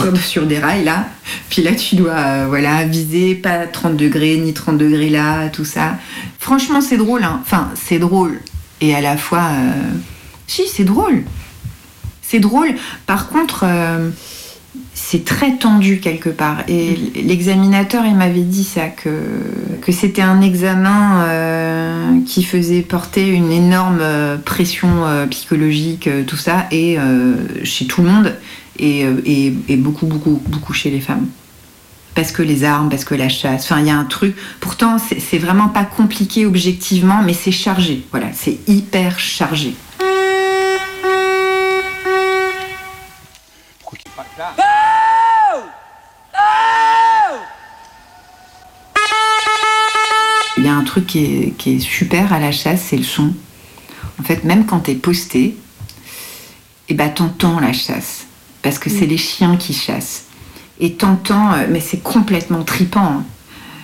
comme 0.01 0.17
sur 0.17 0.47
des 0.47 0.59
rails 0.59 0.85
là. 0.85 1.07
Puis 1.51 1.63
là, 1.63 1.73
tu 1.75 1.97
dois 1.97 2.13
euh, 2.13 2.45
voilà 2.49 2.85
viser 2.85 3.35
pas 3.35 3.67
30 3.67 3.97
degrés 3.97 4.37
ni 4.37 4.53
30 4.53 4.77
degrés 4.79 5.09
là, 5.11 5.49
tout 5.49 5.65
ça. 5.65 5.97
Franchement, 6.39 6.81
c'est 6.81 6.97
drôle. 6.99 7.25
hein. 7.25 7.41
Enfin, 7.43 7.71
c'est 7.75 7.99
drôle 7.99 8.41
et 8.81 8.95
à 8.95 9.01
la 9.01 9.17
fois, 9.17 9.49
euh, 9.53 9.73
si, 10.47 10.63
c'est 10.73 10.85
drôle. 10.85 11.25
c'est 12.23 12.39
drôle. 12.41 12.75
Par 13.07 13.29
contre, 13.29 13.65
c'est 15.01 15.25
très 15.25 15.57
tendu 15.57 16.01
quelque 16.01 16.29
part. 16.29 16.65
Et 16.69 16.97
l'examinateur, 17.15 18.05
il 18.05 18.15
m'avait 18.17 18.41
dit 18.43 18.65
ça, 18.65 18.89
que, 18.89 19.11
que 19.81 19.93
c'était 19.93 20.23
un 20.23 20.41
examen 20.43 21.23
euh, 21.23 22.21
qui 22.27 22.43
faisait 22.43 22.83
porter 22.83 23.29
une 23.29 23.53
énorme 23.53 24.01
euh, 24.01 24.37
pression 24.37 24.89
euh, 25.07 25.27
psychologique, 25.27 26.09
tout 26.27 26.37
ça, 26.37 26.67
et 26.73 26.99
euh, 26.99 27.35
chez 27.65 27.87
tout 27.87 28.03
le 28.03 28.09
monde, 28.09 28.35
et, 28.79 29.03
et- 29.25 29.55
et 29.69 29.77
beaucoup, 29.77 30.07
beaucoup, 30.07 30.43
beaucoup 30.49 30.73
chez 30.73 30.91
les 30.91 31.01
femmes. 31.01 31.27
Parce 32.15 32.33
que 32.33 32.43
les 32.43 32.65
armes, 32.65 32.89
parce 32.89 33.05
que 33.05 33.15
la 33.15 33.29
chasse, 33.29 33.63
enfin, 33.65 33.81
il 33.81 33.87
y 33.87 33.91
a 33.91 33.97
un 33.97 34.05
truc. 34.05 34.35
Pourtant, 34.59 34.97
c'est 34.99 35.39
vraiment 35.39 35.69
pas 35.69 35.85
compliqué 35.85 36.45
objectivement, 36.47 37.23
mais 37.25 37.33
c'est 37.33 37.53
chargé. 37.53 38.03
Voilà, 38.11 38.27
c'est 38.35 38.59
hyper 38.67 39.21
chargé. 39.21 39.75
Truc 50.89 51.07
qui 51.07 51.25
est, 51.25 51.55
qui 51.59 51.77
est 51.77 51.81
super 51.81 52.33
à 52.33 52.41
la 52.41 52.51
chasse, 52.51 52.83
c'est 52.89 52.97
le 52.97 53.05
son. 53.05 53.33
En 54.19 54.23
fait, 54.25 54.45
même 54.45 54.67
quand 54.67 54.81
t'es 54.81 54.95
posté, 54.95 55.57
et 56.89 56.95
bah 56.95 57.09
t'entends 57.09 57.61
la 57.61 57.73
chasse. 57.73 58.27
Parce 58.63 58.79
que 58.79 58.91
c'est 58.91 59.07
les 59.07 59.19
chiens 59.19 59.57
qui 59.57 59.73
chassent. 59.73 60.25
Et 60.81 60.95
t'entends, 60.95 61.53
euh, 61.53 61.67
mais 61.71 61.81
c'est 61.81 62.03
complètement 62.03 62.65
tripant. 62.65 63.19
hein. 63.19 63.25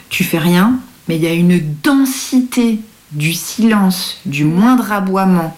Tu 0.08 0.24
fais 0.24 0.38
rien, 0.38 0.78
mais 1.06 1.16
il 1.16 1.22
y 1.22 1.26
a 1.26 1.32
une 1.34 1.60
densité 1.82 2.80
du 3.12 3.32
silence, 3.32 4.18
du 4.26 4.44
moindre 4.44 4.90
aboiement, 4.90 5.56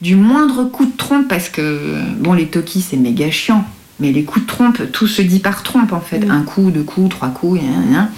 du 0.00 0.14
moindre 0.14 0.64
coup 0.64 0.86
de 0.86 0.96
trompe, 0.96 1.28
parce 1.28 1.48
que, 1.48 2.00
bon, 2.18 2.32
les 2.34 2.46
tokis, 2.46 2.82
c'est 2.82 2.96
méga 2.96 3.30
chiant. 3.30 3.64
Mais 4.00 4.12
les 4.12 4.24
coups 4.24 4.44
de 4.46 4.50
trompe, 4.50 4.92
tout 4.92 5.06
se 5.06 5.22
dit 5.22 5.38
par 5.38 5.62
trompe 5.62 5.92
en 5.92 6.00
fait. 6.00 6.24
Un 6.28 6.42
coup, 6.42 6.70
deux 6.70 6.82
coups, 6.82 7.10
trois 7.10 7.28
coups, 7.28 7.60
et, 7.60 7.66
un, 7.66 8.00
un. 8.00 8.08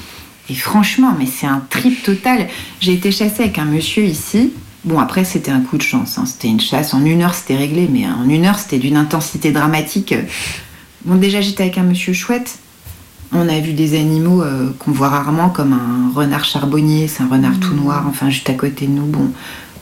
Et 0.50 0.54
franchement, 0.54 1.14
mais 1.18 1.26
c'est 1.26 1.46
un 1.46 1.62
trip 1.70 2.02
total. 2.02 2.48
J'ai 2.80 2.92
été 2.94 3.10
chassée 3.10 3.44
avec 3.44 3.58
un 3.58 3.64
monsieur 3.64 4.04
ici. 4.04 4.52
Bon, 4.84 4.98
après, 4.98 5.24
c'était 5.24 5.50
un 5.50 5.60
coup 5.60 5.78
de 5.78 5.82
chance. 5.82 6.18
hein. 6.18 6.26
C'était 6.26 6.48
une 6.48 6.60
chasse. 6.60 6.92
En 6.92 7.04
une 7.04 7.22
heure, 7.22 7.34
c'était 7.34 7.56
réglé. 7.56 7.88
Mais 7.90 8.06
en 8.06 8.28
une 8.28 8.44
heure, 8.44 8.58
c'était 8.58 8.78
d'une 8.78 8.96
intensité 8.98 9.50
dramatique. 9.52 10.14
Bon, 11.06 11.14
déjà, 11.16 11.40
j'étais 11.40 11.62
avec 11.62 11.78
un 11.78 11.82
monsieur 11.84 12.12
chouette. 12.12 12.58
On 13.32 13.48
a 13.48 13.58
vu 13.58 13.72
des 13.72 13.98
animaux 13.98 14.42
euh, 14.42 14.70
qu'on 14.78 14.92
voit 14.92 15.08
rarement, 15.08 15.48
comme 15.48 15.72
un 15.72 16.12
renard 16.14 16.44
charbonnier. 16.44 17.08
C'est 17.08 17.22
un 17.22 17.28
renard 17.28 17.58
tout 17.60 17.74
noir, 17.74 18.04
enfin, 18.06 18.28
juste 18.28 18.50
à 18.50 18.54
côté 18.54 18.86
de 18.86 18.92
nous. 18.92 19.06
Bon, 19.06 19.30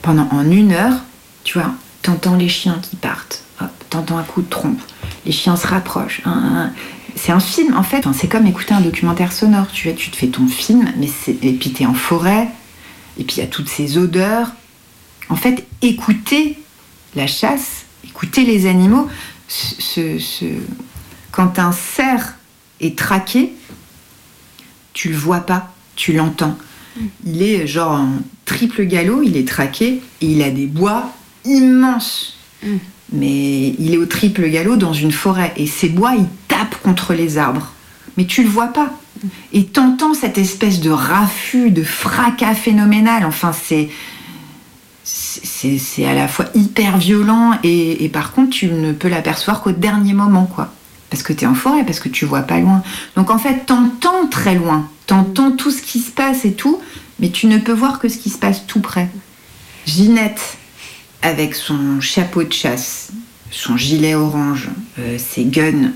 pendant 0.01 0.27
en 0.31 0.49
une 0.49 0.71
heure, 0.71 0.95
tu 1.43 1.59
vois, 1.59 1.71
t'entends 2.01 2.35
les 2.35 2.47
chiens 2.49 2.79
qui 2.81 2.95
partent. 2.95 3.43
Hop, 3.61 3.69
t'entends 3.89 4.17
un 4.17 4.23
coup 4.23 4.41
de 4.41 4.49
trompe. 4.49 4.79
Les 5.25 5.33
chiens 5.33 5.57
se 5.57 5.67
rapprochent. 5.67 6.21
Un, 6.25 6.31
un. 6.31 6.71
C'est 7.15 7.31
un 7.31 7.39
film, 7.39 7.75
en 7.75 7.83
fait. 7.83 7.99
Enfin, 8.07 8.13
c'est 8.13 8.27
comme 8.27 8.47
écouter 8.47 8.73
un 8.73 8.81
documentaire 8.81 9.31
sonore. 9.31 9.67
Tu 9.71 9.87
vois, 9.87 9.95
tu 9.97 10.09
te 10.09 10.15
fais 10.15 10.27
ton 10.27 10.47
film, 10.47 10.91
mais 10.97 11.09
et 11.41 11.53
puis 11.53 11.71
t'es 11.71 11.85
en 11.85 11.93
forêt. 11.93 12.47
Et 13.19 13.23
puis 13.23 13.35
il 13.37 13.39
y 13.39 13.43
a 13.43 13.47
toutes 13.47 13.69
ces 13.69 13.97
odeurs. 13.97 14.51
En 15.29 15.35
fait, 15.35 15.65
écouter 15.81 16.57
la 17.15 17.27
chasse, 17.27 17.85
écouter 18.03 18.43
les 18.43 18.65
animaux, 18.65 19.07
ce, 19.47 19.75
ce- 19.79 20.19
ce- 20.19 20.45
quand 21.31 21.59
un 21.59 21.71
cerf 21.71 22.35
est 22.81 22.97
traqué, 22.97 23.53
tu 24.93 25.09
le 25.09 25.15
vois 25.15 25.41
pas, 25.41 25.71
tu 25.95 26.13
l'entends. 26.13 26.57
Il 27.25 27.41
est 27.41 27.65
genre 27.67 27.91
en 27.91 28.09
triple 28.45 28.83
galop, 28.85 29.21
il 29.23 29.37
est 29.37 29.47
traqué 29.47 30.01
et 30.21 30.25
il 30.25 30.41
a 30.43 30.49
des 30.51 30.67
bois 30.67 31.11
immenses. 31.45 32.37
Mais 33.11 33.69
il 33.79 33.93
est 33.93 33.97
au 33.97 34.05
triple 34.05 34.47
galop 34.49 34.75
dans 34.75 34.93
une 34.93 35.11
forêt 35.11 35.53
et 35.57 35.67
ces 35.67 35.89
bois, 35.89 36.13
ils 36.15 36.27
contre 36.81 37.13
les 37.13 37.37
arbres. 37.37 37.71
Mais 38.17 38.25
tu 38.25 38.43
le 38.43 38.49
vois 38.49 38.67
pas. 38.67 38.91
Et 39.53 39.65
t'entends 39.65 40.13
cette 40.13 40.37
espèce 40.37 40.81
de 40.81 40.89
raffut, 40.89 41.71
de 41.71 41.83
fracas 41.83 42.55
phénoménal. 42.55 43.25
Enfin, 43.25 43.53
c'est 43.53 43.89
c'est 45.03 45.77
c'est 45.77 46.05
à 46.05 46.13
la 46.13 46.27
fois 46.27 46.45
hyper 46.55 46.97
violent 46.97 47.57
et, 47.63 48.03
et 48.03 48.09
par 48.09 48.31
contre 48.31 48.51
tu 48.51 48.67
ne 48.67 48.93
peux 48.93 49.09
l'apercevoir 49.09 49.61
qu'au 49.61 49.71
dernier 49.71 50.13
moment 50.13 50.45
quoi 50.45 50.73
parce 51.09 51.23
que 51.23 51.33
tu 51.33 51.43
es 51.43 51.47
en 51.47 51.55
forêt 51.55 51.83
parce 51.83 51.99
que 51.99 52.09
tu 52.09 52.25
vois 52.25 52.41
pas 52.41 52.59
loin 52.59 52.83
donc 53.17 53.29
en 53.29 53.37
fait 53.37 53.65
t'entends 53.65 54.27
très 54.27 54.55
loin 54.55 54.89
t'entends 55.05 55.51
tout 55.51 55.71
ce 55.71 55.81
qui 55.81 55.99
se 55.99 56.11
passe 56.11 56.45
et 56.45 56.53
tout 56.53 56.81
mais 57.19 57.29
tu 57.29 57.47
ne 57.47 57.57
peux 57.57 57.73
voir 57.73 57.99
que 57.99 58.07
ce 58.07 58.17
qui 58.17 58.29
se 58.29 58.37
passe 58.37 58.65
tout 58.65 58.79
près 58.79 59.09
Ginette 59.85 60.57
avec 61.21 61.55
son 61.55 61.99
chapeau 61.99 62.43
de 62.43 62.53
chasse 62.53 63.11
son 63.51 63.75
gilet 63.75 64.15
orange 64.15 64.69
euh, 64.99 65.17
ses 65.17 65.43
guns 65.43 65.91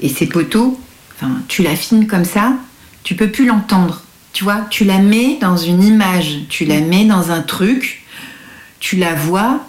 et 0.00 0.08
ses 0.08 0.26
poteaux 0.26 0.80
enfin 1.16 1.32
tu 1.48 1.62
la 1.62 1.76
filmes 1.76 2.06
comme 2.06 2.24
ça 2.24 2.54
tu 3.02 3.14
peux 3.14 3.30
plus 3.30 3.46
l'entendre 3.46 4.02
tu 4.32 4.44
vois 4.44 4.66
tu 4.70 4.84
la 4.84 4.98
mets 4.98 5.38
dans 5.40 5.56
une 5.56 5.82
image 5.82 6.40
tu 6.48 6.64
la 6.64 6.80
mets 6.80 7.04
dans 7.04 7.30
un 7.30 7.42
truc 7.42 8.00
tu 8.80 8.96
la 8.96 9.14
vois. 9.14 9.60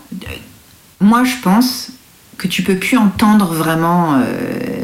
Moi, 1.00 1.24
je 1.26 1.36
pense 1.44 1.92
que 2.38 2.48
tu 2.48 2.64
peux 2.64 2.78
plus 2.78 2.98
entendre 2.98 3.54
vraiment. 3.54 4.16
euh, 4.16 4.84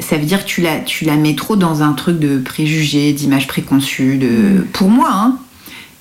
ça 0.00 0.16
veut 0.18 0.26
dire 0.26 0.44
que 0.44 0.48
tu 0.48 0.60
la, 0.60 0.80
tu 0.80 1.04
la 1.04 1.14
mets 1.14 1.36
trop 1.36 1.54
dans 1.54 1.82
un 1.82 1.92
truc 1.92 2.18
de 2.18 2.38
préjugés, 2.38 3.12
d'images 3.12 3.46
préconçues, 3.46 4.18
de, 4.18 4.66
pour 4.72 4.90
moi, 4.90 5.10
hein. 5.12 5.38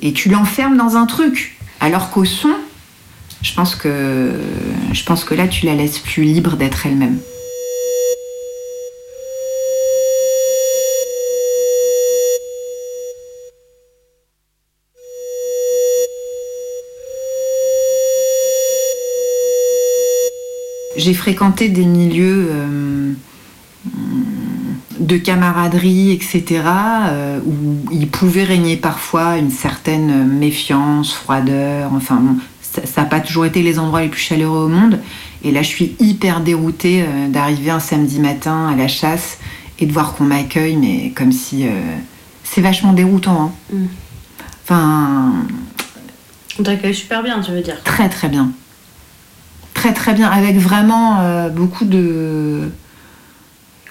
Et 0.02 0.12
tu 0.12 0.30
l'enfermes 0.30 0.76
dans 0.76 0.98
un 0.98 1.06
truc. 1.06 1.58
Alors 1.80 2.10
qu'au 2.10 2.26
son, 2.26 2.54
je 3.42 3.54
pense 3.54 3.76
que, 3.76 4.32
je 4.92 5.04
pense 5.04 5.24
que 5.24 5.36
là, 5.36 5.48
tu 5.48 5.66
la 5.68 5.76
laisses 5.76 6.00
plus 6.00 6.24
libre 6.24 6.58
d'être 6.58 6.86
elle-même. 6.86 7.20
J'ai 20.98 21.14
fréquenté 21.14 21.70
des 21.70 21.86
milieux 21.86 22.48
euh, 22.52 23.14
de 25.00 25.18
camaraderie, 25.18 26.12
etc., 26.12 26.62
euh, 27.08 27.40
où 27.46 27.54
il 27.92 28.08
pouvait 28.08 28.44
régner 28.44 28.78
parfois 28.78 29.38
une 29.38 29.52
certaine 29.52 30.26
méfiance, 30.28 31.14
froideur. 31.14 31.92
Enfin, 31.94 32.16
bon, 32.16 32.38
ça 32.62 33.02
n'a 33.02 33.08
pas 33.08 33.20
toujours 33.20 33.46
été 33.46 33.62
les 33.62 33.78
endroits 33.80 34.02
les 34.02 34.10
plus 34.10 34.22
chaleureux 34.22 34.66
au 34.66 34.70
monde. 34.70 35.00
Et 35.44 35.52
là, 35.52 35.62
je 35.62 35.68
suis 35.68 35.96
hyper 36.00 36.42
déroutée 36.42 37.04
euh, 37.04 37.28
d'arriver 37.30 37.72
un 37.72 37.80
samedi 37.80 38.20
matin 38.20 38.68
à 38.68 38.76
la 38.76 38.88
chasse 38.88 39.38
et 39.80 39.86
de 39.86 39.92
voir 39.92 40.16
qu'on 40.16 40.24
m'accueille, 40.24 40.78
mais 40.78 41.12
comme 41.14 41.34
si. 41.34 41.66
c'est 42.46 42.62
vachement 42.62 42.94
déroutant. 42.94 43.52
hein. 43.74 43.78
Enfin, 44.64 45.34
On 46.58 46.64
t'accueille 46.64 46.96
super 46.96 47.22
bien, 47.22 47.42
tu 47.42 47.52
veux 47.52 47.60
dire. 47.62 47.84
très 47.84 48.08
très 48.08 48.30
bien. 48.30 48.52
Très 49.86 49.94
très 49.94 50.14
bien, 50.16 50.32
avec 50.32 50.58
vraiment 50.58 51.20
euh, 51.20 51.50
beaucoup 51.50 51.86
de. 51.86 52.72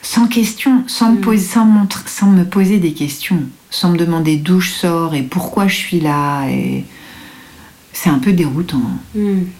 Sans 0.02 0.26
question, 0.26 0.82
sans, 0.88 1.12
me 1.12 1.20
poser, 1.20 1.38
sans, 1.46 1.68
sans 2.06 2.26
me 2.26 2.42
poser 2.44 2.78
des 2.78 2.92
questions, 2.94 3.38
sans 3.70 3.90
me 3.90 3.96
demander 3.96 4.36
d'où 4.36 4.58
je 4.58 4.70
sors 4.72 5.14
et 5.14 5.22
pourquoi 5.22 5.68
je 5.68 5.76
suis 5.76 6.00
là. 6.00 6.48
Et... 6.48 6.84
C'est 7.92 8.10
un 8.10 8.18
peu 8.18 8.32
déroutant. 8.32 8.82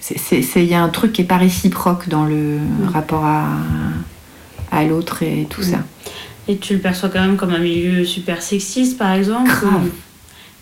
C'est- 0.00 0.16
Il 0.56 0.64
y 0.64 0.74
a 0.74 0.82
un 0.82 0.88
truc 0.88 1.12
qui 1.12 1.20
n'est 1.22 1.28
pas 1.28 1.36
réciproque 1.36 2.08
dans 2.08 2.24
le 2.24 2.58
rapport 2.92 3.24
à, 3.24 3.46
à 4.72 4.82
l'autre 4.82 5.22
et 5.22 5.46
tout 5.48 5.62
ça. 5.62 5.78
Et 6.48 6.56
tu 6.56 6.72
le 6.74 6.80
perçois 6.80 7.10
quand 7.10 7.20
même 7.20 7.36
comme 7.36 7.54
un 7.54 7.60
milieu 7.60 8.04
super 8.04 8.42
sexiste, 8.42 8.98
par 8.98 9.12
exemple 9.12 9.50
Grave. 9.50 9.84
ou- 9.84 9.90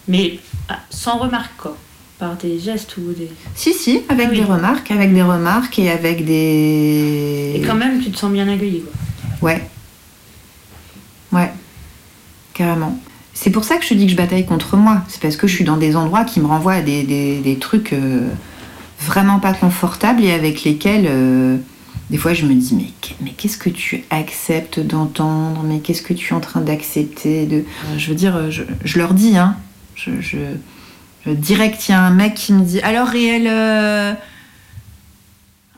Mais 0.07 0.39
ah, 0.69 0.81
sans 0.91 1.17
remarque, 1.17 1.53
quoi. 1.57 1.79
Par 2.23 2.37
des 2.37 2.57
gestes 2.61 2.97
ou 2.99 3.13
des. 3.13 3.29
Si, 3.57 3.75
si, 3.75 4.03
avec 4.09 4.27
Ah 4.29 4.31
oui. 4.31 4.39
des 4.39 4.45
remarques, 4.45 4.93
avec 4.93 5.13
des 5.13 5.23
remarques 5.23 5.77
et 5.81 5.91
avec 5.91 6.25
des. 6.25 7.55
Et 7.57 7.63
quand 7.67 7.75
même, 7.75 8.01
tu 8.01 8.13
te 8.13 8.17
sens 8.17 8.31
bien 8.31 8.47
accueilli, 8.47 8.83
quoi. 8.83 8.93
Ouais. 9.51 9.61
Ouais. 11.33 11.51
Carrément. 12.55 12.97
C'est 13.35 13.51
pour 13.51 13.65
ça 13.65 13.77
que 13.77 13.85
je 13.85 13.95
dis 13.95 14.05
que 14.07 14.13
je 14.13 14.17
bataille 14.17 14.47
contre 14.47 14.77
moi. 14.77 15.03
C'est 15.09 15.21
parce 15.21 15.35
que 15.37 15.49
je 15.49 15.55
suis 15.57 15.65
dans 15.65 15.77
des 15.77 15.97
endroits 15.97 16.23
qui 16.23 16.39
me 16.39 16.47
renvoient 16.47 16.75
à 16.75 16.81
des, 16.81 17.03
des- 17.03 17.41
des 17.41 17.57
trucs 17.57 17.93
euh, 17.93 18.29
vraiment 19.01 19.41
pas 19.41 19.53
confortables 19.53 20.23
et 20.23 20.31
avec 20.31 20.63
lesquels, 20.63 21.07
euh, 21.09 21.57
des 22.11 22.19
fois, 22.19 22.35
je 22.35 22.47
me 22.47 22.55
dis 22.55 22.77
mais, 22.77 22.91
mais 23.21 23.31
qu'est-ce 23.37 23.59
que 23.59 23.69
tu 23.69 24.05
acceptes 24.11 24.79
d'entendre? 24.79 25.65
Mais 25.65 25.81
qu'est-ce 25.81 26.03
que 26.03 26.13
tu 26.15 26.33
es 26.33 26.37
en 26.37 26.41
train 26.41 26.61
d'accepter 26.61 27.47
de... 27.47 27.65
Je 27.99 28.09
veux 28.11 28.15
dire, 28.15 28.49
je, 28.53 28.63
je 28.85 28.99
leur 28.99 29.13
dis, 29.13 29.37
hein. 29.37 29.57
Je- 29.97 30.13
direct, 31.27 31.89
il 31.89 31.93
y 31.93 31.95
a 31.95 32.01
un 32.01 32.11
mec 32.11 32.35
qui 32.35 32.53
me 32.53 32.63
dit 32.65 32.81
alors 32.81 33.07
réel. 33.09 33.47
euh, 33.49 34.13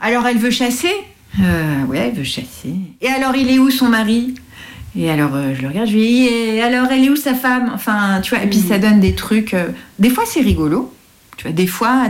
alors 0.01 0.27
elle 0.27 0.39
veut 0.39 0.51
chasser? 0.51 0.93
Euh, 1.41 1.85
Ouais, 1.89 1.99
elle 1.99 2.15
veut 2.15 2.25
chasser. 2.25 2.75
Et 3.01 3.09
alors 3.09 3.35
il 3.37 3.51
est 3.51 3.59
où 3.59 3.71
son 3.71 3.89
mari? 3.89 4.35
Et 4.97 5.11
alors 5.11 5.35
euh, 5.35 5.55
je 5.55 5.63
le 5.63 5.69
regarde, 5.69 5.89
je 5.89 5.95
lui 5.95 6.07
dis 6.07 6.27
et 6.27 6.63
alors 6.63 6.87
elle 6.91 7.05
est 7.05 7.11
où 7.11 7.17
sa 7.17 7.35
femme? 7.35 7.71
Enfin, 7.75 8.21
tu 8.23 8.35
vois, 8.35 8.45
et 8.45 8.49
puis 8.49 8.61
ça 8.61 8.79
donne 8.79 9.01
des 9.01 9.15
trucs. 9.15 9.55
euh, 9.55 9.69
des 9.99 10.11
fois 10.11 10.25
c'est 10.27 10.41
rigolo, 10.41 10.95
Tu 11.37 11.45
vois, 11.49 11.53
des 11.53 11.67
fois, 11.67 12.05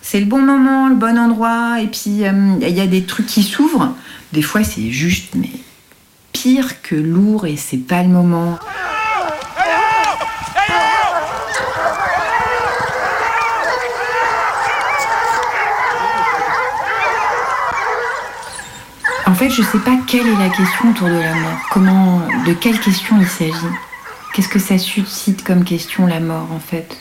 c'est 0.00 0.20
le 0.20 0.26
bon 0.26 0.40
moment, 0.40 0.88
le 0.88 0.94
bon 0.94 1.18
endroit, 1.18 1.80
et 1.82 1.86
puis 1.86 2.24
euh, 2.24 2.56
il 2.62 2.70
y 2.74 2.80
a 2.80 2.86
des 2.86 3.02
trucs 3.04 3.26
qui 3.26 3.42
s'ouvrent. 3.42 3.94
Des 4.32 4.40
fois, 4.42 4.64
c'est 4.64 4.90
juste, 4.90 5.34
mais 5.34 5.50
pire 6.32 6.80
que 6.82 6.94
lourd, 6.96 7.46
et 7.46 7.56
c'est 7.56 7.76
pas 7.86 8.02
le 8.02 8.08
moment. 8.08 8.58
En 19.34 19.36
fait, 19.36 19.50
je 19.50 19.62
sais 19.62 19.80
pas 19.80 19.98
quelle 20.06 20.28
est 20.28 20.38
la 20.38 20.48
question 20.48 20.90
autour 20.90 21.08
de 21.08 21.14
la 21.14 21.34
mort. 21.34 21.58
Comment, 21.72 22.20
de 22.46 22.52
quelle 22.52 22.78
question 22.78 23.16
il 23.20 23.26
s'agit 23.26 23.74
Qu'est-ce 24.32 24.48
que 24.48 24.60
ça 24.60 24.78
suscite 24.78 25.42
comme 25.42 25.64
question 25.64 26.06
la 26.06 26.20
mort 26.20 26.46
en 26.52 26.60
fait? 26.60 26.98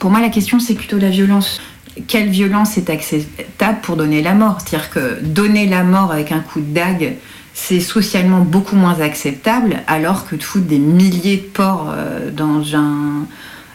Pour 0.00 0.10
moi, 0.10 0.20
la 0.20 0.30
question 0.30 0.58
c'est 0.58 0.74
plutôt 0.74 0.98
la 0.98 1.10
violence. 1.10 1.60
Quelle 2.08 2.28
violence 2.28 2.76
est 2.76 2.90
acceptable 2.90 3.78
pour 3.82 3.94
donner 3.94 4.20
la 4.20 4.34
mort? 4.34 4.58
C'est-à-dire 4.60 4.90
que 4.90 5.20
donner 5.20 5.68
la 5.68 5.84
mort 5.84 6.10
avec 6.10 6.32
un 6.32 6.40
coup 6.40 6.58
de 6.58 6.74
dague, 6.74 7.14
c'est 7.54 7.78
socialement 7.78 8.40
beaucoup 8.40 8.74
moins 8.74 8.98
acceptable, 8.98 9.76
alors 9.86 10.26
que 10.26 10.34
de 10.34 10.42
foutre 10.42 10.66
des 10.66 10.80
milliers 10.80 11.36
de 11.36 11.50
porcs 11.52 11.86
euh, 11.92 12.32
dans 12.32 12.64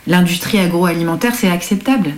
l'industrie 0.06 0.60
agroalimentaire, 0.60 1.34
c'est 1.34 1.50
acceptable. 1.50 2.12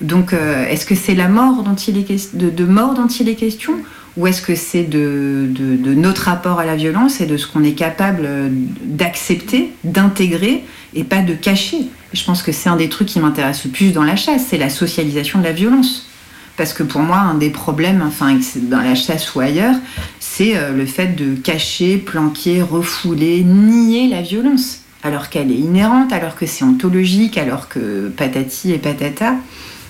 Donc, 0.00 0.32
euh, 0.32 0.66
est-ce 0.68 0.86
que 0.86 0.94
c'est 0.94 1.14
la 1.14 1.28
mort 1.28 1.62
dont 1.62 1.74
il 1.74 1.98
est 1.98 2.36
de, 2.36 2.64
mort 2.64 2.94
dont 2.94 3.06
il 3.06 3.28
est 3.28 3.34
question? 3.34 3.74
Ou 4.16 4.28
est-ce 4.28 4.42
que 4.42 4.54
c'est 4.54 4.84
de, 4.84 5.48
de- 5.48 5.94
notre 5.94 6.22
rapport 6.24 6.60
à 6.60 6.64
la 6.64 6.76
violence 6.76 7.20
et 7.20 7.26
de 7.26 7.36
ce 7.36 7.46
qu'on 7.48 7.64
est 7.64 7.72
capable 7.72 8.22
euh, 8.24 8.48
d'accepter, 8.84 9.72
d'intégrer 9.82 10.64
et 10.94 11.04
pas 11.04 11.20
de 11.22 11.34
cacher? 11.34 11.86
Je 12.12 12.24
pense 12.24 12.42
que 12.42 12.52
c'est 12.52 12.68
un 12.68 12.76
des 12.76 12.88
trucs 12.88 13.08
qui 13.08 13.18
m'intéresse 13.18 13.64
le 13.64 13.70
plus 13.70 13.92
dans 13.92 14.04
la 14.04 14.14
chasse, 14.14 14.46
c'est 14.48 14.58
la 14.58 14.70
socialisation 14.70 15.40
de 15.40 15.44
la 15.44 15.52
violence. 15.52 16.08
Parce 16.56 16.72
que 16.72 16.84
pour 16.84 17.00
moi, 17.00 17.18
un 17.18 17.34
des 17.34 17.50
problèmes, 17.50 18.02
enfin, 18.06 18.38
dans 18.70 18.80
la 18.80 18.94
chasse 18.94 19.34
ou 19.34 19.40
ailleurs, 19.40 19.74
c'est 20.20 20.56
euh, 20.56 20.72
le 20.72 20.86
fait 20.86 21.16
de 21.16 21.34
cacher, 21.34 21.96
planquer, 21.96 22.62
refouler, 22.62 23.42
nier 23.42 24.08
la 24.08 24.22
violence. 24.22 24.80
Alors 25.02 25.28
qu'elle 25.28 25.50
est 25.50 25.56
inhérente, 25.56 26.12
alors 26.12 26.36
que 26.36 26.46
c'est 26.46 26.64
ontologique, 26.64 27.36
alors 27.36 27.68
que 27.68 28.08
patati 28.16 28.72
et 28.72 28.78
patata. 28.78 29.34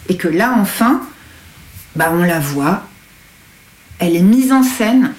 Et 0.09 0.17
que 0.17 0.29
là, 0.29 0.55
enfin, 0.59 1.01
bah, 1.97 2.11
on 2.13 2.23
la 2.23 2.41
voit, 2.41 2.83
elle 3.99 4.17
est 4.17 4.23
mise 4.23 4.53
en 4.53 4.63
scène, 4.63 5.13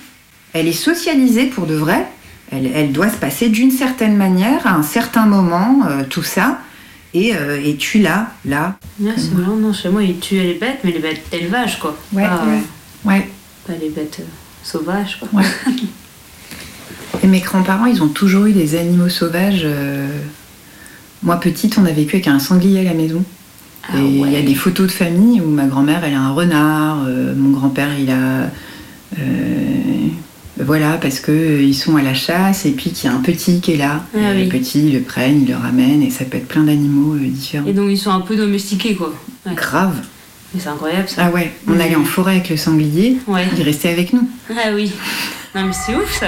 elle 0.53 0.67
est 0.67 0.73
socialisée 0.73 1.45
pour 1.47 1.65
de 1.65 1.75
vrai, 1.75 2.05
elle, 2.51 2.69
elle 2.73 2.91
doit 2.91 3.09
se 3.09 3.17
passer 3.17 3.49
d'une 3.49 3.71
certaine 3.71 4.15
manière, 4.15 4.67
à 4.67 4.71
un 4.73 4.83
certain 4.83 5.25
moment, 5.25 5.81
euh, 5.87 6.03
tout 6.07 6.23
ça, 6.23 6.59
et, 7.13 7.35
euh, 7.35 7.59
et 7.63 7.75
tu 7.77 7.99
l'as, 7.99 8.27
là. 8.45 8.77
Ouais, 8.99 9.13
c'est 9.17 9.33
marrant, 9.33 9.55
non, 9.55 9.73
chez 9.73 9.89
moi, 9.89 10.03
ils 10.03 10.19
tuent 10.19 10.35
les 10.41 10.53
bêtes, 10.55 10.79
mais 10.83 10.91
les 10.91 10.99
bêtes 10.99 11.23
d'élevage, 11.31 11.79
quoi. 11.79 11.97
Ouais, 12.13 12.27
pas, 12.27 12.43
ouais. 12.45 12.61
Ouais. 13.13 13.29
Pas 13.65 13.73
les 13.81 13.89
bêtes 13.89 14.17
euh, 14.19 14.25
sauvages, 14.63 15.17
quoi. 15.19 15.39
Ouais. 15.39 15.45
Et 17.23 17.27
mes 17.27 17.39
grands-parents, 17.39 17.85
ils 17.85 18.03
ont 18.03 18.09
toujours 18.09 18.45
eu 18.45 18.51
des 18.51 18.75
animaux 18.77 19.09
sauvages. 19.09 19.61
euh, 19.63 20.07
Moi, 21.23 21.39
petite, 21.39 21.77
on 21.77 21.85
a 21.85 21.91
vécu 21.91 22.17
avec 22.17 22.27
un 22.27 22.39
sanglier 22.39 22.81
à 22.81 22.83
la 22.83 22.93
maison. 22.93 23.23
Ah 23.89 23.97
et 23.99 24.05
il 24.05 24.31
y 24.31 24.35
a 24.35 24.41
des 24.41 24.55
photos 24.55 24.87
de 24.87 24.91
famille 24.91 25.41
où 25.41 25.49
ma 25.49 25.65
grand-mère, 25.65 26.03
elle 26.03 26.15
a 26.15 26.19
un 26.21 26.31
renard, 26.31 27.03
euh, 27.07 27.33
mon 27.35 27.51
grand-père, 27.51 27.89
il 27.99 28.09
a. 28.09 28.49
euh, 29.19 30.07
voilà, 30.63 30.93
parce 30.97 31.19
que 31.19 31.31
euh, 31.31 31.73
sont 31.73 31.97
à 31.97 32.01
la 32.01 32.13
chasse 32.13 32.65
et 32.65 32.71
puis 32.71 32.89
qu'il 32.91 33.09
y 33.09 33.13
a 33.13 33.15
un 33.15 33.19
petit 33.21 33.59
qui 33.59 33.73
est 33.73 33.77
là. 33.77 34.03
Ah 34.15 34.31
oui. 34.33 34.45
Le 34.45 34.49
petit, 34.49 34.87
ils 34.87 34.93
le 34.93 35.01
prennent, 35.01 35.41
ils 35.43 35.49
le 35.49 35.55
ramènent 35.57 36.01
et 36.01 36.09
ça 36.09 36.25
peut 36.25 36.37
être 36.37 36.47
plein 36.47 36.63
d'animaux 36.63 37.15
différents. 37.17 37.67
Et 37.67 37.73
donc, 37.73 37.89
ils 37.91 37.97
sont 37.97 38.11
un 38.11 38.21
peu 38.21 38.35
domestiqués, 38.35 38.95
quoi. 38.95 39.13
Ouais. 39.45 39.53
Grave. 39.53 39.95
Mais 40.53 40.61
c'est 40.61 40.69
incroyable, 40.69 41.09
ça. 41.09 41.25
Ah 41.27 41.31
ouais, 41.31 41.51
on 41.67 41.77
allait 41.79 41.95
en 41.97 42.05
forêt 42.05 42.35
avec 42.35 42.49
le 42.49 42.57
sanglier, 42.57 43.17
Ouais. 43.27 43.45
il 43.57 43.63
restait 43.63 43.89
avec 43.89 44.13
nous. 44.13 44.27
Ah 44.49 44.69
oui. 44.73 44.91
Non, 45.53 45.65
mais 45.65 45.73
c'est 45.73 45.93
ouf, 45.95 46.17
ça. 46.19 46.27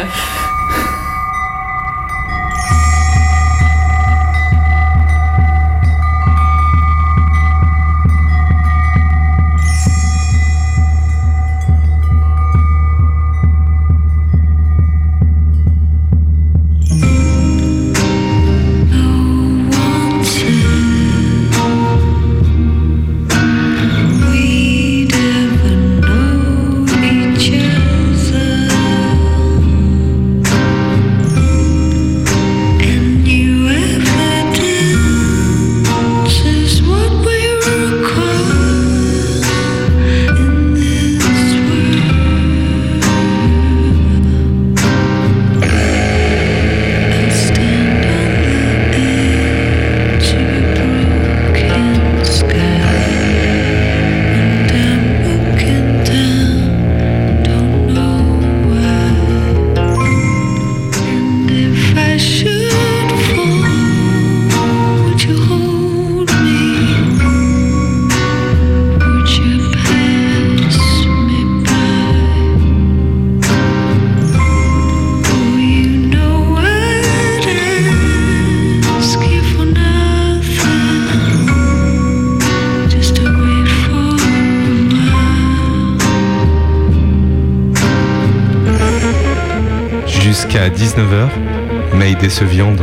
Se 92.30 92.44
viande. 92.44 92.82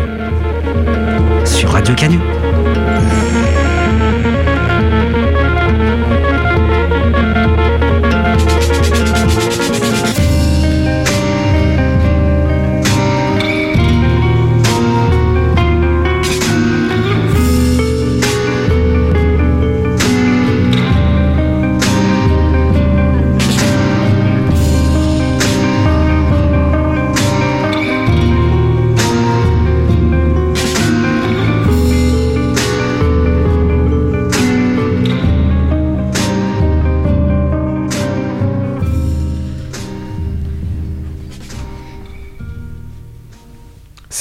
Sur 1.45 1.71
Radio 1.71 1.95
Canu. 1.95 2.19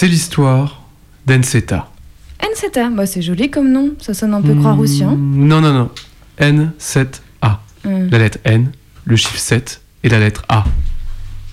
C'est 0.04 0.10
l'histoire 0.10 0.84
d'Enseta. 1.26 1.90
Enseta, 2.44 2.90
bah 2.90 3.06
c'est 3.06 3.22
joli 3.22 3.50
comme 3.50 3.72
nom, 3.72 3.94
ça 4.02 4.14
sonne 4.14 4.34
un 4.34 4.42
peu 4.42 4.54
croix-roussien. 4.54 5.16
Non, 5.16 5.62
non, 5.62 5.72
non. 5.72 5.90
N7A. 6.42 7.60
Hmm. 7.86 8.10
La 8.12 8.18
lettre 8.18 8.40
N, 8.44 8.74
le 9.06 9.16
chiffre 9.16 9.40
7 9.40 9.82
et 10.04 10.10
la 10.10 10.20
lettre 10.20 10.44
A. 10.50 10.66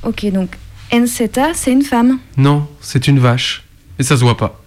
Ok, 0.02 0.28
donc 0.32 0.56
Enseta, 0.92 1.54
c'est 1.54 1.70
une 1.70 1.82
femme. 1.82 2.18
Non, 2.36 2.66
c'est 2.80 3.06
une 3.06 3.20
vache. 3.20 3.62
Et 4.00 4.02
ça 4.02 4.16
se 4.16 4.24
voit 4.24 4.36
pas. 4.36 4.60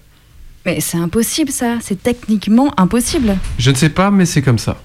Mais 0.66 0.80
c'est 0.80 0.98
impossible 0.98 1.52
ça, 1.52 1.80
c'est 1.82 2.02
techniquement 2.02 2.74
impossible. 2.80 3.36
Je 3.60 3.70
ne 3.70 3.76
sais 3.76 3.90
pas, 3.90 4.12
mais 4.12 4.26
c'est 4.26 4.42
comme 4.42 4.60
ça. 4.60 4.82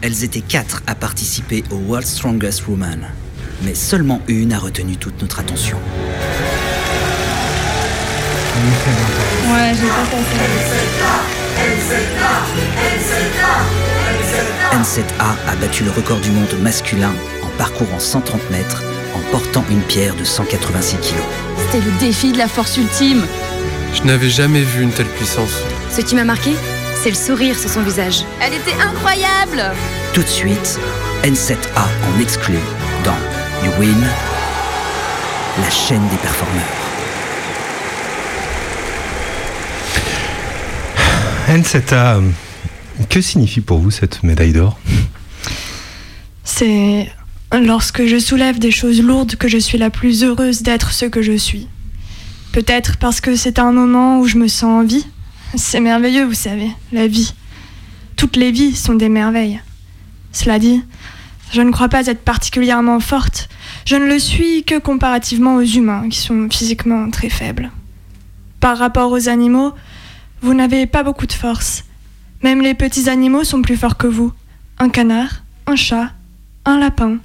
Elles 0.00 0.24
étaient 0.24 0.40
quatre 0.40 0.82
à 0.88 0.96
participer 0.96 1.62
au 1.70 1.76
World's 1.76 2.10
Strongest 2.10 2.66
Woman, 2.66 3.06
mais 3.62 3.74
seulement 3.74 4.20
une 4.28 4.52
a 4.52 4.58
retenu 4.58 4.96
toute 4.96 5.20
notre 5.20 5.40
attention. 5.40 5.78
Ouais, 9.46 9.72
j'ai 9.74 9.88
pas 9.88 10.06
passé. 10.10 10.36
N7A 14.72 15.34
a 15.48 15.56
battu 15.56 15.84
le 15.84 15.90
record 15.90 16.18
du 16.20 16.30
monde 16.30 16.54
masculin 16.62 17.12
en 17.42 17.48
parcourant 17.58 17.98
130 17.98 18.50
mètres 18.50 18.82
en 19.14 19.20
portant 19.32 19.64
une 19.70 19.82
pierre 19.82 20.14
de 20.14 20.24
186 20.24 20.96
kilos. 20.98 21.24
C'était 21.58 21.84
le 21.84 21.90
défi 21.98 22.32
de 22.32 22.38
la 22.38 22.48
force 22.48 22.76
ultime. 22.76 23.24
Je 23.92 24.02
n'avais 24.04 24.30
jamais 24.30 24.62
vu 24.62 24.82
une 24.82 24.92
telle 24.92 25.08
puissance. 25.08 25.62
Ce 25.90 26.00
qui 26.00 26.14
m'a 26.14 26.24
marqué, 26.24 26.52
c'est 27.02 27.10
le 27.10 27.16
sourire 27.16 27.58
sur 27.58 27.68
son 27.68 27.82
visage. 27.82 28.24
Elle 28.40 28.54
était 28.54 28.80
incroyable 28.80 29.74
Tout 30.14 30.22
de 30.22 30.28
suite, 30.28 30.78
N7A 31.24 31.82
en 32.14 32.20
exclut 32.20 32.58
dans 33.04 33.39
You 33.62 33.70
Win, 33.78 34.00
la 35.58 35.70
chaîne 35.70 36.08
des 36.08 36.16
performeurs. 36.16 36.62
N7A, 41.48 42.16
euh, 42.16 42.30
que 43.10 43.20
signifie 43.20 43.60
pour 43.60 43.78
vous 43.78 43.90
cette 43.90 44.22
médaille 44.22 44.52
d'or? 44.52 44.78
C'est 46.42 47.12
lorsque 47.52 48.06
je 48.06 48.18
soulève 48.18 48.58
des 48.58 48.70
choses 48.70 49.02
lourdes 49.02 49.36
que 49.36 49.48
je 49.48 49.58
suis 49.58 49.76
la 49.76 49.90
plus 49.90 50.24
heureuse 50.24 50.62
d'être 50.62 50.92
ce 50.92 51.04
que 51.04 51.20
je 51.20 51.36
suis. 51.36 51.68
Peut-être 52.52 52.96
parce 52.96 53.20
que 53.20 53.36
c'est 53.36 53.58
un 53.58 53.72
moment 53.72 54.20
où 54.20 54.26
je 54.26 54.38
me 54.38 54.48
sens 54.48 54.84
en 54.84 54.84
vie. 54.84 55.06
C'est 55.54 55.80
merveilleux, 55.80 56.24
vous 56.24 56.34
savez, 56.34 56.70
la 56.92 57.06
vie. 57.06 57.34
Toutes 58.16 58.36
les 58.36 58.52
vies 58.52 58.74
sont 58.74 58.94
des 58.94 59.08
merveilles. 59.10 59.60
Cela 60.32 60.58
dit, 60.58 60.82
je 61.52 61.62
ne 61.62 61.70
crois 61.70 61.88
pas 61.88 62.06
être 62.06 62.22
particulièrement 62.22 63.00
forte. 63.00 63.48
Je 63.84 63.96
ne 63.96 64.06
le 64.06 64.18
suis 64.18 64.64
que 64.64 64.78
comparativement 64.78 65.56
aux 65.56 65.62
humains, 65.62 66.08
qui 66.08 66.18
sont 66.18 66.48
physiquement 66.50 67.10
très 67.10 67.28
faibles. 67.28 67.70
Par 68.60 68.78
rapport 68.78 69.10
aux 69.10 69.28
animaux, 69.28 69.72
vous 70.42 70.54
n'avez 70.54 70.86
pas 70.86 71.02
beaucoup 71.02 71.26
de 71.26 71.32
force. 71.32 71.84
Même 72.42 72.62
les 72.62 72.74
petits 72.74 73.08
animaux 73.08 73.44
sont 73.44 73.62
plus 73.62 73.76
forts 73.76 73.96
que 73.96 74.06
vous. 74.06 74.32
Un 74.78 74.88
canard, 74.88 75.42
un 75.66 75.76
chat, 75.76 76.10
un 76.64 76.78
lapin. 76.78 77.18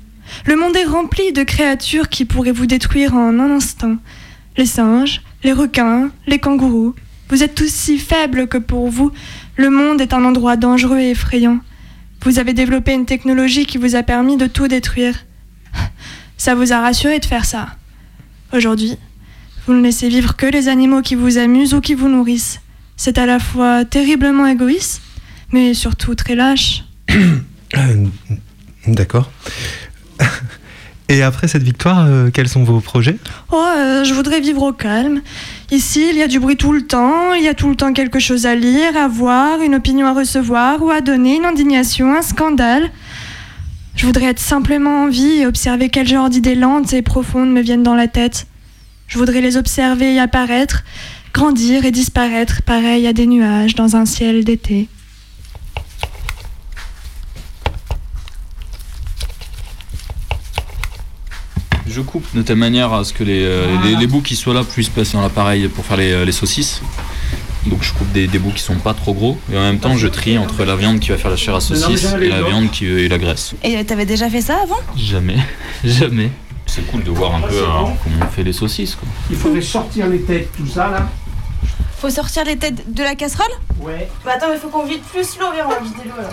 Le 0.46 0.56
monde 0.56 0.76
est 0.76 0.86
rempli 0.86 1.32
de 1.32 1.44
créatures 1.44 2.10
qui 2.10 2.26
pourraient 2.26 2.52
vous 2.52 2.66
détruire 2.66 3.14
en 3.14 3.40
un 3.40 3.52
instant. 3.52 3.98
Les 4.58 4.66
singes, 4.66 5.22
les 5.44 5.54
requins, 5.54 6.10
les 6.28 6.40
kangourous. 6.40 6.96
Vous 7.30 7.44
êtes 7.44 7.56
tous 7.56 7.72
si 7.72 7.98
faibles 7.98 8.48
que 8.48 8.58
pour 8.58 8.90
vous, 8.90 9.12
le 9.56 9.70
monde 9.70 10.02
est 10.02 10.14
un 10.14 10.26
endroit 10.26 10.58
dangereux 10.58 11.00
et 11.00 11.12
effrayant. 11.12 11.60
Vous 12.26 12.40
avez 12.40 12.54
développé 12.54 12.92
une 12.92 13.06
technologie 13.06 13.68
qui 13.68 13.78
vous 13.78 13.96
a 13.96 14.02
permis 14.02 14.36
de 14.36 14.48
tout 14.48 14.68
détruire. 14.68 15.14
Ça 16.38 16.56
vous 16.56 16.74
a 16.74 16.82
rassuré 16.82 17.20
de 17.20 17.26
faire 17.26 17.46
ça. 17.46 17.68
Aujourd'hui, 18.52 18.98
vous 19.68 19.74
ne 19.74 19.84
laissez 19.84 20.10
vivre 20.10 20.36
que 20.36 20.48
les 20.48 20.68
animaux 20.68 21.04
qui 21.04 21.14
vous 21.14 21.38
amusent 21.38 21.76
ou 21.76 21.82
qui 21.82 21.94
vous 21.94 22.10
nourrissent. 22.10 22.62
C'est 22.98 23.20
à 23.20 23.28
la 23.28 23.38
fois 23.38 23.86
terriblement 23.86 24.48
égoïste, 24.48 25.04
mais 25.52 25.76
surtout 25.76 26.16
très 26.16 26.36
lâche. 26.36 26.84
Euh, 27.76 28.06
D'accord. 28.88 29.32
Et 31.08 31.22
après 31.22 31.48
cette 31.48 31.64
victoire, 31.64 32.06
euh, 32.08 32.30
quels 32.34 32.50
sont 32.50 32.64
vos 32.64 32.80
projets? 32.80 33.18
Oh, 33.52 33.64
euh, 33.78 34.04
je 34.04 34.14
voudrais 34.14 34.40
vivre 34.40 34.64
au 34.64 34.74
calme. 34.74 35.22
Ici, 35.72 36.08
il 36.10 36.18
y 36.18 36.24
a 36.24 36.28
du 36.28 36.40
bruit 36.40 36.58
tout 36.58 36.72
le 36.72 36.82
temps, 36.82 37.34
il 37.34 37.44
y 37.44 37.48
a 37.48 37.54
tout 37.54 37.70
le 37.70 37.76
temps 37.76 37.94
quelque 37.94 38.20
chose 38.20 38.46
à 38.48 38.56
lire, 38.56 38.98
à 38.98 39.08
voir, 39.08 39.62
une 39.62 39.76
opinion 39.76 40.08
à 40.08 40.14
recevoir 40.14 40.82
ou 40.82 40.90
à 40.90 41.02
donner, 41.02 41.36
une 41.36 41.46
indignation, 41.46 42.16
un 42.16 42.24
scandale. 42.24 42.90
Je 43.96 44.06
voudrais 44.06 44.26
être 44.26 44.40
simplement 44.40 45.04
en 45.04 45.08
vie 45.08 45.42
et 45.42 45.46
observer 45.46 45.90
quel 45.90 46.08
genre 46.08 46.30
d'idées 46.30 46.56
lentes 46.56 46.92
et 46.94 47.02
profondes 47.02 47.52
me 47.52 47.62
viennent 47.62 47.84
dans 47.84 47.96
la 47.96 48.08
tête. 48.08 48.48
Je 49.08 49.20
voudrais 49.20 49.42
les 49.42 49.58
observer 49.58 50.16
et 50.16 50.20
apparaître, 50.20 50.84
grandir 51.34 51.86
et 51.86 51.92
disparaître, 51.92 52.64
pareil 52.64 53.06
à 53.06 53.14
des 53.14 53.28
nuages 53.28 53.76
dans 53.76 53.96
un 53.96 54.06
ciel 54.06 54.44
d'été. 54.44 54.88
Je 61.88 62.02
coupe 62.02 62.26
de 62.36 62.42
telle 62.42 62.58
manière 62.58 62.94
à 62.94 63.04
ce 63.04 63.14
que 63.14 63.24
les, 63.24 63.44
euh, 63.44 63.68
les, 63.84 63.96
les 63.96 64.08
bouts 64.08 64.22
qui 64.22 64.36
soient 64.36 64.54
là 64.54 64.64
puissent 64.64 64.90
passer 64.90 65.14
dans 65.14 65.22
l'appareil 65.22 65.68
pour 65.68 65.86
faire 65.86 65.98
les, 65.98 66.12
euh, 66.12 66.26
les 66.26 66.32
saucisses. 66.32 66.82
Donc 67.68 67.84
je 67.84 67.94
coupe 67.94 68.12
des, 68.12 68.28
des 68.28 68.38
bouts 68.40 68.52
qui 68.52 68.62
sont 68.62 68.76
pas 68.76 68.94
trop 68.94 69.14
gros 69.14 69.38
et 69.52 69.58
en 69.58 69.62
même 69.62 69.80
temps 69.80 69.98
je 69.98 70.08
trie 70.08 70.38
entre 70.38 70.64
la 70.66 70.76
viande 70.76 71.00
qui 71.00 71.10
va 71.10 71.18
faire 71.18 71.32
la 71.32 71.38
chair 71.38 71.56
à 71.56 71.62
saucisse 71.62 72.06
et 72.22 72.30
la 72.30 72.44
viande 72.44 72.70
qui 72.72 72.86
et 72.86 73.08
la 73.08 73.18
graisse. 73.18 73.56
Et 73.64 73.84
t'avais 73.86 74.06
déjà 74.06 74.30
fait 74.30 74.42
ça 74.42 74.58
avant? 74.64 74.78
Jamais, 74.96 75.38
jamais. 75.84 76.30
C'est 76.68 76.86
cool 76.88 77.04
de 77.04 77.12
voir 77.12 77.36
un 77.36 77.42
peu 77.42 77.56
euh, 77.56 77.66
comment 78.04 78.26
on 78.26 78.28
fait 78.28 78.44
les 78.44 78.54
saucisses. 78.54 78.96
Quoi. 78.96 79.08
Il 79.32 79.38
faudrait 79.38 79.62
sortir 79.62 80.08
les 80.08 80.22
têtes, 80.22 80.50
tout 80.58 80.68
ça 80.68 80.90
là. 80.90 81.10
Faut 81.98 82.10
sortir 82.10 82.44
les 82.46 82.58
têtes 82.58 82.94
de 82.94 83.04
la 83.04 83.16
casserole? 83.16 83.48
Ouais. 83.80 84.10
Bah 84.24 84.32
attends, 84.36 84.52
il 84.54 84.60
faut 84.60 84.70
qu'on 84.70 84.86
vide 84.86 85.02
plus 85.02 85.38
l'eau, 85.40 85.48
viens, 85.54 85.66
on 85.66 85.70
va 85.70 85.80
vider 85.80 86.04
l'eau 86.06 86.22
là. 86.22 86.30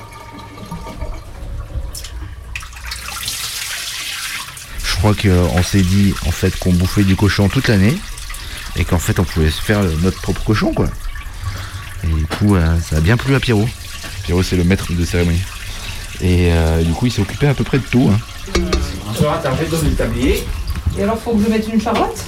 Crois 5.02 5.14
qu'on 5.14 5.62
s'est 5.64 5.82
dit 5.82 6.14
en 6.26 6.30
fait 6.30 6.56
qu'on 6.58 6.72
bouffait 6.72 7.02
du 7.02 7.16
cochon 7.16 7.48
toute 7.48 7.66
l'année 7.66 7.96
et 8.76 8.84
qu'en 8.84 9.00
fait 9.00 9.18
on 9.18 9.24
pouvait 9.24 9.50
se 9.50 9.60
faire 9.60 9.80
notre 10.02 10.20
propre 10.20 10.44
cochon 10.44 10.72
quoi. 10.72 10.88
Et 12.04 12.06
du 12.06 12.24
coup 12.26 12.54
euh, 12.54 12.78
ça 12.80 12.96
a 12.96 13.00
bien 13.00 13.16
plu 13.16 13.34
à 13.34 13.40
Pierrot. 13.40 13.68
Pierrot 14.22 14.44
c'est 14.44 14.56
le 14.56 14.62
maître 14.64 14.92
de 14.92 15.04
cérémonie. 15.04 15.42
Et 16.20 16.52
euh, 16.52 16.82
du 16.82 16.92
coup 16.92 17.06
il 17.06 17.12
s'est 17.12 17.20
occupé 17.20 17.48
à 17.48 17.54
peu 17.54 17.64
près 17.64 17.78
de 17.78 17.84
tout. 17.84 18.10
hein. 18.12 18.18
T'as 19.42 19.50
donner 19.66 19.90
le 19.90 19.96
tablier. 19.96 20.44
Et 20.98 21.02
alors, 21.02 21.18
faut 21.18 21.32
que 21.32 21.42
je 21.42 21.48
mette 21.48 21.66
une 21.72 21.80
charlotte? 21.80 22.18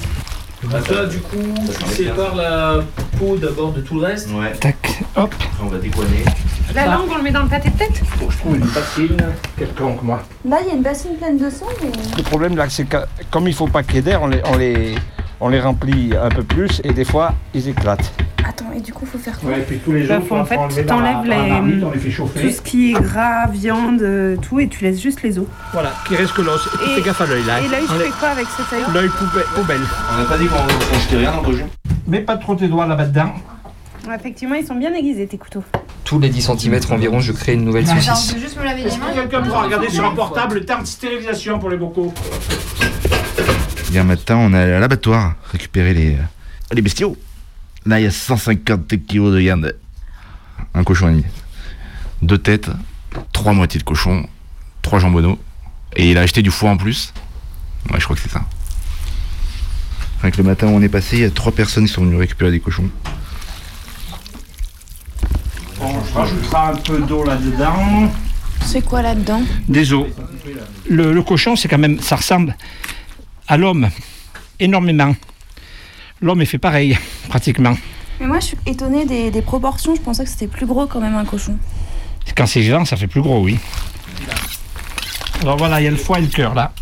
Bah 0.65 0.81
toi, 0.81 1.05
du 1.07 1.19
coup, 1.19 1.55
tu 1.79 1.95
sépares 1.95 2.35
la 2.35 2.83
peau 3.19 3.37
d'abord 3.37 3.73
de 3.73 3.83
tout 3.83 4.01
le 4.01 4.07
reste. 4.07 4.31
Ouais. 4.31 4.53
Tac, 4.53 4.77
hop. 5.17 5.35
Après 5.39 5.63
on 5.63 5.69
va 5.69 5.79
décoiner. 5.79 6.25
La 6.75 6.87
langue, 6.87 7.09
on 7.13 7.17
le 7.19 7.23
met 7.23 7.31
dans 7.31 7.43
le 7.43 7.49
pâté 7.49 7.71
de 7.71 7.77
tête 7.77 8.01
Faut 8.19 8.27
que 8.27 8.33
je 8.33 8.39
trouve 8.39 8.57
une 8.57 8.65
bassine 8.67 9.17
quelconque 9.59 10.03
moi. 10.03 10.23
Là, 10.49 10.59
il 10.63 10.69
y 10.69 10.71
a 10.71 10.75
une 10.75 10.83
bassine 10.83 11.17
pleine 11.17 11.37
de 11.39 11.51
sang, 11.51 11.67
mais. 11.83 11.89
Le 12.17 12.23
problème 12.23 12.57
là 12.57 12.67
c'est 12.69 12.85
que 12.85 12.97
comme 13.31 13.47
il 13.49 13.55
faut 13.55 13.67
pas 13.69 13.83
qu'il 13.83 13.97
y 13.97 13.99
ait 13.99 14.03
d'air, 14.03 14.23
on 14.23 14.27
les, 14.29 14.41
on, 14.47 14.57
les, 14.57 14.95
on 15.41 15.49
les 15.49 15.61
remplit 15.61 16.13
un 16.21 16.29
peu 16.31 16.43
plus 16.43 16.81
et 16.85 16.93
des 16.93 17.05
fois 17.05 17.35
ils 17.55 17.69
éclatent. 17.69 18.13
Attends, 18.47 18.73
et 18.77 18.81
du 18.81 18.93
coup, 18.93 19.07
faut 19.07 19.17
faire 19.19 19.39
quoi 19.41 19.51
Ouais, 19.51 19.61
et 19.61 19.63
puis 19.63 19.79
tous 19.79 19.91
les 19.93 20.07
Bah, 20.07 20.17
jours, 20.19 20.27
faut, 20.29 20.37
en 20.37 20.45
fait, 20.45 20.57
la- 20.77 20.85
t'enlèves 20.85 21.25
les, 21.25 21.49
marmite, 21.51 21.83
on 21.83 21.91
les 21.91 21.99
fait 21.99 22.11
chauffer. 22.11 22.41
tout 22.43 22.51
ce 22.51 22.61
qui 22.61 22.91
est 22.91 22.93
gras, 22.93 23.47
viande, 23.47 24.03
euh, 24.03 24.37
tout, 24.37 24.61
et 24.61 24.69
tu 24.69 24.85
laisses 24.85 25.01
juste 25.01 25.23
les 25.23 25.39
os. 25.39 25.47
Voilà, 25.73 25.93
qui 26.07 26.15
reste 26.15 26.35
que 26.35 26.43
l'os. 26.43 26.67
Et 26.67 26.85
tu 26.85 26.91
Et- 26.91 26.95
fais 26.97 27.03
gaffe 27.03 27.21
à 27.23 27.27
l'œil 27.27 27.43
là. 27.45 27.61
Et 27.61 27.69
l'œil, 27.69 27.85
je 27.89 27.95
fais 27.95 28.11
quoi 28.21 28.29
avec 28.29 28.47
cet 28.55 28.71
œil 28.79 28.85
L'œil 28.93 29.09
poubelle. 29.09 29.45
poubelle. 29.55 29.81
On 30.13 30.19
n'a 30.19 30.25
pas 30.29 30.37
dit 30.39 30.47
qu'on 30.47 30.99
jetait 31.01 31.17
rien 31.17 31.31
dans 31.33 31.41
le 31.41 31.47
cochon. 31.47 31.69
Mets 32.07 32.21
pas 32.21 32.37
trop 32.37 32.55
tes 32.55 32.69
doigts 32.69 32.87
là-bas 32.87 33.07
dedans. 33.07 33.33
Effectivement, 34.13 34.55
ils 34.55 34.67
sont 34.67 34.75
bien 34.75 34.93
aiguisés 34.93 35.27
tes 35.27 35.39
couteaux. 35.39 35.65
Tous 36.05 36.19
les 36.19 36.29
10 36.29 36.43
cm 36.59 36.81
environ, 36.91 37.21
je 37.21 37.33
crée 37.33 37.55
une 37.55 37.65
nouvelle 37.65 37.87
saucisse. 37.87 38.37
juste 38.39 38.59
me 38.59 38.65
laver 38.65 38.83
Est-ce 38.83 38.99
que 38.99 39.15
quelqu'un 39.15 39.43
pourra 39.43 39.63
regarder 39.63 39.89
sur 39.89 40.05
un 40.05 40.15
portable 40.15 40.57
le 40.57 40.67
temps 40.67 40.81
de 40.81 40.87
stérilisation 40.87 41.59
pour 41.59 41.71
les 41.71 41.77
bocaux 41.77 42.13
Hier 43.91 44.05
matin 44.05 44.37
on 44.37 44.53
est 44.53 44.59
allé 44.59 44.73
à 44.73 44.81
l'abattoir 44.81 45.35
récupérer 45.53 45.95
les, 45.95 46.15
euh, 46.15 46.23
les 46.73 46.83
bestiaux. 46.83 47.17
Là 47.87 48.01
il 48.01 48.05
y 48.05 48.07
a 48.07 48.11
150 48.11 49.07
kilos 49.07 49.33
de 49.33 49.39
viande. 49.39 49.77
Un 50.75 50.85
cochon 50.85 51.09
et 51.09 51.13
demi. 51.13 51.25
Deux 52.23 52.39
têtes, 52.39 52.69
trois 53.33 53.53
moitiés 53.53 53.79
de 53.79 53.85
cochon, 53.85 54.27
trois 54.83 54.99
jambonneaux. 54.99 55.39
Et 55.97 56.11
il 56.11 56.19
a 56.19 56.23
acheté 56.23 56.43
du 56.43 56.51
foie 56.51 56.71
en 56.71 56.77
plus. 56.77 57.15
Ouais 57.91 58.01
je 58.01 58.05
crois 58.05 58.17
que 58.17 58.23
c'est 58.23 58.31
ça. 58.31 58.45
Que 60.23 60.39
le 60.39 60.45
matin 60.45 60.69
où 60.69 60.71
on 60.71 60.81
est 60.81 60.89
passé, 60.89 61.17
il 61.19 61.23
y 61.23 61.27
a 61.27 61.31
trois 61.31 61.53
personnes 61.53 61.85
qui 61.85 61.93
sont 61.93 62.03
venues 62.03 62.17
récupérer 62.17 62.51
des 62.51 62.59
cochons. 62.61 62.89
On 65.85 66.19
rajoutera 66.19 66.71
un 66.71 66.77
peu 66.77 66.99
d'eau 67.01 67.25
là-dedans. 67.25 68.11
C'est 68.65 68.83
quoi 68.85 69.03
là-dedans 69.03 69.43
Des 69.69 69.93
os. 69.93 70.07
Le, 70.89 71.13
le 71.13 71.23
cochon, 71.23 71.57
c'est 71.57 71.69
quand 71.69 71.79
même, 71.79 72.01
ça 72.01 72.17
ressemble 72.17 72.57
à 73.49 73.57
l'homme 73.57 73.89
énormément. 74.59 75.15
L'homme 76.23 76.41
est 76.43 76.47
fait 76.47 76.59
pareil, 76.59 76.97
pratiquement. 77.29 77.77
Mais 78.21 78.27
moi, 78.27 78.41
je 78.41 78.47
suis 78.47 78.57
étonnée 78.67 79.05
des, 79.05 79.31
des 79.31 79.43
proportions. 79.43 79.95
Je 79.95 80.01
pensais 80.01 80.25
que 80.25 80.31
c'était 80.31 80.47
plus 80.47 80.67
gros 80.67 80.87
quand 80.87 81.01
même 81.01 81.17
un 81.17 81.25
cochon. 81.25 81.59
Quand 82.37 82.47
c'est 82.47 82.61
vivant, 82.61 82.85
ça 82.85 82.97
fait 82.97 83.07
plus 83.07 83.21
gros, 83.21 83.41
oui. 83.43 83.59
Alors 85.43 85.59
voilà, 85.59 85.81
il 85.81 85.85
y 85.85 85.89
a 85.89 85.91
le 85.91 85.97
foie 85.97 86.19
et 86.19 86.23
le 86.23 86.29
cœur 86.29 86.55
là. 86.55 86.73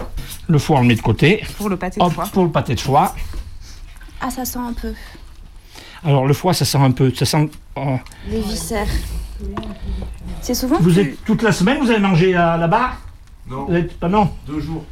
Le 0.48 0.58
foie, 0.58 0.78
on 0.78 0.82
le 0.82 0.86
met 0.88 0.94
de 0.94 1.00
côté. 1.00 1.42
Pour 1.56 1.68
le 1.68 1.76
pâté 1.76 1.98
de 1.98 2.04
Hop, 2.04 2.12
foie. 2.12 2.24
pour 2.32 2.44
le 2.44 2.50
pâté 2.50 2.74
de 2.74 2.80
foie. 2.80 3.14
Ah, 4.20 4.30
ça 4.30 4.44
sent 4.44 4.58
un 4.58 4.72
peu. 4.72 4.92
Alors 6.04 6.26
le 6.26 6.34
foie, 6.34 6.54
ça 6.54 6.64
sent 6.64 6.78
un 6.78 6.90
peu. 6.90 7.12
Ça 7.14 7.24
sent. 7.24 7.48
oh. 7.76 7.96
Les 8.28 8.40
viscères. 8.40 8.86
C'est 10.40 10.54
souvent 10.54 10.76
Vous 10.80 10.98
êtes 10.98 11.24
toute 11.24 11.42
la 11.42 11.52
semaine, 11.52 11.78
vous 11.80 11.90
allez 11.90 12.00
manger 12.00 12.36
euh, 12.36 12.56
là-bas 12.56 12.92
Non. 13.48 13.66
Vous 13.68 13.74
êtes- 13.74 13.96
pas 13.98 14.08
non. 14.08 14.30
Deux 14.46 14.60
jours. 14.60 14.84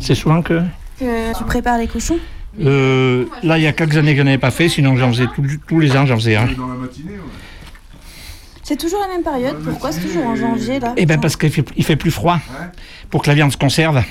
C'est 0.00 0.14
souvent 0.14 0.40
que. 0.42 0.62
que 0.98 1.36
tu 1.36 1.44
prépares 1.44 1.78
les 1.78 1.86
cochons? 1.88 2.18
Euh, 2.60 3.26
là, 3.42 3.58
il 3.58 3.64
y 3.64 3.66
a 3.66 3.72
quelques 3.72 3.96
années 3.96 4.12
que 4.12 4.18
je 4.18 4.22
n'en 4.22 4.28
avais 4.28 4.38
pas 4.38 4.50
fait, 4.52 4.68
sinon 4.68 4.96
j'en 4.96 5.08
faisais 5.10 5.26
tout- 5.34 5.44
tous 5.66 5.80
les 5.80 5.96
ans, 5.96 6.06
j'en 6.06 6.16
faisais 6.16 6.36
un. 6.36 6.46
Dans 6.52 6.68
la 6.68 6.74
matinée, 6.74 7.14
C'est 8.62 8.76
toujours 8.78 9.00
la 9.00 9.08
même 9.08 9.22
période. 9.22 9.56
Pourquoi 9.62 9.92
c'est 9.92 10.00
toujours 10.00 10.24
en 10.26 10.36
janvier 10.36 10.80
là? 10.80 10.94
Eh 10.96 11.04
bien, 11.04 11.18
parce 11.18 11.36
qu'il 11.36 11.50
fait, 11.50 11.64
il 11.76 11.84
fait 11.84 11.96
plus 11.96 12.10
froid 12.12 12.38
pour 13.10 13.22
que 13.22 13.28
la 13.28 13.34
viande 13.34 13.52
se 13.52 13.56
conserve. 13.58 14.02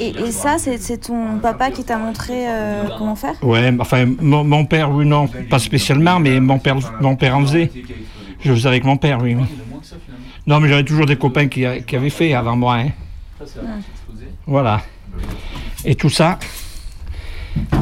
Et, 0.00 0.08
et 0.08 0.32
ça, 0.32 0.56
c'est 0.58 0.96
ton 0.98 1.38
papa 1.38 1.70
qui 1.70 1.84
t'a 1.84 1.98
montré 1.98 2.48
euh, 2.48 2.84
comment 2.96 3.14
faire? 3.14 3.34
Ouais, 3.42 3.70
enfin, 3.78 4.06
mon, 4.20 4.42
mon 4.44 4.64
père, 4.64 4.90
oui, 4.90 5.04
non, 5.04 5.26
pas 5.28 5.58
spécialement, 5.58 6.18
mais 6.18 6.40
mon 6.40 6.58
père, 6.58 6.76
mon 7.00 7.16
père 7.16 7.36
en 7.36 7.42
faisait. 7.42 7.70
Je 8.42 8.52
faisais 8.54 8.68
avec 8.68 8.84
mon 8.84 8.96
père, 8.96 9.18
oui. 9.22 9.36
Non, 10.46 10.58
mais 10.58 10.68
j'avais 10.70 10.84
toujours 10.84 11.04
des 11.04 11.16
copains 11.16 11.48
qui, 11.48 11.66
avaient 11.66 12.10
fait 12.10 12.32
avant 12.32 12.56
moi. 12.56 12.76
hein. 12.76 12.88
Voilà. 14.46 14.80
Et 15.84 15.94
tout 15.94 16.08
ça, 16.08 16.38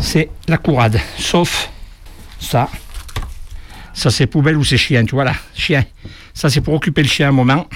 c'est 0.00 0.28
la 0.48 0.58
courade. 0.58 0.98
Sauf 1.16 1.70
ça. 2.40 2.68
Ça, 3.94 4.10
c'est 4.10 4.26
poubelle 4.26 4.56
ou 4.56 4.64
c'est 4.64 4.76
chien, 4.76 5.04
tu 5.04 5.14
vois 5.14 5.24
là. 5.24 5.34
Chien. 5.54 5.84
Ça, 6.34 6.50
c'est 6.50 6.60
pour 6.60 6.74
occuper 6.74 7.02
le 7.02 7.08
chien 7.08 7.28
un 7.28 7.32
moment. 7.32 7.66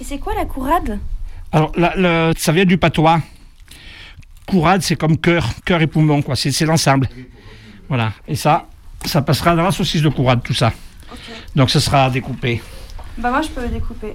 Et 0.00 0.04
c'est 0.04 0.18
quoi 0.18 0.34
la 0.34 0.44
courade? 0.44 0.98
Alors, 1.52 1.72
la- 1.76 2.32
ça 2.36 2.52
vient 2.52 2.64
du 2.66 2.76
patois. 2.78 3.20
Courade, 4.48 4.82
c'est 4.82 4.96
comme 4.96 5.16
cœur, 5.18 5.46
cœur 5.64 5.80
et 5.82 5.86
poumon, 5.86 6.22
quoi. 6.22 6.34
C'est 6.36 6.64
l'ensemble. 6.64 7.08
Voilà. 7.88 8.12
Et 8.26 8.34
ça, 8.34 8.66
ça 9.04 9.22
passera 9.22 9.54
dans 9.54 9.62
la 9.62 9.70
saucisse 9.70 10.02
de 10.02 10.08
courade, 10.08 10.40
tout 10.42 10.54
ça. 10.54 10.72
Donc, 11.54 11.70
ça 11.70 11.80
sera 11.80 12.10
découpé. 12.10 12.60
Bah 13.18 13.30
moi 13.30 13.42
je 13.42 13.48
peux 13.48 13.62
le 13.62 13.68
découper. 13.68 14.14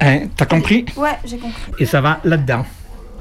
Hein, 0.00 0.26
T'as 0.36 0.46
compris? 0.46 0.84
Ouais, 0.96 1.16
j'ai 1.24 1.38
compris. 1.38 1.72
Et 1.78 1.86
ça 1.86 2.00
va 2.00 2.18
là-dedans. 2.24 2.64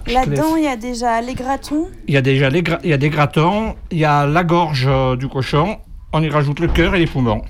Là-dedans, 0.07 0.55
il 0.55 0.63
y 0.63 0.67
a 0.67 0.75
déjà 0.75 1.21
les 1.21 1.35
gratons. 1.35 1.89
Il 2.07 2.13
y 2.13 2.17
a 2.17 2.21
déjà 2.21 2.49
les 2.49 2.61
gra- 2.63 2.79
il 2.83 2.89
y 2.89 2.93
a 2.93 2.97
des 2.97 3.09
gratons, 3.09 3.75
il 3.91 3.97
y 3.99 4.05
a 4.05 4.25
la 4.25 4.43
gorge 4.43 4.85
euh, 4.87 5.15
du 5.15 5.27
cochon, 5.27 5.77
on 6.13 6.23
y 6.23 6.29
rajoute 6.29 6.59
le 6.59 6.69
cœur 6.69 6.95
et 6.95 6.99
les 6.99 7.05
poumons. 7.07 7.43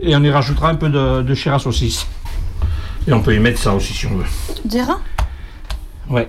Et 0.00 0.16
on 0.16 0.22
y 0.24 0.30
rajoutera 0.30 0.70
un 0.70 0.74
peu 0.74 0.88
de, 0.88 1.22
de 1.22 1.34
chair 1.34 1.54
à 1.54 1.58
saucisse. 1.60 2.06
Et 3.06 3.12
on 3.12 3.20
peut 3.20 3.34
y 3.34 3.38
mettre 3.38 3.60
ça 3.60 3.72
aussi 3.74 3.92
si 3.92 4.06
on 4.06 4.16
veut. 4.16 4.24
Des 4.64 4.82
reins 4.82 5.02
Ouais. 6.08 6.28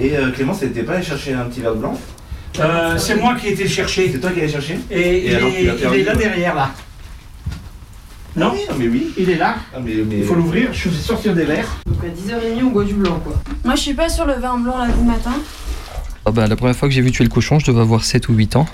Et 0.00 0.16
euh, 0.16 0.30
Clément, 0.30 0.54
t'étais 0.54 0.82
pas 0.82 0.94
allé 0.94 1.02
chercher 1.04 1.34
un 1.34 1.44
petit 1.44 1.60
verre 1.60 1.74
de 1.74 1.80
blanc 1.80 1.98
Euh, 2.60 2.96
c'est 2.98 3.16
moi 3.16 3.34
qui 3.34 3.48
ai 3.48 3.52
été 3.52 3.64
le 3.64 3.68
chercher. 3.68 4.10
C'est 4.12 4.18
toi 4.20 4.30
qui 4.30 4.40
allais 4.40 4.48
chercher 4.48 4.78
Et, 4.90 5.26
il, 5.28 5.34
alors, 5.34 5.48
est, 5.48 5.52
tu 5.60 5.66
l'as 5.66 5.72
il 5.74 5.78
perdu, 5.80 5.98
est 6.00 6.04
là 6.04 6.14
derrière, 6.14 6.54
là. 6.54 6.70
Non 8.34 8.54
mais 8.78 8.88
oui. 8.88 9.12
Il 9.18 9.28
est 9.28 9.36
là. 9.36 9.56
Ah, 9.74 9.78
mais, 9.84 9.92
mais- 10.08 10.18
Il 10.18 10.24
faut 10.24 10.34
l'ouvrir, 10.34 10.72
je 10.72 10.88
vais 10.88 10.96
sortir 10.96 11.34
des 11.34 11.44
verres. 11.44 11.68
Donc 11.86 11.98
à 12.02 12.08
10h30, 12.08 12.62
on 12.64 12.70
boit 12.70 12.84
du 12.84 12.94
blanc 12.94 13.20
quoi. 13.22 13.34
Moi 13.64 13.74
je 13.74 13.80
suis 13.80 13.94
pas 13.94 14.08
sur 14.08 14.24
le 14.24 14.34
vin 14.34 14.56
blanc 14.58 14.78
là 14.78 14.88
du 14.88 15.04
matin. 15.04 15.34
Ah 16.24 16.30
bah, 16.30 16.46
la 16.46 16.56
première 16.56 16.74
fois 16.76 16.88
que 16.88 16.94
j'ai 16.94 17.02
vu 17.02 17.10
tuer 17.10 17.24
le 17.24 17.30
cochon, 17.30 17.58
je 17.58 17.66
devais 17.66 17.80
avoir 17.80 18.04
7 18.04 18.28
ou 18.30 18.34
8 18.34 18.56
ans. 18.56 18.66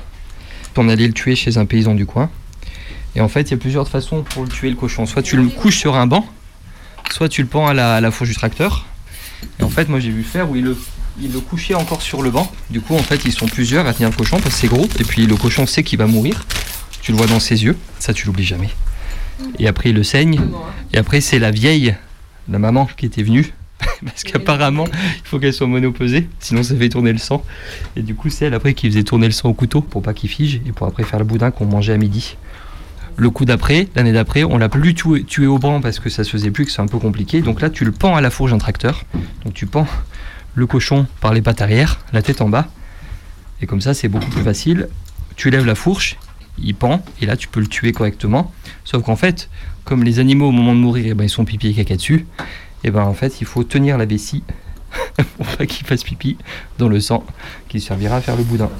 On 0.77 0.89
allait 0.89 1.09
le 1.09 1.13
tuer 1.13 1.35
chez 1.35 1.59
un 1.59 1.67
paysan 1.67 1.97
du 1.97 2.07
coin. 2.07 2.31
Et 3.17 3.21
en 3.21 3.27
fait, 3.27 3.43
il 3.43 3.51
y 3.51 3.55
a 3.55 3.57
plusieurs 3.57 3.89
façons 3.89 4.23
pour 4.23 4.45
le 4.45 4.49
tuer 4.49 4.71
le 4.71 4.77
cochon. 4.77 5.07
Soit 5.07 5.23
tu 5.23 5.37
le 5.37 5.47
couches 5.49 5.79
sur 5.79 5.97
un 5.97 6.07
banc, 6.07 6.25
soit 7.11 7.29
tu 7.29 7.43
le 7.43 7.49
pends 7.49 7.67
à 7.67 7.75
la, 7.75 7.97
à 7.97 8.01
la 8.01 8.13
fourche 8.13 8.29
du 8.29 8.37
tracteur. 8.37 8.87
Et 9.59 9.65
en 9.65 9.71
fait, 9.71 9.89
moi 9.89 9.99
j'ai 9.99 10.11
vu 10.11 10.23
faire 10.23 10.49
où 10.49 10.55
il 10.55 10.63
le, 10.63 10.77
il 11.21 11.33
le 11.33 11.41
couchait 11.41 11.75
encore 11.75 12.03
sur 12.03 12.23
le 12.23 12.31
banc. 12.31 12.51
Du 12.71 12.81
coup, 12.81 12.95
en 12.95 13.03
fait, 13.03 13.25
ils 13.25 13.33
sont 13.33 13.47
plusieurs 13.47 13.87
à 13.87 13.93
tenir 13.93 14.11
le 14.11 14.17
cochon 14.17 14.39
parce 14.41 14.55
que 14.55 14.61
c'est 14.61 14.69
gros. 14.69 14.89
Et 14.99 15.05
puis 15.05 15.27
le 15.27 15.37
cochon 15.37 15.67
sait 15.67 15.83
qu'il 15.83 15.99
va 15.99 16.07
mourir. 16.07 16.45
Tu 17.03 17.13
le 17.13 17.19
vois 17.19 17.27
dans 17.27 17.41
ses 17.41 17.65
yeux. 17.65 17.77
Ça, 17.99 18.13
tu 18.13 18.27
l'oublies 18.27 18.45
jamais. 18.45 18.71
Et 19.59 19.69
après, 19.69 19.91
il 19.91 19.97
le 19.97 20.03
saigne. 20.03 20.41
Et 20.93 20.99
après, 20.99 21.21
c'est 21.21 21.39
la 21.39 21.51
vieille, 21.51 21.95
la 22.49 22.59
maman 22.59 22.89
qui 22.97 23.07
était 23.07 23.23
venue. 23.23 23.53
Parce 24.05 24.25
qu'apparemment, 24.25 24.87
il 24.93 25.25
faut 25.25 25.39
qu'elle 25.39 25.53
soit 25.53 25.67
monopesée, 25.67 26.29
sinon 26.41 26.63
ça 26.63 26.75
fait 26.75 26.89
tourner 26.89 27.13
le 27.13 27.19
sang. 27.19 27.45
Et 27.97 28.03
du 28.03 28.15
coup, 28.15 28.29
c'est 28.29 28.47
elle 28.47 28.55
après 28.55 28.75
qui 28.75 28.89
faisait 28.89 29.05
tourner 29.05 29.27
le 29.27 29.33
sang 29.33 29.49
au 29.49 29.55
couteau 29.55 29.81
pour 29.81 30.03
pas 30.03 30.15
qu'il 30.15 30.29
fige 30.29 30.61
et 30.67 30.73
pour 30.73 30.87
après 30.87 31.05
faire 31.05 31.19
le 31.19 31.25
boudin 31.25 31.51
qu'on 31.51 31.67
mangeait 31.67 31.93
à 31.93 31.97
midi. 31.97 32.37
Le 33.17 33.31
coup 33.31 33.45
d'après, 33.45 33.89
l'année 33.97 34.13
d'après, 34.13 34.45
on 34.45 34.59
l'a 34.59 34.69
plus 34.69 34.95
tué, 34.95 35.25
tué 35.25 35.47
au 35.47 35.59
banc 35.59 35.81
parce 35.81 35.99
que 35.99 36.09
ça 36.09 36.23
se 36.23 36.31
faisait 36.31 36.51
plus, 36.53 36.65
que 36.67 36.71
c'est 36.71 36.83
un 36.83 36.87
peu 36.87 36.99
compliqué. 36.99 37.41
Donc 37.41 37.61
là, 37.61 37.71
tu 37.71 37.85
le 37.85 37.93
pends 37.93 38.15
à 38.15 38.21
la 38.21 38.31
fourche 38.31 38.53
d'un 38.53 38.59
tracteur. 38.59 39.05
Donc 39.45 39.55
tu 39.55 39.67
pends 39.67 39.87
le 40.55 40.67
cochon 40.67 41.07
par 41.21 41.33
les 41.33 41.43
pattes 41.43 41.61
arrière, 41.63 41.99
la 42.13 42.23
tête 42.23 42.41
en 42.41 42.49
bas. 42.49 42.67
Et 43.61 43.67
comme 43.67 43.81
ça, 43.81 43.95
c'est 43.95 44.09
beaucoup 44.09 44.31
plus 44.31 44.43
facile. 44.43 44.89
Tu 45.37 45.51
lèves 45.51 45.67
la 45.67 45.75
fourche, 45.75 46.17
il 46.59 46.75
pend, 46.75 47.03
et 47.21 47.27
là, 47.27 47.37
tu 47.37 47.49
peux 47.49 47.61
le 47.61 47.67
tuer 47.69 47.93
correctement. 47.93 48.53
Sauf 48.85 49.03
qu'en 49.05 49.17
fait, 49.17 49.49
comme 49.85 50.05
les 50.05 50.19
animaux 50.19 50.49
au 50.49 50.53
moment 50.53 50.75
de 50.75 50.81
mourir, 50.81 51.07
eh 51.09 51.15
ben, 51.15 51.25
ils 51.25 51.29
sont 51.31 51.45
pipi 51.45 51.69
et 51.69 51.75
caca 51.75 51.97
dessus, 51.97 52.27
et 52.85 52.91
ben 52.91 53.03
en 53.03 53.15
fait, 53.15 53.41
il 53.41 53.47
faut 53.47 53.65
tenir 53.65 53.99
la 53.99 54.05
vessie 54.07 54.43
pour 55.37 55.47
pas 55.47 55.67
qu'il 55.67 55.87
fasse 55.87 56.03
pipi 56.05 56.37
dans 56.79 56.89
le 56.89 57.01
sang 57.01 57.25
qui 57.69 57.81
servira 57.81 58.17
à 58.17 58.21
faire 58.21 58.37
le 58.37 58.43
boudin. 58.45 58.71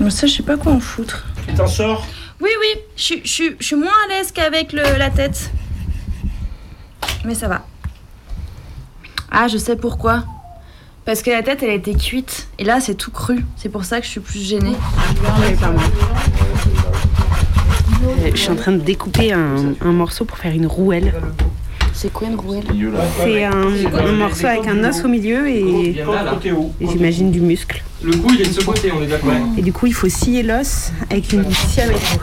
Moi 0.00 0.10
ça 0.10 0.26
je 0.26 0.32
sais 0.32 0.42
pas 0.42 0.56
quoi 0.56 0.72
en 0.72 0.80
foutre. 0.80 1.26
Tu 1.46 1.54
t'en 1.54 1.66
sors? 1.66 2.06
Oui 2.40 2.48
oui, 2.60 2.80
je 2.96 3.02
suis- 3.02 3.20
je 3.24 3.28
suis- 3.30 3.56
je 3.60 3.64
suis 3.66 3.76
moins 3.76 3.92
à 4.06 4.08
l'aise 4.08 4.32
qu'avec 4.32 4.72
la 4.72 5.10
tête. 5.10 5.50
Mais 7.24 7.34
ça 7.34 7.46
va. 7.48 7.64
Ah 9.30 9.46
je 9.48 9.58
sais 9.58 9.76
pourquoi. 9.76 10.24
Parce 11.04 11.22
que 11.22 11.30
la 11.30 11.42
tête 11.42 11.62
elle 11.62 11.70
a 11.70 11.74
été 11.74 11.94
cuite 11.94 12.46
et 12.58 12.64
là 12.64 12.78
c'est 12.80 12.94
tout 12.94 13.10
cru. 13.10 13.44
C'est 13.56 13.68
pour 13.68 13.84
ça 13.84 13.98
que 14.00 14.06
je 14.06 14.10
suis 14.10 14.20
plus 14.20 14.40
gênée. 14.40 14.76
Euh, 18.04 18.30
Je 18.32 18.36
suis 18.36 18.50
en 18.50 18.56
train 18.56 18.72
de 18.72 18.78
découper 18.78 19.32
un, 19.32 19.74
un 19.80 19.92
morceau 19.92 20.24
pour 20.24 20.38
faire 20.38 20.52
une 20.52 20.66
rouelle. 20.66 21.12
C'est 21.92 22.12
quoi 22.12 22.28
une 22.28 22.36
rouelle? 22.36 22.64
C'est 23.22 23.44
un, 23.44 23.52
un 23.52 24.12
morceau 24.12 24.46
avec 24.46 24.66
un 24.66 24.82
os 24.84 25.04
au 25.04 25.08
milieu 25.08 25.48
et, 25.48 25.90
et 26.80 26.86
j'imagine 26.88 27.30
du 27.30 27.40
muscle. 27.40 27.82
Le 28.02 28.16
coup, 28.16 28.32
il 28.34 28.40
est 28.40 28.46
de 28.48 28.52
ce 28.60 28.64
côté, 28.64 28.90
on 28.96 29.02
est 29.02 29.06
d'accord. 29.06 29.32
Et 29.58 29.62
du 29.62 29.72
coup, 29.72 29.86
il 29.86 29.94
faut 29.94 30.08
scier 30.08 30.42
l'os 30.42 30.90
avec 31.10 31.32
une 31.32 31.44
scie 31.52 31.82
à 31.82 31.86
métro. 31.88 32.18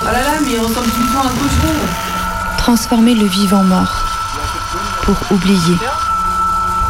Oh 0.00 0.06
là 0.06 0.12
là, 0.12 0.40
mais 0.44 0.52
il 0.54 0.60
ressemble 0.60 0.86
tout 0.88 1.00
le 1.00 1.12
temps 1.12 1.20
à 1.20 1.26
un 1.26 1.28
cochon. 1.28 1.68
Transformer 2.58 3.14
le 3.14 3.26
vivant 3.26 3.62
mort 3.64 4.08
pour 5.02 5.16
oublier. 5.30 5.76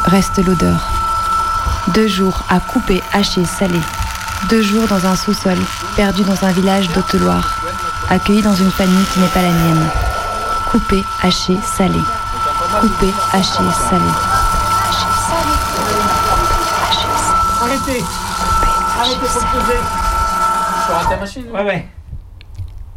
Reste 0.04 0.44
l'odeur. 0.44 0.88
Deux 1.94 2.08
jours 2.08 2.42
à 2.48 2.60
couper, 2.60 3.02
hacher, 3.12 3.44
saler. 3.44 3.80
Deux 4.48 4.62
jours 4.62 4.86
dans 4.88 5.06
un 5.06 5.16
sous-sol, 5.16 5.58
perdu 5.96 6.22
dans 6.22 6.44
un 6.44 6.52
village 6.52 6.88
d'Haute-Loire, 6.88 7.60
accueilli 8.10 8.42
dans 8.42 8.54
une 8.54 8.70
famille 8.70 9.04
qui 9.12 9.20
n'est 9.20 9.26
pas 9.28 9.42
la 9.42 9.50
mienne. 9.50 9.86
Couper, 10.70 11.02
hacher, 11.22 11.56
saler. 11.62 12.02
Couper, 12.80 13.12
hacher, 13.32 13.70
saler. 13.88 14.04
Arrêtez 17.62 18.04
Arrêtez, 19.00 19.16
poser 19.52 21.16
machine 21.20 21.44
Ouais, 21.52 21.62
ouais. 21.62 21.86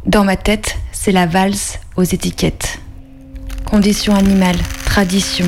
Dans 0.04 0.24
ma 0.24 0.36
tête, 0.36 0.76
c'est 0.92 1.12
la 1.12 1.26
valse 1.26 1.78
aux 1.96 2.02
étiquettes. 2.02 2.80
Condition 3.64 4.14
animale, 4.14 4.56
tradition, 4.96 5.44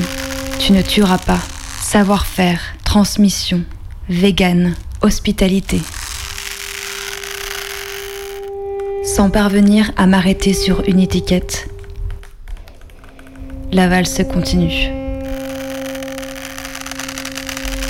tu 0.59 0.73
ne 0.73 0.83
tueras 0.83 1.17
pas, 1.17 1.39
savoir-faire, 1.81 2.61
transmission, 2.85 3.63
vegan, 4.07 4.75
hospitalité. 5.01 5.81
Sans 9.03 9.31
parvenir 9.31 9.91
à 9.97 10.05
m'arrêter 10.05 10.53
sur 10.53 10.83
une 10.87 10.99
étiquette, 10.99 11.67
la 13.71 13.87
valse 13.87 14.21
continue. 14.31 14.91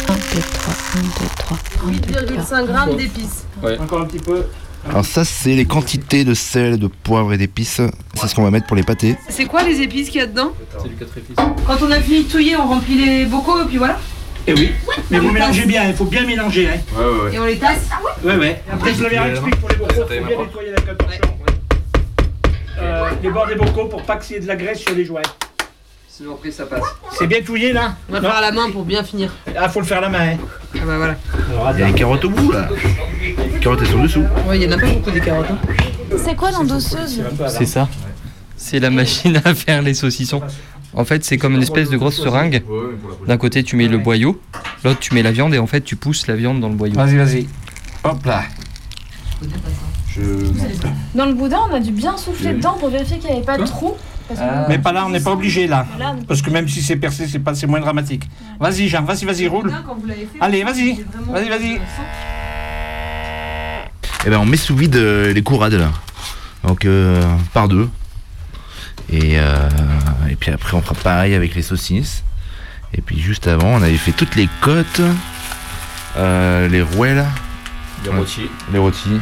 1, 0.07 0.13
2, 0.13 0.19
3, 0.53 0.73
1, 0.95 1.01
2, 1.01 1.09
3, 1.39 1.57
1, 1.87 1.91
2, 1.91 1.99
3. 2.21 2.63
8,5 2.63 2.67
grammes 2.67 2.95
d'épices. 2.95 3.43
Encore 3.81 4.03
un 4.03 4.05
petit 4.05 4.19
peu. 4.19 4.45
Alors 4.87 5.05
ça, 5.05 5.25
c'est 5.25 5.55
les 5.55 5.65
quantités 5.65 6.23
de 6.23 6.33
sel, 6.33 6.79
de 6.79 6.87
poivre 6.87 7.33
et 7.33 7.37
d'épices. 7.37 7.81
C'est 8.15 8.27
ce 8.27 8.35
qu'on 8.35 8.43
va 8.43 8.51
mettre 8.51 8.65
pour 8.67 8.75
les 8.77 8.83
pâtés. 8.83 9.15
C'est 9.29 9.45
quoi 9.45 9.63
les 9.63 9.81
épices 9.81 10.09
qu'il 10.09 10.19
y 10.19 10.23
a 10.23 10.27
dedans 10.27 10.53
C'est 10.81 10.89
du 10.89 10.95
4 10.95 11.17
épices. 11.17 11.35
Quand 11.67 11.77
on 11.81 11.91
a 11.91 11.99
fini 11.99 12.23
de 12.23 12.29
touiller, 12.29 12.55
on 12.55 12.67
remplit 12.67 12.95
les 12.95 13.25
bocaux 13.25 13.61
et 13.61 13.65
puis 13.65 13.77
voilà. 13.77 13.99
Et 14.47 14.53
oui. 14.53 14.71
Mais 15.11 15.19
vous 15.19 15.31
mélangez 15.31 15.65
bien, 15.65 15.87
il 15.87 15.93
faut 15.93 16.05
bien 16.05 16.25
mélanger. 16.25 16.69
Hein. 16.69 16.79
Ouais, 16.97 17.05
ouais, 17.05 17.35
Et 17.35 17.39
on 17.39 17.45
les 17.45 17.57
tasse 17.57 17.89
Ouais, 18.23 18.37
ouais. 18.37 18.61
Après, 18.71 18.93
Flavien 18.93 19.27
explique 19.27 19.55
pour 19.57 19.69
les 19.69 19.75
bocaux, 19.75 19.93
il 20.09 20.19
faut 20.19 20.25
bien 20.25 20.37
nettoyer 20.37 20.71
un 20.71 20.95
torchon. 20.95 21.21
Euh, 22.81 23.09
les 23.21 23.29
bords 23.29 23.47
des 23.47 23.55
bocaux 23.55 23.85
pour 23.85 24.03
pas 24.03 24.15
qu'il 24.17 24.35
y 24.35 24.39
ait 24.39 24.41
de 24.41 24.47
la 24.47 24.55
graisse 24.55 24.79
sur 24.79 24.95
les 24.95 25.03
jouets. 25.03 25.21
Sinon 26.07 26.35
après 26.35 26.51
ça 26.51 26.65
passe. 26.65 26.83
C'est 27.17 27.27
bien 27.27 27.41
touillé 27.41 27.71
là 27.73 27.95
On 28.09 28.13
va 28.13 28.21
faire 28.21 28.35
à 28.35 28.41
la 28.41 28.51
main 28.51 28.69
pour 28.71 28.83
bien 28.83 29.03
finir. 29.03 29.31
Ah, 29.57 29.69
faut 29.69 29.79
le 29.81 29.85
faire 29.85 29.99
à 29.99 30.01
la 30.01 30.09
main. 30.09 30.31
Hein. 30.31 30.37
Ah 30.75 30.85
bah 30.85 30.97
voilà. 30.97 31.15
Il 31.73 31.79
y 31.79 31.83
a 31.83 31.87
les 31.87 31.93
carottes 31.93 32.25
au 32.25 32.29
bout 32.29 32.51
là. 32.51 32.67
Les 33.59 33.63
carottes 33.65 33.79
elles 33.81 33.87
sont 33.87 34.01
dessous. 34.03 34.23
Ouais, 34.47 34.57
il 34.57 34.63
y 34.63 34.67
en 34.67 34.71
a 34.71 34.77
pas 34.79 34.87
beaucoup 34.87 35.11
des 35.11 35.19
carottes. 35.19 35.47
C'est 36.17 36.35
quoi 36.35 36.49
l'endosseuse 36.51 37.21
C'est 37.49 37.65
ça. 37.65 37.89
C'est 38.55 38.79
la 38.79 38.89
machine 38.89 39.41
à 39.43 39.53
faire 39.53 39.81
les 39.81 39.93
saucissons. 39.93 40.41
En 40.93 41.03
fait, 41.05 41.23
c'est 41.25 41.37
comme 41.37 41.55
une 41.55 41.61
espèce 41.61 41.89
de 41.89 41.97
grosse 41.97 42.21
seringue. 42.21 42.63
D'un 43.27 43.37
côté, 43.37 43.63
tu 43.63 43.75
mets 43.75 43.87
le 43.87 43.97
boyau, 43.97 44.39
l'autre, 44.83 44.99
tu 44.99 45.13
mets 45.13 45.21
la 45.23 45.31
viande 45.31 45.53
et 45.53 45.59
en 45.59 45.67
fait, 45.67 45.81
tu 45.81 45.95
pousses 45.97 46.27
la 46.27 46.35
viande 46.35 46.61
dans 46.61 46.69
le 46.69 46.75
boyau. 46.75 46.95
Vas-y, 46.95 47.17
vas-y. 47.17 47.47
Hop 48.05 48.25
là. 48.25 48.43
Je... 50.15 50.21
Dans 51.15 51.25
le 51.25 51.33
boudin, 51.33 51.59
on 51.69 51.75
a 51.75 51.79
dû 51.79 51.91
bien 51.91 52.15
souffler 52.17 52.53
dedans 52.53 52.75
pour 52.79 52.89
vérifier 52.89 53.17
qu'il 53.19 53.29
n'y 53.29 53.35
avait 53.37 53.45
pas 53.45 53.57
de 53.57 53.65
trou. 53.65 53.95
Que- 54.29 54.69
Mais 54.69 54.79
pas 54.79 54.91
là, 54.93 55.05
on 55.05 55.09
n'est 55.09 55.19
pas 55.19 55.31
obligé 55.31 55.67
là. 55.67 55.85
Parce 56.27 56.41
que 56.41 56.49
même 56.49 56.67
si 56.69 56.81
c'est 56.81 56.95
percé, 56.95 57.27
c'est 57.27 57.39
pas, 57.39 57.53
c'est 57.55 57.67
moins 57.67 57.79
dramatique. 57.81 58.23
Vas-y, 58.59 58.87
Jean, 58.87 59.03
vas-y, 59.03 59.25
vas-y, 59.25 59.47
roule. 59.47 59.71
Allez, 60.39 60.63
vas-y. 60.63 61.03
Vas-y, 61.27 61.49
vas-y. 61.49 61.81
Eh 64.25 64.29
ben 64.29 64.37
on 64.37 64.45
met 64.45 64.57
sous 64.57 64.75
vide 64.75 64.95
euh, 64.97 65.33
les 65.33 65.41
courades 65.43 65.73
là. 65.73 65.91
Donc 66.63 66.85
euh, 66.85 67.23
par 67.53 67.67
deux. 67.67 67.89
Et, 69.11 69.39
euh, 69.39 69.69
et 70.29 70.35
puis 70.35 70.51
après, 70.51 70.75
on 70.77 70.81
fera 70.81 70.93
pareil 70.95 71.33
avec 71.33 71.55
les 71.55 71.63
saucisses. 71.63 72.23
Et 72.93 73.01
puis 73.01 73.19
juste 73.19 73.47
avant, 73.47 73.69
on 73.69 73.81
avait 73.81 73.97
fait 73.97 74.11
toutes 74.11 74.35
les 74.35 74.47
côtes, 74.61 75.01
les 76.17 76.81
rouelles, 76.81 77.25
Les 78.03 78.11
rôtis. 78.11 78.49
les 78.71 78.77
rôtis 78.79 79.19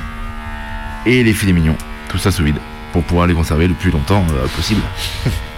et 1.06 1.24
les 1.24 1.34
filets 1.34 1.54
mignons. 1.54 1.78
Tout 2.10 2.18
ça 2.18 2.32
sous 2.32 2.44
vide 2.44 2.58
pour 2.92 3.04
pouvoir 3.04 3.28
les 3.28 3.34
conserver 3.34 3.68
le 3.68 3.74
plus 3.76 3.92
longtemps 3.92 4.26
possible. 4.56 4.82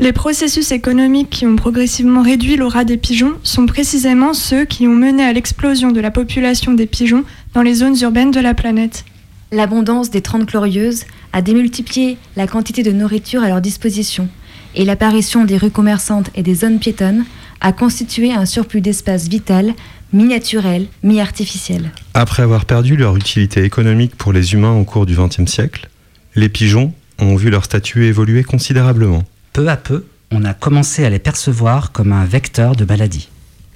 Les 0.00 0.12
processus 0.12 0.72
économiques 0.72 1.28
qui 1.28 1.44
ont 1.44 1.56
progressivement 1.56 2.22
réduit 2.22 2.56
l'aura 2.56 2.84
des 2.84 2.96
pigeons 2.96 3.34
sont 3.42 3.66
précisément 3.66 4.32
ceux 4.32 4.64
qui 4.64 4.86
ont 4.86 4.94
mené 4.94 5.22
à 5.22 5.34
l'explosion 5.34 5.92
de 5.92 6.00
la 6.00 6.10
population 6.10 6.72
des 6.72 6.86
pigeons 6.86 7.22
dans 7.52 7.60
les 7.60 7.74
zones 7.74 8.00
urbaines 8.00 8.30
de 8.30 8.40
la 8.40 8.54
planète. 8.54 9.04
L'abondance 9.52 10.08
des 10.08 10.22
Trente 10.22 10.46
Glorieuses 10.46 11.04
a 11.34 11.42
démultiplié 11.42 12.16
la 12.34 12.46
quantité 12.46 12.82
de 12.82 12.92
nourriture 12.92 13.42
à 13.42 13.48
leur 13.48 13.60
disposition, 13.60 14.30
et 14.74 14.86
l'apparition 14.86 15.44
des 15.44 15.58
rues 15.58 15.70
commerçantes 15.70 16.30
et 16.34 16.42
des 16.42 16.54
zones 16.54 16.78
piétonnes 16.78 17.26
a 17.60 17.72
constitué 17.72 18.32
un 18.32 18.46
surplus 18.46 18.80
d'espace 18.80 19.28
vital, 19.28 19.74
mi-naturel, 20.14 20.86
mi-artificiel. 21.02 21.90
Après 22.14 22.42
avoir 22.42 22.64
perdu 22.64 22.96
leur 22.96 23.16
utilité 23.16 23.64
économique 23.64 24.16
pour 24.16 24.32
les 24.32 24.54
humains 24.54 24.72
au 24.72 24.84
cours 24.84 25.04
du 25.04 25.14
XXe 25.14 25.44
siècle, 25.44 25.90
les 26.36 26.48
pigeons 26.48 26.94
ont 27.18 27.36
vu 27.36 27.50
leur 27.50 27.66
statut 27.66 28.06
évoluer 28.06 28.44
considérablement. 28.44 29.24
Peu 29.52 29.68
à 29.68 29.76
peu, 29.76 30.04
on 30.30 30.44
a 30.44 30.54
commencé 30.54 31.04
à 31.04 31.10
les 31.10 31.18
percevoir 31.18 31.90
comme 31.90 32.12
un 32.12 32.24
vecteur 32.24 32.76
de 32.76 32.84
maladie. 32.84 33.28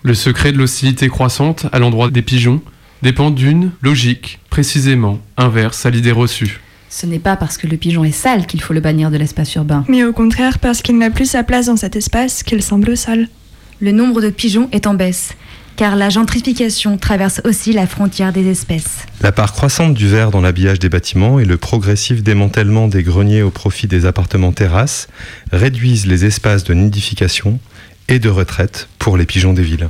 Le 0.02 0.14
secret 0.14 0.52
de 0.52 0.58
l'hostilité 0.58 1.08
croissante 1.08 1.66
à 1.72 1.80
l'endroit 1.80 2.10
des 2.10 2.22
pigeons 2.22 2.62
dépend 3.02 3.30
d'une 3.30 3.72
logique 3.82 4.38
précisément 4.50 5.18
inverse 5.36 5.84
à 5.84 5.90
l'idée 5.90 6.12
reçue. 6.12 6.60
Ce 6.90 7.06
n'est 7.06 7.18
pas 7.18 7.34
parce 7.34 7.58
que 7.58 7.66
le 7.66 7.76
pigeon 7.76 8.04
est 8.04 8.12
sale 8.12 8.46
qu'il 8.46 8.60
faut 8.60 8.72
le 8.72 8.80
bannir 8.80 9.10
de 9.10 9.16
l'espace 9.16 9.52
urbain. 9.56 9.84
Mais 9.88 10.04
au 10.04 10.12
contraire 10.12 10.60
parce 10.60 10.80
qu'il 10.80 10.96
n'a 10.96 11.10
plus 11.10 11.26
sa 11.26 11.42
place 11.42 11.66
dans 11.66 11.76
cet 11.76 11.96
espace 11.96 12.44
qu'il 12.44 12.62
semble 12.62 12.96
sale. 12.96 13.28
Le 13.80 13.90
nombre 13.90 14.22
de 14.22 14.30
pigeons 14.30 14.68
est 14.70 14.86
en 14.86 14.94
baisse, 14.94 15.34
car 15.76 15.96
la 15.96 16.10
gentrification 16.10 16.98
traverse 16.98 17.40
aussi 17.44 17.72
la 17.72 17.86
frontière 17.86 18.32
des 18.32 18.48
espèces. 18.48 19.06
La 19.20 19.32
part 19.32 19.52
croissante 19.52 19.94
du 19.94 20.08
verre 20.08 20.30
dans 20.30 20.40
l'habillage 20.40 20.78
des 20.78 20.88
bâtiments 20.88 21.40
et 21.40 21.44
le 21.44 21.56
progressif 21.56 22.22
démantèlement 22.22 22.88
des 22.88 23.02
greniers 23.02 23.42
au 23.42 23.50
profit 23.50 23.86
des 23.86 24.06
appartements 24.06 24.52
terrasses 24.52 25.08
réduisent 25.52 26.06
les 26.06 26.24
espaces 26.24 26.64
de 26.64 26.74
nidification 26.74 27.58
et 28.08 28.18
de 28.18 28.28
retraite 28.28 28.88
pour 28.98 29.16
les 29.16 29.26
pigeons 29.26 29.52
des 29.52 29.62
villes. 29.62 29.88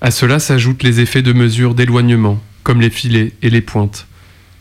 À 0.00 0.10
cela 0.10 0.38
s'ajoutent 0.38 0.82
les 0.82 1.00
effets 1.00 1.22
de 1.22 1.32
mesures 1.32 1.74
d'éloignement, 1.74 2.40
comme 2.62 2.80
les 2.80 2.90
filets 2.90 3.32
et 3.42 3.50
les 3.50 3.60
pointes. 3.62 4.06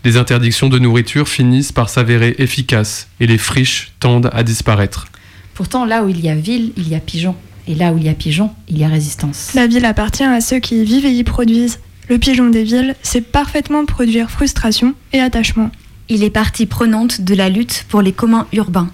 Les 0.04 0.18
interdictions 0.18 0.70
de 0.70 0.80
nourriture 0.80 1.28
finissent 1.28 1.72
par 1.72 1.90
s'avérer 1.90 2.36
efficaces 2.40 3.08
et 3.20 3.28
les 3.28 3.38
friches 3.38 3.94
tendent 4.00 4.30
à 4.34 4.44
disparaître. 4.44 5.08
Pourtant, 5.54 5.86
là 5.86 6.04
où 6.04 6.10
il 6.10 6.20
y 6.20 6.30
a 6.30 6.36
ville, 6.36 6.72
il 6.78 6.88
y 6.88 6.96
a 6.96 7.00
pigeon. 7.00 7.36
Et 7.68 7.76
là 7.76 7.92
où 7.92 7.98
il 7.98 8.06
y 8.06 8.10
a 8.10 8.14
pigeon, 8.14 8.50
il 8.70 8.78
y 8.78 8.84
a 8.84 8.88
résistance. 8.88 9.54
La 9.54 9.68
ville 9.68 9.86
appartient 9.86 10.24
à 10.24 10.40
ceux 10.42 10.60
qui 10.60 10.82
y 10.82 10.86
vivent 10.86 11.06
et 11.06 11.12
y 11.12 11.24
produisent. 11.24 11.80
Le 12.10 12.18
pigeon 12.18 12.50
des 12.50 12.64
villes 12.64 12.96
sait 13.04 13.22
parfaitement 13.22 13.86
produire 13.86 14.32
frustration 14.32 14.94
et 15.12 15.20
attachement. 15.20 15.72
Il 16.08 16.24
est 16.24 16.30
partie 16.30 16.66
prenante 16.66 17.22
de 17.22 17.36
la 17.36 17.50
lutte 17.50 17.86
pour 17.90 18.02
les 18.02 18.14
communs 18.14 18.48
urbains 18.54 18.90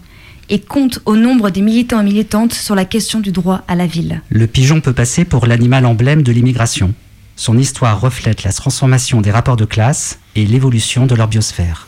et 0.50 0.60
compte 0.60 1.00
au 1.06 1.16
nombre 1.16 1.52
des 1.52 1.62
militants 1.62 2.02
et 2.02 2.04
militantes 2.04 2.54
sur 2.54 2.74
la 2.74 2.86
question 2.86 3.20
du 3.20 3.32
droit 3.32 3.62
à 3.68 3.76
la 3.76 3.86
ville. 3.86 4.22
Le 4.30 4.48
pigeon 4.48 4.82
peut 4.82 4.94
passer 4.94 5.26
pour 5.26 5.46
l'animal 5.46 5.86
emblème 5.86 6.24
de 6.24 6.32
l'immigration. 6.32 6.94
Son 7.36 7.58
histoire 7.58 8.02
reflète 8.02 8.44
la 8.44 8.52
transformation 8.52 9.22
des 9.22 9.32
rapports 9.32 9.56
de 9.56 9.66
classe 9.66 10.20
et 10.36 10.46
l'évolution 10.46 11.06
de 11.06 11.16
leur 11.16 11.28
biosphère. 11.28 11.88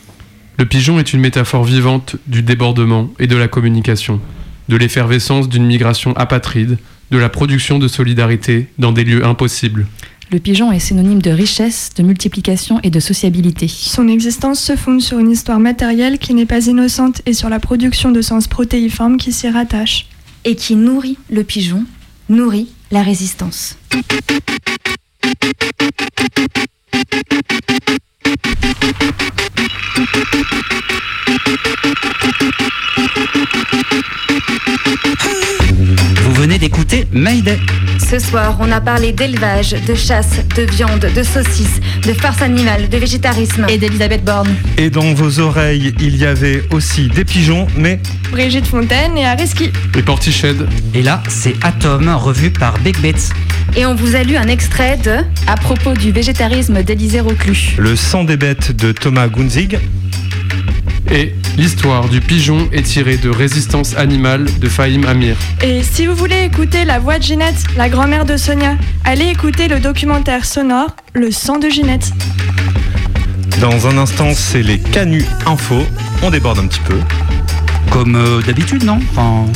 Le 0.58 0.66
pigeon 0.66 0.98
est 0.98 1.12
une 1.12 1.20
métaphore 1.20 1.64
vivante 1.64 2.16
du 2.26 2.42
débordement 2.42 3.10
et 3.18 3.26
de 3.26 3.36
la 3.36 3.46
communication, 3.46 4.20
de 4.68 4.76
l'effervescence 4.76 5.48
d'une 5.48 5.66
migration 5.66 6.12
apatride, 6.16 6.78
de 7.10 7.18
la 7.18 7.28
production 7.28 7.78
de 7.78 7.88
solidarité 7.88 8.68
dans 8.78 8.92
des 8.92 9.04
lieux 9.04 9.24
impossibles. 9.24 9.86
Le 10.32 10.40
pigeon 10.40 10.72
est 10.72 10.80
synonyme 10.80 11.22
de 11.22 11.30
richesse, 11.30 11.90
de 11.96 12.02
multiplication 12.02 12.80
et 12.82 12.90
de 12.90 12.98
sociabilité. 12.98 13.68
Son 13.68 14.08
existence 14.08 14.60
se 14.60 14.74
fonde 14.74 15.00
sur 15.00 15.20
une 15.20 15.30
histoire 15.30 15.60
matérielle 15.60 16.18
qui 16.18 16.34
n'est 16.34 16.46
pas 16.46 16.66
innocente 16.66 17.22
et 17.26 17.32
sur 17.32 17.48
la 17.48 17.60
production 17.60 18.10
de 18.10 18.20
sens 18.22 18.48
protéiformes 18.48 19.18
qui 19.18 19.32
s'y 19.32 19.48
rattachent. 19.48 20.08
Et 20.44 20.56
qui 20.56 20.74
nourrit 20.74 21.18
le 21.30 21.44
pigeon, 21.44 21.84
nourrit 22.28 22.68
la 22.90 23.02
résistance. 23.02 23.76
Vous 36.22 36.32
venez 36.34 36.58
d'écouter 36.58 37.06
Mayday. 37.12 37.58
Ce 37.98 38.18
soir, 38.18 38.56
on 38.60 38.70
a 38.72 38.80
parlé 38.80 39.12
d'élevage, 39.12 39.74
de 39.86 39.94
chasse, 39.94 40.40
de 40.56 40.62
viande, 40.62 41.06
de 41.14 41.22
saucisses, 41.22 41.80
de 42.06 42.12
farce 42.12 42.42
animale, 42.42 42.88
de 42.88 42.96
végétarisme. 42.98 43.66
Et 43.68 43.78
d'Elisabeth 43.78 44.24
Borne. 44.24 44.54
Et 44.76 44.90
dans 44.90 45.14
vos 45.14 45.40
oreilles, 45.40 45.94
il 46.00 46.16
y 46.16 46.24
avait 46.24 46.62
aussi 46.72 47.08
des 47.08 47.24
pigeons, 47.24 47.66
mais 47.76 48.00
Brigitte 48.30 48.66
Fontaine 48.66 49.16
et 49.16 49.24
Ariski. 49.26 49.70
Et 49.96 50.02
Portiched. 50.02 50.66
Et 50.94 51.02
là, 51.02 51.22
c'est 51.28 51.54
Atom, 51.64 52.08
revu 52.08 52.50
par 52.50 52.78
Big 52.78 52.98
Bits. 52.98 53.30
Et 53.76 53.86
on 53.86 53.94
vous 53.94 54.14
a 54.16 54.22
lu 54.22 54.36
un 54.36 54.48
extrait 54.48 54.98
de 54.98 55.16
À 55.46 55.56
propos 55.56 55.94
du 55.94 56.12
végétarisme 56.12 56.82
d'Élisée 56.82 57.20
Reclus. 57.20 57.74
le 57.78 57.96
sang 57.96 58.24
des 58.24 58.36
bêtes 58.36 58.74
de 58.76 58.92
Thomas 58.92 59.28
Gunzig, 59.28 59.78
Et 61.10 61.34
l'histoire 61.56 62.08
du 62.08 62.20
pigeon 62.20 62.68
est 62.72 62.82
tirée 62.82 63.16
de 63.16 63.30
Résistance 63.30 63.96
animale 63.96 64.46
de 64.58 64.68
Fahim 64.68 65.04
Amir. 65.06 65.36
Et 65.62 65.82
si 65.82 66.06
vous 66.06 66.14
voulez 66.14 66.42
écouter 66.44 66.84
la 66.84 66.98
voix 66.98 67.18
de 67.18 67.22
Ginette, 67.22 67.62
la 67.76 67.88
grand-mère 67.88 68.24
de 68.24 68.36
Sonia, 68.36 68.76
allez 69.04 69.26
écouter 69.26 69.68
le 69.68 69.78
documentaire 69.78 70.44
sonore 70.44 70.96
Le 71.12 71.30
sang 71.30 71.58
de 71.58 71.68
Ginette. 71.68 72.12
Dans 73.60 73.86
un 73.86 73.96
instant, 73.98 74.32
c'est 74.34 74.62
les 74.62 74.78
Canus 74.78 75.24
Info. 75.46 75.82
On 76.22 76.30
déborde 76.30 76.58
un 76.58 76.66
petit 76.66 76.80
peu. 76.80 76.98
Comme 77.90 78.16
euh, 78.16 78.42
d'habitude, 78.42 78.84
non? 78.84 78.98
Enfin, 79.12 79.46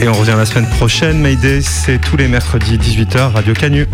Et 0.00 0.08
on 0.08 0.12
revient 0.12 0.34
la 0.36 0.46
semaine 0.46 0.68
prochaine. 0.76 1.20
Mayday, 1.20 1.60
c'est 1.62 1.98
tous 1.98 2.16
les 2.16 2.28
mercredis 2.28 2.76
18h, 2.76 3.32
Radio 3.32 3.54
Canu. 3.54 3.86